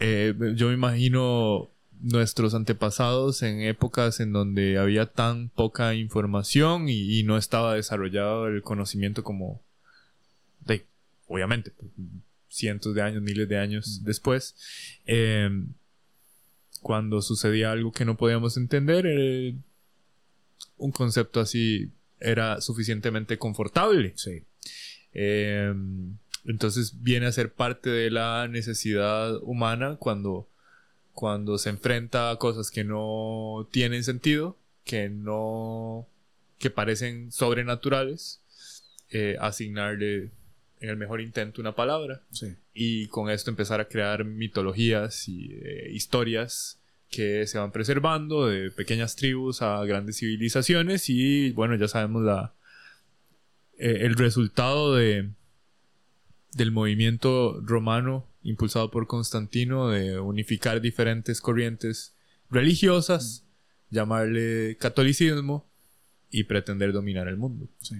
Eh, 0.02 0.34
yo 0.56 0.68
me 0.70 0.74
imagino 0.74 1.72
nuestros 2.02 2.54
antepasados 2.54 3.41
en 3.41 3.62
épocas 3.62 4.20
en 4.20 4.32
donde 4.32 4.78
había 4.78 5.06
tan 5.06 5.50
poca 5.50 5.96
información 5.96 6.89
y, 6.89 7.20
y 7.20 7.24
no 7.24 7.38
estaba 7.38 7.76
desarrollado 7.76 8.48
el 8.48 8.62
conocimiento 8.62 9.24
como 9.24 9.62
de, 10.62 10.86
obviamente, 11.28 11.72
cientos 12.50 12.96
de 12.96 13.02
años, 13.02 13.22
miles 13.22 13.48
de 13.50 13.58
años 13.58 14.04
después. 14.04 14.56
eh, 15.06 15.50
cuando 16.86 17.24
sucedía 17.24 17.72
algo 17.72 17.91
que 17.91 18.06
no 18.06 18.16
podíamos 18.16 18.58
entender, 18.58 19.08
eh, 19.08 19.56
un 20.78 20.91
concepto 20.91 21.39
así 21.39 21.89
era 22.20 22.62
suficientemente 22.62 23.39
confortable. 23.39 24.14
Sí. 24.16 24.43
Eh, 25.12 25.74
entonces 26.46 27.02
viene 27.02 27.26
a 27.26 27.32
ser 27.32 27.54
parte 27.54 27.89
de 27.89 28.12
la 28.12 28.48
necesidad 28.48 29.36
humana 29.41 29.96
cuando, 29.96 30.48
cuando 31.16 31.57
se 31.57 31.70
enfrenta 31.72 32.30
a 32.30 32.36
cosas 32.38 32.70
que 32.70 32.84
no 32.84 33.68
tienen 33.72 34.03
sentido, 34.03 34.57
que 34.84 35.09
no, 35.09 36.05
que 36.59 36.70
parecen 36.70 37.32
sobrenaturales. 37.32 38.41
eh, 39.11 39.38
asignarle 39.39 40.32
en 40.82 40.89
el 40.89 40.97
mejor 40.97 41.22
intento 41.22 41.61
una 41.61 41.74
palabra 41.76 42.22
Sí. 42.32 42.55
y 42.74 43.07
con 43.07 43.30
esto 43.30 43.49
empezar 43.51 43.80
a 43.80 43.88
crear 43.88 44.26
mitologías 44.26 45.30
y 45.30 45.51
eh, 45.53 45.89
historias 45.93 46.80
que 47.11 47.45
se 47.47 47.59
van 47.59 47.72
preservando 47.72 48.47
de 48.47 48.72
pequeñas 48.72 49.16
tribus 49.16 49.61
a 49.61 49.86
grandes 49.86 50.18
civilizaciones 50.18 51.07
y 51.09 51.51
bueno 51.51 51.76
ya 51.76 51.88
sabemos 51.88 52.24
la 52.24 52.53
eh, 53.78 53.99
el 54.01 54.16
resultado 54.16 54.95
de 54.95 55.30
del 56.53 56.72
movimiento 56.72 57.61
romano 57.61 58.26
impulsado 58.46 58.89
por 58.91 59.08
Constantino 59.08 59.89
de 59.89 60.18
unificar 60.20 60.80
diferentes 60.80 61.41
corrientes 61.41 62.16
religiosas 62.50 63.43
llamarle 63.89 64.78
catolicismo 64.80 65.66
y 66.32 66.43
pretender 66.46 66.91
dominar 66.93 67.28
el 67.28 67.38
mundo 67.38 67.68
Sí. 67.82 67.96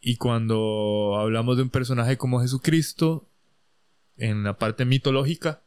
y 0.00 0.16
cuando 0.16 1.16
hablamos 1.18 1.56
de 1.56 1.62
un 1.62 1.70
personaje 1.70 2.16
como 2.18 2.40
Jesucristo, 2.40 3.28
en 4.16 4.42
la 4.44 4.58
parte 4.58 4.84
mitológica, 4.84 5.62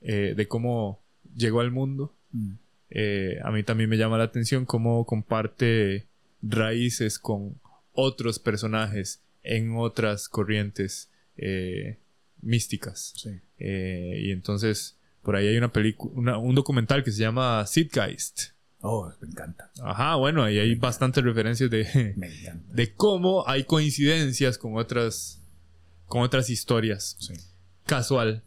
eh, 0.00 0.34
de 0.36 0.48
cómo 0.48 1.00
llegó 1.34 1.60
al 1.60 1.70
mundo, 1.70 2.14
Mm. 2.32 2.52
eh, 2.90 3.38
a 3.44 3.50
mí 3.50 3.62
también 3.62 3.88
me 3.90 3.96
llama 3.96 4.18
la 4.18 4.24
atención 4.24 4.64
cómo 4.66 5.04
comparte 5.06 6.06
raíces 6.42 7.18
con 7.18 7.60
otros 7.92 8.38
personajes 8.38 9.22
en 9.42 9.74
otras 9.76 10.28
corrientes 10.28 11.10
eh, 11.36 11.96
místicas. 12.42 13.12
Sí. 13.16 13.30
Eh, 13.58 14.20
y 14.24 14.30
entonces, 14.32 14.96
por 15.22 15.36
ahí 15.36 15.46
hay 15.48 15.56
una 15.56 15.72
película, 15.72 16.38
un 16.38 16.54
documental 16.54 17.02
que 17.04 17.12
se 17.12 17.20
llama 17.20 17.64
Zeitgeist. 17.66 18.52
Oh, 18.82 19.12
me 19.20 19.28
encanta. 19.28 19.70
Ajá, 19.82 20.14
bueno, 20.16 20.42
ahí 20.42 20.58
hay 20.58 20.74
bastantes 20.74 21.22
referencias 21.22 21.70
de, 21.70 22.14
Me 22.16 22.26
encanta. 22.40 22.72
de 22.74 22.94
cómo 22.94 23.46
hay 23.46 23.64
coincidencias 23.64 24.56
con 24.58 24.76
otras 24.76 25.36
con 26.06 26.22
otras 26.22 26.50
historias. 26.50 27.16
Sí. 27.20 27.34
Casual. 27.86 28.42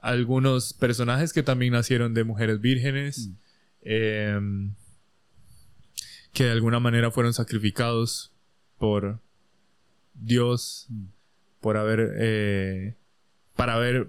Algunos 0.00 0.74
personajes 0.74 1.32
que 1.32 1.42
también 1.42 1.72
nacieron 1.72 2.12
de 2.12 2.24
mujeres 2.24 2.60
vírgenes, 2.60 3.28
Mm. 3.28 3.34
em, 3.82 4.74
que 6.32 6.44
de 6.44 6.50
alguna 6.50 6.80
manera 6.80 7.10
fueron 7.10 7.32
sacrificados 7.32 8.32
por 8.78 9.20
Dios, 10.14 10.86
Mm. 10.90 11.04
por 11.60 11.76
haber, 11.78 12.12
eh, 12.18 12.94
para 13.56 13.74
haber 13.74 14.08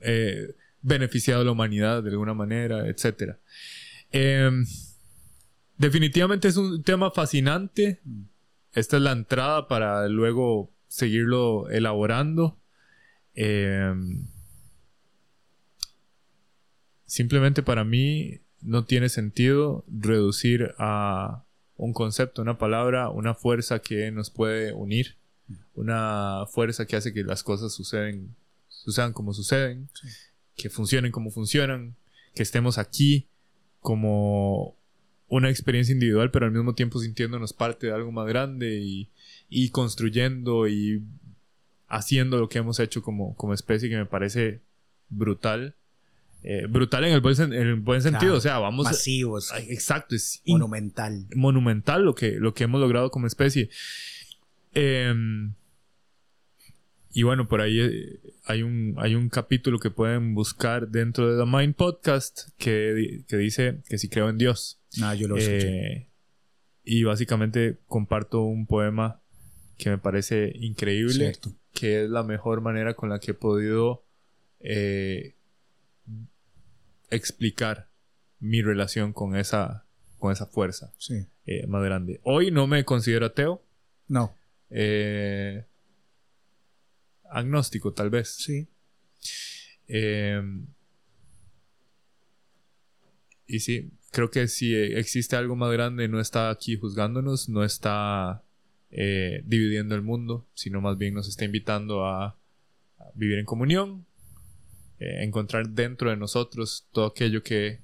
eh, 0.00 0.54
beneficiado 0.82 1.42
a 1.42 1.44
la 1.44 1.52
humanidad 1.52 2.02
de 2.02 2.10
alguna 2.10 2.34
manera, 2.34 2.88
etc. 2.88 3.36
definitivamente 5.78 6.48
es 6.48 6.56
un 6.56 6.82
tema 6.82 7.10
fascinante. 7.10 8.00
Esta 8.72 8.96
es 8.96 9.02
la 9.02 9.12
entrada 9.12 9.68
para 9.68 10.08
luego 10.08 10.70
seguirlo 10.88 11.68
elaborando. 11.70 12.58
Eh, 13.34 13.94
simplemente 17.06 17.62
para 17.62 17.84
mí 17.84 18.40
no 18.62 18.84
tiene 18.84 19.08
sentido 19.08 19.84
reducir 19.88 20.74
a 20.78 21.44
un 21.76 21.92
concepto, 21.92 22.42
una 22.42 22.58
palabra, 22.58 23.10
una 23.10 23.34
fuerza 23.34 23.78
que 23.80 24.10
nos 24.10 24.30
puede 24.30 24.72
unir, 24.72 25.16
una 25.74 26.46
fuerza 26.50 26.86
que 26.86 26.96
hace 26.96 27.12
que 27.12 27.22
las 27.22 27.42
cosas 27.42 27.72
suceden, 27.72 28.34
sucedan 28.86 29.12
como 29.12 29.34
suceden, 29.34 29.88
Sí. 29.92 30.08
que 30.56 30.70
funcionen 30.70 31.12
como 31.12 31.30
funcionan, 31.30 31.94
que 32.34 32.42
estemos 32.42 32.78
aquí 32.78 33.26
como 33.80 34.74
una 35.28 35.50
experiencia 35.50 35.92
individual, 35.92 36.30
pero 36.30 36.46
al 36.46 36.52
mismo 36.52 36.74
tiempo 36.74 36.98
sintiéndonos 37.00 37.52
parte 37.52 37.88
de 37.88 37.92
algo 37.92 38.12
más 38.12 38.26
grande 38.26 38.78
y, 38.80 39.08
y 39.50 39.68
construyendo 39.70 40.66
y 40.68 41.02
haciendo 41.88 42.38
lo 42.38 42.48
que 42.48 42.58
hemos 42.58 42.78
hecho 42.80 43.02
como, 43.02 43.34
como 43.36 43.52
especie 43.54 43.88
que 43.88 43.96
me 43.96 44.06
parece 44.06 44.60
brutal. 45.08 45.74
Eh, 46.42 46.66
brutal 46.68 47.04
en 47.04 47.12
el 47.12 47.20
buen, 47.20 47.34
en 47.40 47.52
el 47.54 47.74
buen 47.76 48.02
sentido, 48.02 48.20
Claro. 48.20 48.36
o 48.38 48.40
sea, 48.40 48.58
vamos... 48.58 48.84
Masivos. 48.84 49.50
Ay, 49.52 49.66
Exacto, 49.70 50.14
es 50.14 50.40
in- 50.44 50.54
monumental. 50.58 51.26
monumental 51.34 52.04
lo 52.04 52.14
que, 52.14 52.32
lo 52.38 52.54
que 52.54 52.64
hemos 52.64 52.80
logrado 52.80 53.10
como 53.10 53.26
especie. 53.26 53.68
Em, 54.74 55.54
y 57.18 57.22
bueno, 57.22 57.48
por 57.48 57.62
ahí 57.62 57.80
eh, 57.80 58.20
hay 58.44 58.62
un, 58.62 58.94
hay 58.98 59.14
un 59.14 59.30
capítulo 59.30 59.78
que 59.78 59.90
pueden 59.90 60.34
buscar 60.34 60.88
dentro 60.88 61.32
de 61.34 61.42
The 61.42 61.50
Mind 61.50 61.74
Podcast 61.74 62.50
que, 62.58 63.24
que 63.26 63.36
dice 63.38 63.78
que 63.88 63.96
si 63.96 64.08
creo 64.10 64.28
en 64.28 64.36
Dios. 64.36 64.78
No, 64.98 65.14
yo 65.14 65.26
lo. 65.28 65.36
Eh, 65.38 66.08
y 66.84 67.04
básicamente 67.04 67.78
comparto 67.86 68.42
un 68.42 68.66
poema 68.66 69.22
que 69.78 69.88
me 69.88 69.96
parece 69.98 70.52
increíble, 70.56 71.14
Cierto. 71.14 71.52
que 71.72 72.04
es 72.04 72.10
la 72.10 72.22
mejor 72.22 72.60
manera 72.60 72.92
con 72.94 73.08
la 73.08 73.18
que 73.18 73.30
he 73.30 73.34
podido 73.34 74.04
eh, 74.60 75.34
explicar 77.10 77.88
mi 78.40 78.60
relación 78.62 79.12
con 79.14 79.36
esa, 79.36 79.86
con 80.18 80.32
esa 80.32 80.46
fuerza 80.46 80.92
Sí. 80.98 81.24
eh, 81.46 81.66
más 81.66 81.82
grande. 81.82 82.20
Hoy 82.24 82.50
no 82.50 82.66
me 82.66 82.84
considero 82.84 83.26
ateo, 83.26 83.62
No. 84.08 84.34
eh, 84.70 85.64
agnóstico 87.30 87.92
tal 87.92 88.10
vez. 88.10 88.28
Sí. 88.36 88.68
Eh, 89.88 90.42
y 93.46 93.60
sí, 93.60 93.90
creo 94.10 94.30
que 94.30 94.48
si 94.48 94.74
existe 94.74 95.36
algo 95.36 95.56
más 95.56 95.72
grande, 95.72 96.08
no 96.08 96.20
está 96.20 96.50
aquí 96.50 96.76
juzgándonos, 96.76 97.48
no 97.48 97.64
está 97.64 98.42
eh, 98.90 99.42
dividiendo 99.44 99.94
el 99.94 100.02
mundo, 100.02 100.48
sino 100.54 100.80
más 100.80 100.98
bien 100.98 101.14
nos 101.14 101.28
está 101.28 101.44
invitando 101.44 102.04
a, 102.04 102.26
a 102.26 103.10
vivir 103.14 103.38
en 103.38 103.44
comunión, 103.44 104.06
eh, 104.98 105.22
encontrar 105.22 105.68
dentro 105.68 106.10
de 106.10 106.16
nosotros 106.16 106.88
todo 106.92 107.06
aquello 107.06 107.42
que 107.42 107.80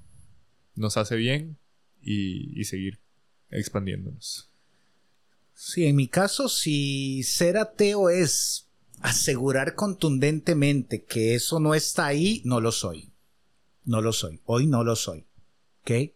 nos 0.75 0.97
hace 0.97 1.15
bien 1.15 1.57
y, 2.01 2.59
y 2.59 2.65
seguir 2.65 2.99
expandiéndonos. 3.49 4.49
Sí, 5.53 5.85
en 5.85 5.95
mi 5.95 6.07
caso, 6.07 6.49
si 6.49 7.21
ser 7.23 7.57
ateo 7.57 8.09
es 8.09 8.67
asegurar 9.03 9.75
contundentemente 9.75 11.03
que 11.03 11.35
eso 11.35 11.59
no 11.59 11.75
está 11.75 12.07
ahí, 12.07 12.41
no 12.45 12.59
lo 12.59 12.71
soy. 12.71 13.13
No 13.85 14.01
lo 14.01 14.13
soy. 14.13 14.41
Hoy 14.45 14.65
no 14.65 14.83
lo 14.83 14.95
soy. 14.95 15.27
¿Ok? 15.81 16.13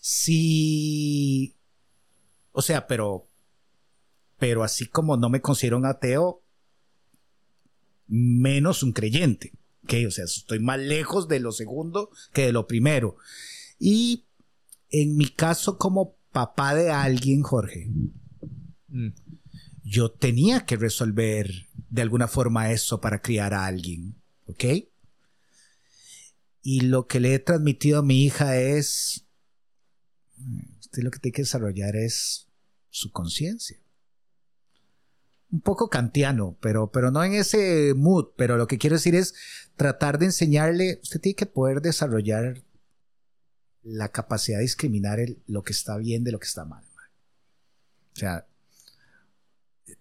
Si... 0.00 1.56
O 2.52 2.62
sea, 2.62 2.86
pero... 2.86 3.26
Pero 4.38 4.62
así 4.62 4.86
como 4.86 5.16
no 5.16 5.30
me 5.30 5.40
considero 5.40 5.78
un 5.78 5.86
ateo, 5.86 6.42
menos 8.06 8.82
un 8.82 8.92
creyente. 8.92 9.52
¿Ok? 9.84 9.94
O 10.06 10.10
sea, 10.10 10.24
estoy 10.24 10.58
más 10.60 10.78
lejos 10.78 11.28
de 11.28 11.40
lo 11.40 11.52
segundo 11.52 12.10
que 12.34 12.46
de 12.46 12.52
lo 12.52 12.66
primero. 12.66 13.16
Y 13.78 14.26
en 14.90 15.16
mi 15.16 15.28
caso 15.30 15.78
como 15.78 16.16
papá 16.32 16.74
de 16.74 16.90
alguien, 16.90 17.42
Jorge, 17.42 17.88
Mm, 18.96 19.08
yo 19.84 20.10
tenía 20.10 20.64
que 20.64 20.76
resolver 20.76 21.50
de 21.96 22.02
alguna 22.02 22.28
forma 22.28 22.70
eso 22.70 23.00
para 23.00 23.22
criar 23.22 23.54
a 23.54 23.64
alguien, 23.64 24.22
¿ok? 24.44 24.64
Y 26.60 26.80
lo 26.82 27.06
que 27.06 27.20
le 27.20 27.32
he 27.32 27.38
transmitido 27.38 28.00
a 28.00 28.02
mi 28.02 28.22
hija 28.22 28.58
es, 28.58 29.24
usted 30.78 31.02
lo 31.02 31.10
que 31.10 31.20
tiene 31.20 31.34
que 31.34 31.42
desarrollar 31.42 31.96
es 31.96 32.48
su 32.90 33.12
conciencia. 33.12 33.78
Un 35.50 35.62
poco 35.62 35.88
kantiano, 35.88 36.58
pero, 36.60 36.92
pero 36.92 37.10
no 37.10 37.24
en 37.24 37.32
ese 37.32 37.94
mood, 37.96 38.26
pero 38.36 38.58
lo 38.58 38.66
que 38.66 38.76
quiero 38.76 38.96
decir 38.96 39.14
es 39.14 39.34
tratar 39.76 40.18
de 40.18 40.26
enseñarle, 40.26 41.00
usted 41.02 41.20
tiene 41.20 41.36
que 41.36 41.46
poder 41.46 41.80
desarrollar 41.80 42.62
la 43.82 44.10
capacidad 44.10 44.58
de 44.58 44.64
discriminar 44.64 45.18
lo 45.46 45.62
que 45.62 45.72
está 45.72 45.96
bien 45.96 46.24
de 46.24 46.32
lo 46.32 46.40
que 46.40 46.46
está 46.46 46.66
mal. 46.66 46.84
O 48.12 48.18
sea, 48.18 48.46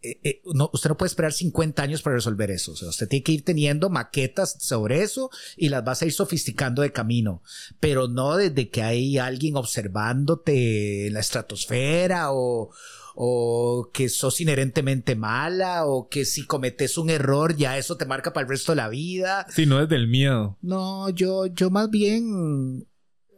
eh, 0.02 0.20
eh, 0.24 0.41
no, 0.54 0.70
usted 0.74 0.89
no 0.89 0.98
puede 0.98 1.10
esperar 1.10 1.34
50 1.34 1.82
años 1.82 2.02
para 2.02 2.16
resolver 2.16 2.52
eso. 2.52 2.74
O 2.74 2.76
sea, 2.76 2.89
usted 2.89 3.08
tiene 3.08 3.24
que 3.24 3.32
ir 3.32 3.43
teniendo 3.43 3.89
maquetas 3.89 4.56
sobre 4.60 5.02
eso 5.02 5.30
y 5.58 5.70
las 5.70 5.84
vas 5.84 6.02
a 6.02 6.06
ir 6.06 6.14
sofisticando 6.14 6.82
de 6.82 6.91
camino. 6.91 7.41
Pero 7.80 8.08
no 8.08 8.38
desde 8.38 8.70
que 8.70 8.84
hay 8.84 9.18
alguien 9.18 9.56
observándote 9.56 11.08
en 11.08 11.14
la 11.14 11.20
estratosfera 11.20 12.32
o, 12.32 12.72
o 13.16 13.89
que 13.93 14.10
sos 14.10 14.41
inherentemente 14.41 15.16
mala 15.16 15.86
o 15.86 16.10
que 16.10 16.26
si 16.26 16.46
cometes 16.46 16.98
un 16.98 17.10
error 17.10 17.56
ya 17.56 17.78
eso 17.78 17.98
te 17.98 18.06
marca 18.06 18.34
para 18.34 18.43
el 18.43 18.50
resto 18.50 18.74
de 18.74 18.78
la 18.78 18.89
vida. 18.89 19.48
Sí, 19.50 19.66
no 19.66 19.80
desde 19.80 19.96
el 19.96 20.08
miedo. 20.08 20.58
No, 20.62 21.10
yo, 21.10 21.48
yo 21.48 21.70
más 21.70 21.89
bien 21.89 22.88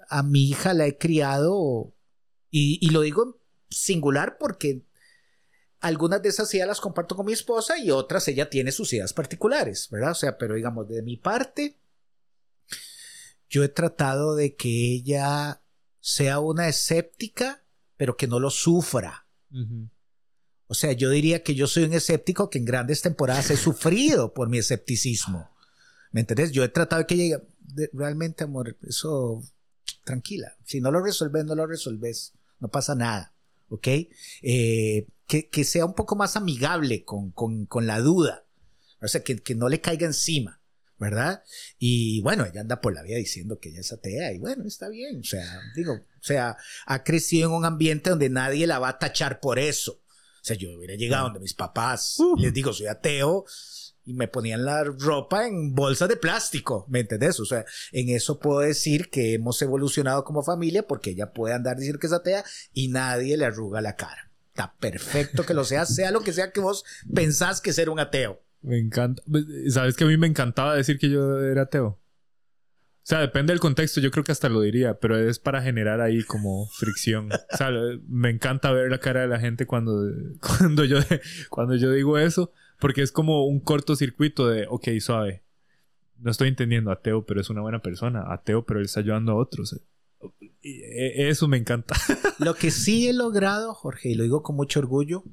a 0.09 0.23
mi 0.23 0.49
hija 0.49 0.73
la 0.73 0.87
he 0.87 0.97
criado 0.97 1.93
y, 2.49 2.79
y 2.81 2.89
lo 2.89 3.01
digo 3.01 3.23
en 3.23 3.33
singular 3.69 4.37
porque 4.39 4.86
algunas 5.79 6.21
de 6.21 6.29
esas 6.29 6.53
ideas 6.53 6.67
las 6.67 6.81
comparto 6.81 7.15
con 7.15 7.25
mi 7.25 7.33
esposa 7.33 7.77
y 7.77 7.91
otras 7.91 8.27
ella 8.27 8.49
tiene 8.49 8.71
sus 8.71 8.91
ideas 8.93 9.13
particulares, 9.13 9.89
¿verdad? 9.91 10.11
O 10.11 10.15
sea, 10.15 10.37
pero 10.37 10.55
digamos, 10.55 10.87
de 10.87 11.01
mi 11.03 11.17
parte, 11.17 11.77
yo 13.49 13.63
he 13.63 13.69
tratado 13.69 14.35
de 14.35 14.55
que 14.55 14.93
ella 14.93 15.61
sea 15.99 16.39
una 16.39 16.67
escéptica, 16.67 17.63
pero 17.95 18.17
que 18.17 18.27
no 18.27 18.39
lo 18.39 18.49
sufra. 18.49 19.27
O 20.67 20.73
sea, 20.73 20.91
yo 20.91 21.09
diría 21.09 21.43
que 21.43 21.55
yo 21.55 21.67
soy 21.67 21.83
un 21.83 21.93
escéptico 21.93 22.49
que 22.49 22.57
en 22.57 22.65
grandes 22.65 23.01
temporadas 23.01 23.49
he 23.51 23.57
sufrido 23.57 24.33
por 24.33 24.49
mi 24.49 24.57
escepticismo. 24.57 25.49
¿Me 26.11 26.21
entendés? 26.21 26.51
Yo 26.51 26.63
he 26.63 26.69
tratado 26.69 27.01
de 27.01 27.07
que 27.07 27.15
llegue. 27.15 27.41
realmente, 27.93 28.43
amor, 28.43 28.77
eso. 28.87 29.43
Tranquila. 30.03 30.55
Si 30.65 30.81
no 30.81 30.91
lo 30.91 31.01
resolves, 31.01 31.45
no 31.45 31.55
lo 31.55 31.67
resolves. 31.67 32.33
No 32.59 32.69
pasa 32.69 32.95
nada. 32.95 33.33
¿Ok? 33.69 33.87
Eh, 34.41 35.07
que, 35.27 35.63
sea 35.63 35.85
un 35.85 35.93
poco 35.93 36.15
más 36.15 36.35
amigable 36.35 37.03
con, 37.03 37.67
la 37.81 37.99
duda. 37.99 38.45
O 39.01 39.07
sea, 39.07 39.23
que, 39.23 39.37
que 39.37 39.55
no 39.55 39.69
le 39.69 39.81
caiga 39.81 40.07
encima. 40.07 40.61
¿verdad? 40.99 41.43
Y 41.77 42.21
bueno, 42.21 42.45
ella 42.45 42.61
anda 42.61 42.81
por 42.81 42.93
la 42.93 43.03
vida 43.03 43.17
diciendo 43.17 43.59
que 43.59 43.69
ella 43.69 43.81
es 43.81 43.93
atea 43.93 44.33
y 44.33 44.39
bueno, 44.39 44.65
está 44.65 44.89
bien, 44.89 45.19
o 45.19 45.23
sea, 45.23 45.61
digo, 45.75 45.93
o 45.93 46.23
sea, 46.23 46.57
ha 46.87 47.03
crecido 47.03 47.49
en 47.49 47.55
un 47.55 47.65
ambiente 47.65 48.09
donde 48.09 48.29
nadie 48.29 48.65
la 48.65 48.79
va 48.79 48.89
a 48.89 48.97
tachar 48.97 49.39
por 49.39 49.59
eso. 49.59 50.01
O 50.41 50.45
sea, 50.47 50.55
yo 50.55 50.75
hubiera 50.75 50.95
llegado 50.95 51.25
donde 51.25 51.41
mis 51.41 51.53
papás, 51.53 52.17
les 52.37 52.51
digo, 52.51 52.73
soy 52.73 52.87
ateo 52.87 53.45
y 54.05 54.13
me 54.13 54.29
ponían 54.29 54.63
la 54.63 54.85
ropa 54.85 55.45
en 55.45 55.75
bolsas 55.75 56.07
de 56.07 56.15
plástico, 56.15 56.85
¿me 56.87 57.01
entendés? 57.01 57.39
O 57.41 57.45
sea, 57.45 57.65
en 57.91 58.09
eso 58.09 58.39
puedo 58.39 58.61
decir 58.61 59.09
que 59.09 59.33
hemos 59.33 59.61
evolucionado 59.61 60.23
como 60.23 60.43
familia 60.43 60.87
porque 60.87 61.11
ella 61.11 61.33
puede 61.33 61.53
andar 61.53 61.75
diciendo 61.75 61.99
que 61.99 62.07
es 62.07 62.13
atea 62.13 62.45
y 62.73 62.87
nadie 62.87 63.35
le 63.35 63.45
arruga 63.45 63.81
la 63.81 63.97
cara. 63.97 64.26
Perfecto 64.79 65.45
que 65.45 65.53
lo 65.53 65.63
sea, 65.63 65.85
sea 65.85 66.11
lo 66.11 66.21
que 66.21 66.33
sea 66.33 66.51
que 66.51 66.59
vos 66.59 66.83
pensás 67.13 67.61
que 67.61 67.73
ser 67.73 67.89
un 67.89 67.99
ateo. 67.99 68.41
Me 68.61 68.79
encanta. 68.79 69.21
Sabes 69.69 69.95
que 69.95 70.03
a 70.03 70.07
mí 70.07 70.17
me 70.17 70.27
encantaba 70.27 70.75
decir 70.75 70.97
que 70.97 71.09
yo 71.09 71.39
era 71.39 71.63
ateo. 71.63 71.87
O 73.07 73.09
sea, 73.09 73.21
depende 73.21 73.53
del 73.53 73.61
contexto, 73.61 74.01
yo 74.01 74.11
creo 74.11 74.25
que 74.25 74.33
hasta 74.33 74.49
lo 74.49 74.59
diría, 74.59 74.99
pero 74.99 75.17
es 75.17 75.39
para 75.39 75.61
generar 75.61 76.01
ahí 76.01 76.23
como 76.23 76.67
fricción. 76.67 77.29
O 77.31 77.57
sea, 77.57 77.71
me 78.05 78.29
encanta 78.29 78.73
ver 78.73 78.91
la 78.91 78.99
cara 78.99 79.21
de 79.21 79.27
la 79.27 79.39
gente 79.39 79.65
cuando, 79.65 80.03
cuando, 80.41 80.83
yo, 80.83 80.99
cuando 81.49 81.75
yo 81.75 81.89
digo 81.91 82.17
eso, 82.17 82.51
porque 82.79 83.01
es 83.01 83.13
como 83.13 83.45
un 83.45 83.61
cortocircuito 83.61 84.49
de, 84.49 84.65
ok, 84.69 84.89
suave. 84.99 85.41
No 86.17 86.31
estoy 86.31 86.49
entendiendo 86.49 86.91
ateo, 86.91 87.25
pero 87.25 87.39
es 87.39 87.49
una 87.49 87.61
buena 87.61 87.79
persona. 87.81 88.25
Ateo, 88.27 88.65
pero 88.65 88.81
él 88.81 88.87
está 88.87 88.99
ayudando 88.99 89.31
a 89.31 89.35
otros. 89.35 89.79
E, 90.39 91.29
eso 91.29 91.47
me 91.47 91.57
encanta. 91.57 91.95
Lo 92.39 92.55
que 92.55 92.71
sí 92.71 93.07
he 93.07 93.13
logrado, 93.13 93.73
Jorge, 93.73 94.09
y 94.09 94.15
lo 94.15 94.23
digo 94.23 94.43
con 94.43 94.55
mucho 94.55 94.79
orgullo, 94.79 95.23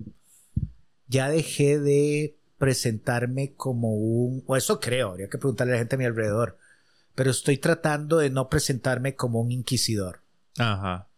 ya 1.06 1.28
dejé 1.28 1.78
de 1.78 2.36
presentarme 2.58 3.54
como 3.54 3.94
un, 3.94 4.42
o 4.46 4.56
eso 4.56 4.80
creo, 4.80 5.10
habría 5.10 5.28
que 5.28 5.38
preguntarle 5.38 5.72
a 5.72 5.76
la 5.76 5.80
gente 5.80 5.96
a 5.96 5.98
mi 5.98 6.04
alrededor, 6.04 6.58
pero 7.14 7.30
estoy 7.30 7.58
tratando 7.58 8.18
de 8.18 8.30
no 8.30 8.48
presentarme 8.48 9.14
como 9.14 9.40
un 9.40 9.52
inquisidor. 9.52 10.22
Ajá. 10.56 11.08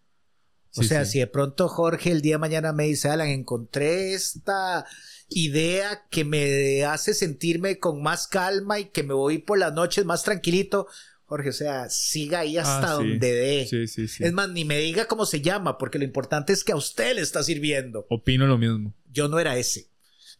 o 0.76 0.82
sea, 0.82 1.04
si 1.04 1.18
de 1.18 1.26
pronto 1.26 1.68
Jorge 1.68 2.10
el 2.10 2.22
día 2.22 2.34
de 2.34 2.38
mañana 2.38 2.72
me 2.72 2.84
dice, 2.84 3.10
Alan, 3.10 3.28
encontré 3.28 4.14
esta 4.14 4.86
idea 5.28 6.06
que 6.10 6.24
me 6.24 6.84
hace 6.84 7.14
sentirme 7.14 7.78
con 7.78 8.02
más 8.02 8.26
calma 8.26 8.78
y 8.78 8.86
que 8.86 9.02
me 9.02 9.14
voy 9.14 9.38
por 9.38 9.58
las 9.58 9.72
noches 9.72 10.04
más 10.04 10.22
tranquilito. 10.22 10.86
Jorge, 11.26 11.50
o 11.50 11.52
sea, 11.52 11.90
siga 11.90 12.40
ahí 12.40 12.56
hasta 12.56 12.92
ah, 12.92 12.94
donde 12.94 13.32
dé. 13.32 13.66
Sí, 13.68 13.86
sí, 13.86 14.08
sí. 14.08 14.24
Es 14.24 14.32
más, 14.32 14.48
ni 14.48 14.64
me 14.64 14.78
diga 14.78 15.06
cómo 15.06 15.26
se 15.26 15.40
llama, 15.40 15.76
porque 15.76 15.98
lo 15.98 16.04
importante 16.04 16.52
es 16.52 16.64
que 16.64 16.72
a 16.72 16.76
usted 16.76 17.14
le 17.16 17.20
está 17.20 17.42
sirviendo. 17.42 18.06
Opino 18.10 18.46
lo 18.46 18.58
mismo. 18.58 18.94
Yo 19.10 19.28
no 19.28 19.38
era 19.38 19.56
ese 19.56 19.90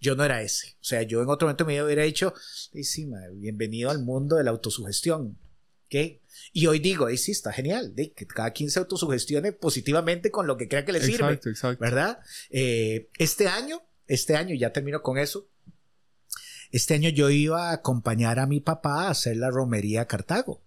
yo 0.01 0.15
no 0.15 0.25
era 0.25 0.43
ese. 0.43 0.77
O 0.81 0.85
sea, 0.85 1.03
yo 1.03 1.23
en 1.23 1.29
otro 1.29 1.47
momento 1.47 1.65
me 1.65 1.83
hubiera 1.83 2.03
dicho, 2.03 2.35
sí, 2.37 3.11
bienvenido 3.35 3.91
al 3.91 4.01
mundo 4.01 4.37
de 4.37 4.45
la 4.45 4.51
autosugestión. 4.51 5.39
¿ok? 5.87 6.21
Y 6.53 6.67
hoy 6.67 6.79
digo, 6.79 7.09
sí, 7.17 7.33
está 7.33 7.53
genial, 7.53 7.95
que 7.95 8.27
cada 8.27 8.51
quien 8.53 8.71
se 8.71 8.79
autosugestione 8.79 9.53
positivamente 9.53 10.31
con 10.31 10.47
lo 10.47 10.57
que 10.57 10.69
crea 10.69 10.85
que 10.85 10.93
le 10.93 11.01
sirve. 11.01 11.33
Exacto, 11.33 11.49
exacto. 11.49 11.85
¿Verdad? 11.85 12.19
Eh, 12.51 13.11
este 13.19 13.49
año, 13.49 13.83
este 14.07 14.37
año, 14.37 14.55
ya 14.55 14.73
termino 14.73 15.03
con 15.03 15.19
eso. 15.19 15.49
Este 16.73 16.95
año 16.95 17.09
yo 17.11 17.31
iba 17.31 17.71
a 17.71 17.75
acompañar 17.75 18.39
a 18.39 18.47
mi 18.47 18.61
papá 18.61 19.07
a 19.07 19.11
hacer 19.11 19.37
la 19.37 19.51
romería 19.51 20.03
a 20.03 20.07
Cartago. 20.07 20.63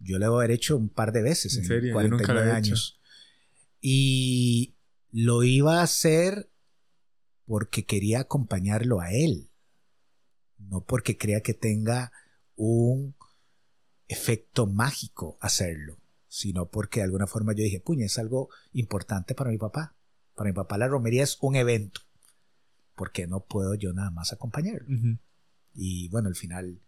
Yo 0.00 0.18
le 0.18 0.28
voy 0.28 0.36
a 0.36 0.38
haber 0.44 0.52
hecho 0.52 0.76
un 0.76 0.88
par 0.88 1.12
de 1.12 1.22
veces 1.22 1.56
en, 1.56 1.64
serio? 1.64 1.92
49 1.92 2.52
años. 2.52 3.00
Y 3.80 4.74
lo 5.10 5.42
iba 5.42 5.80
a 5.80 5.82
hacer 5.82 6.50
porque 7.46 7.84
quería 7.84 8.20
acompañarlo 8.20 9.00
a 9.00 9.10
él, 9.10 9.50
no 10.58 10.84
porque 10.84 11.16
crea 11.16 11.40
que 11.40 11.54
tenga 11.54 12.12
un 12.56 13.14
efecto 14.06 14.66
mágico 14.66 15.38
hacerlo, 15.40 15.98
sino 16.28 16.68
porque 16.68 17.00
de 17.00 17.04
alguna 17.04 17.26
forma 17.26 17.52
yo 17.54 17.64
dije, 17.64 17.80
puña, 17.80 18.06
es 18.06 18.18
algo 18.18 18.50
importante 18.72 19.34
para 19.34 19.50
mi 19.50 19.58
papá. 19.58 19.94
Para 20.34 20.50
mi 20.50 20.54
papá 20.54 20.78
la 20.78 20.88
romería 20.88 21.24
es 21.24 21.38
un 21.40 21.56
evento, 21.56 22.02
porque 22.94 23.26
no 23.26 23.40
puedo 23.44 23.74
yo 23.74 23.92
nada 23.92 24.10
más 24.10 24.32
acompañarlo. 24.32 24.88
Y 25.74 26.08
bueno, 26.08 26.28
al 26.28 26.36
final 26.36 26.80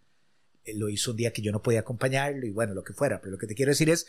lo 0.75 0.89
hizo 0.89 1.12
un 1.12 1.16
día 1.16 1.33
que 1.33 1.43
yo 1.43 1.53
no 1.53 1.62
podía 1.62 1.81
acompañarlo 1.81 2.47
y 2.47 2.51
bueno, 2.51 2.75
lo 2.75 2.83
que 2.83 2.93
fuera. 2.93 3.21
Pero 3.21 3.33
lo 3.33 3.39
que 3.39 3.47
te 3.47 3.55
quiero 3.55 3.71
decir 3.71 3.91
es, 3.91 4.07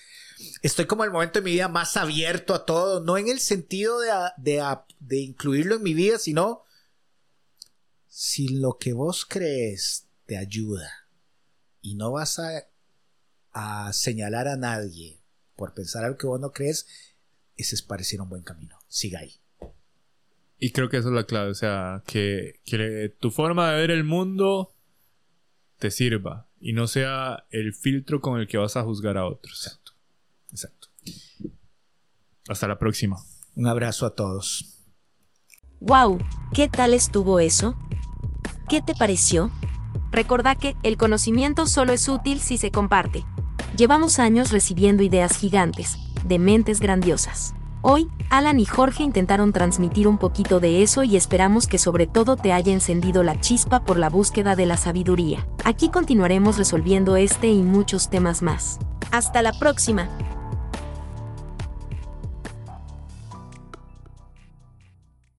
estoy 0.62 0.86
como 0.86 1.04
el 1.04 1.12
momento 1.12 1.40
de 1.40 1.46
mi 1.46 1.52
vida 1.52 1.68
más 1.68 1.98
abierto 1.98 2.54
a 2.54 2.66
todo, 2.66 3.04
no 3.04 3.18
en 3.18 3.28
el 3.28 3.40
sentido 3.40 4.00
de, 4.00 4.10
de, 4.38 4.64
de 5.00 5.20
incluirlo 5.20 5.76
en 5.76 5.84
mi 5.84 5.94
vida, 5.94 6.18
sino 6.18 6.64
si 8.08 8.60
lo 8.60 8.78
que 8.78 8.94
vos 8.94 9.26
crees 9.26 10.08
te 10.26 10.38
ayuda 10.38 11.08
y 11.82 11.96
no 11.96 12.12
vas 12.12 12.40
a, 12.40 12.68
a 13.52 13.94
señalar 13.94 14.48
a 14.48 14.58
nadie 14.58 15.22
por 15.56 15.74
pensar 15.74 16.04
algo 16.04 16.18
que 16.18 16.28
vos 16.28 16.40
no 16.40 16.52
crees, 16.52 16.88
ese 17.56 17.76
es 17.76 17.82
parecer 17.82 18.22
un 18.22 18.30
buen 18.30 18.44
camino. 18.44 18.78
Siga 18.88 19.20
ahí. 19.20 19.42
Y 20.58 20.72
creo 20.72 20.90
que 20.90 20.98
esa 20.98 21.08
es 21.08 21.14
la 21.14 21.26
clave, 21.26 21.50
o 21.50 21.56
sea, 21.56 22.04
que, 22.06 22.60
que 22.66 23.16
tu 23.20 23.32
forma 23.32 23.72
de 23.72 23.82
ver 23.82 23.92
el 23.92 24.04
mundo 24.04 24.76
te 25.80 25.90
sirva 25.90 26.48
y 26.62 26.74
no 26.74 26.88
sea 26.88 27.46
el 27.50 27.74
filtro 27.74 28.22
con 28.22 28.40
el 28.40 28.48
que 28.48 28.58
vas 28.58 28.78
a 28.78 28.84
juzgar 28.84 29.18
a 29.18 29.26
otros. 29.26 29.66
Exacto. 29.66 29.92
Exacto. 30.52 30.88
Hasta 32.48 32.68
la 32.68 32.78
próxima. 32.78 33.18
Un 33.56 33.68
abrazo 33.68 34.06
a 34.06 34.16
todos. 34.16 34.78
Wow, 35.80 36.20
¿qué 36.54 36.70
tal 36.70 36.94
estuvo 36.94 37.40
eso? 37.40 37.76
¿Qué 38.70 38.82
te 38.82 38.94
pareció? 38.94 39.52
Recordá 40.12 40.56
que 40.56 40.76
el 40.84 40.98
conocimiento 40.98 41.66
solo 41.66 41.94
es 41.94 42.08
útil 42.08 42.40
si 42.40 42.58
se 42.58 42.72
comparte. 42.72 43.26
Llevamos 43.76 44.20
años 44.20 44.52
recibiendo 44.52 45.02
ideas 45.02 45.38
gigantes, 45.38 45.98
de 46.26 46.38
mentes 46.38 46.80
grandiosas. 46.80 47.56
Hoy, 47.84 48.10
Alan 48.30 48.60
y 48.60 48.66
Jorge 48.66 49.02
intentaron 49.02 49.54
transmitir 49.54 50.08
un 50.08 50.20
poquito 50.20 50.60
de 50.60 50.84
eso 50.84 51.04
y 51.04 51.16
esperamos 51.16 51.66
que 51.66 51.80
sobre 51.80 52.06
todo 52.06 52.36
te 52.36 52.54
haya 52.54 52.72
encendido 52.72 53.24
la 53.24 53.40
chispa 53.40 53.84
por 53.84 53.98
la 53.98 54.08
búsqueda 54.08 54.56
de 54.56 54.68
la 54.68 54.78
sabiduría. 54.78 55.48
Aquí 55.64 55.90
continuaremos 55.90 56.60
resolviendo 56.60 57.16
este 57.16 57.48
y 57.48 57.64
muchos 57.64 58.10
temas 58.10 58.44
más. 58.44 58.78
Hasta 59.12 59.42
la 59.42 59.54
próxima. 59.54 60.10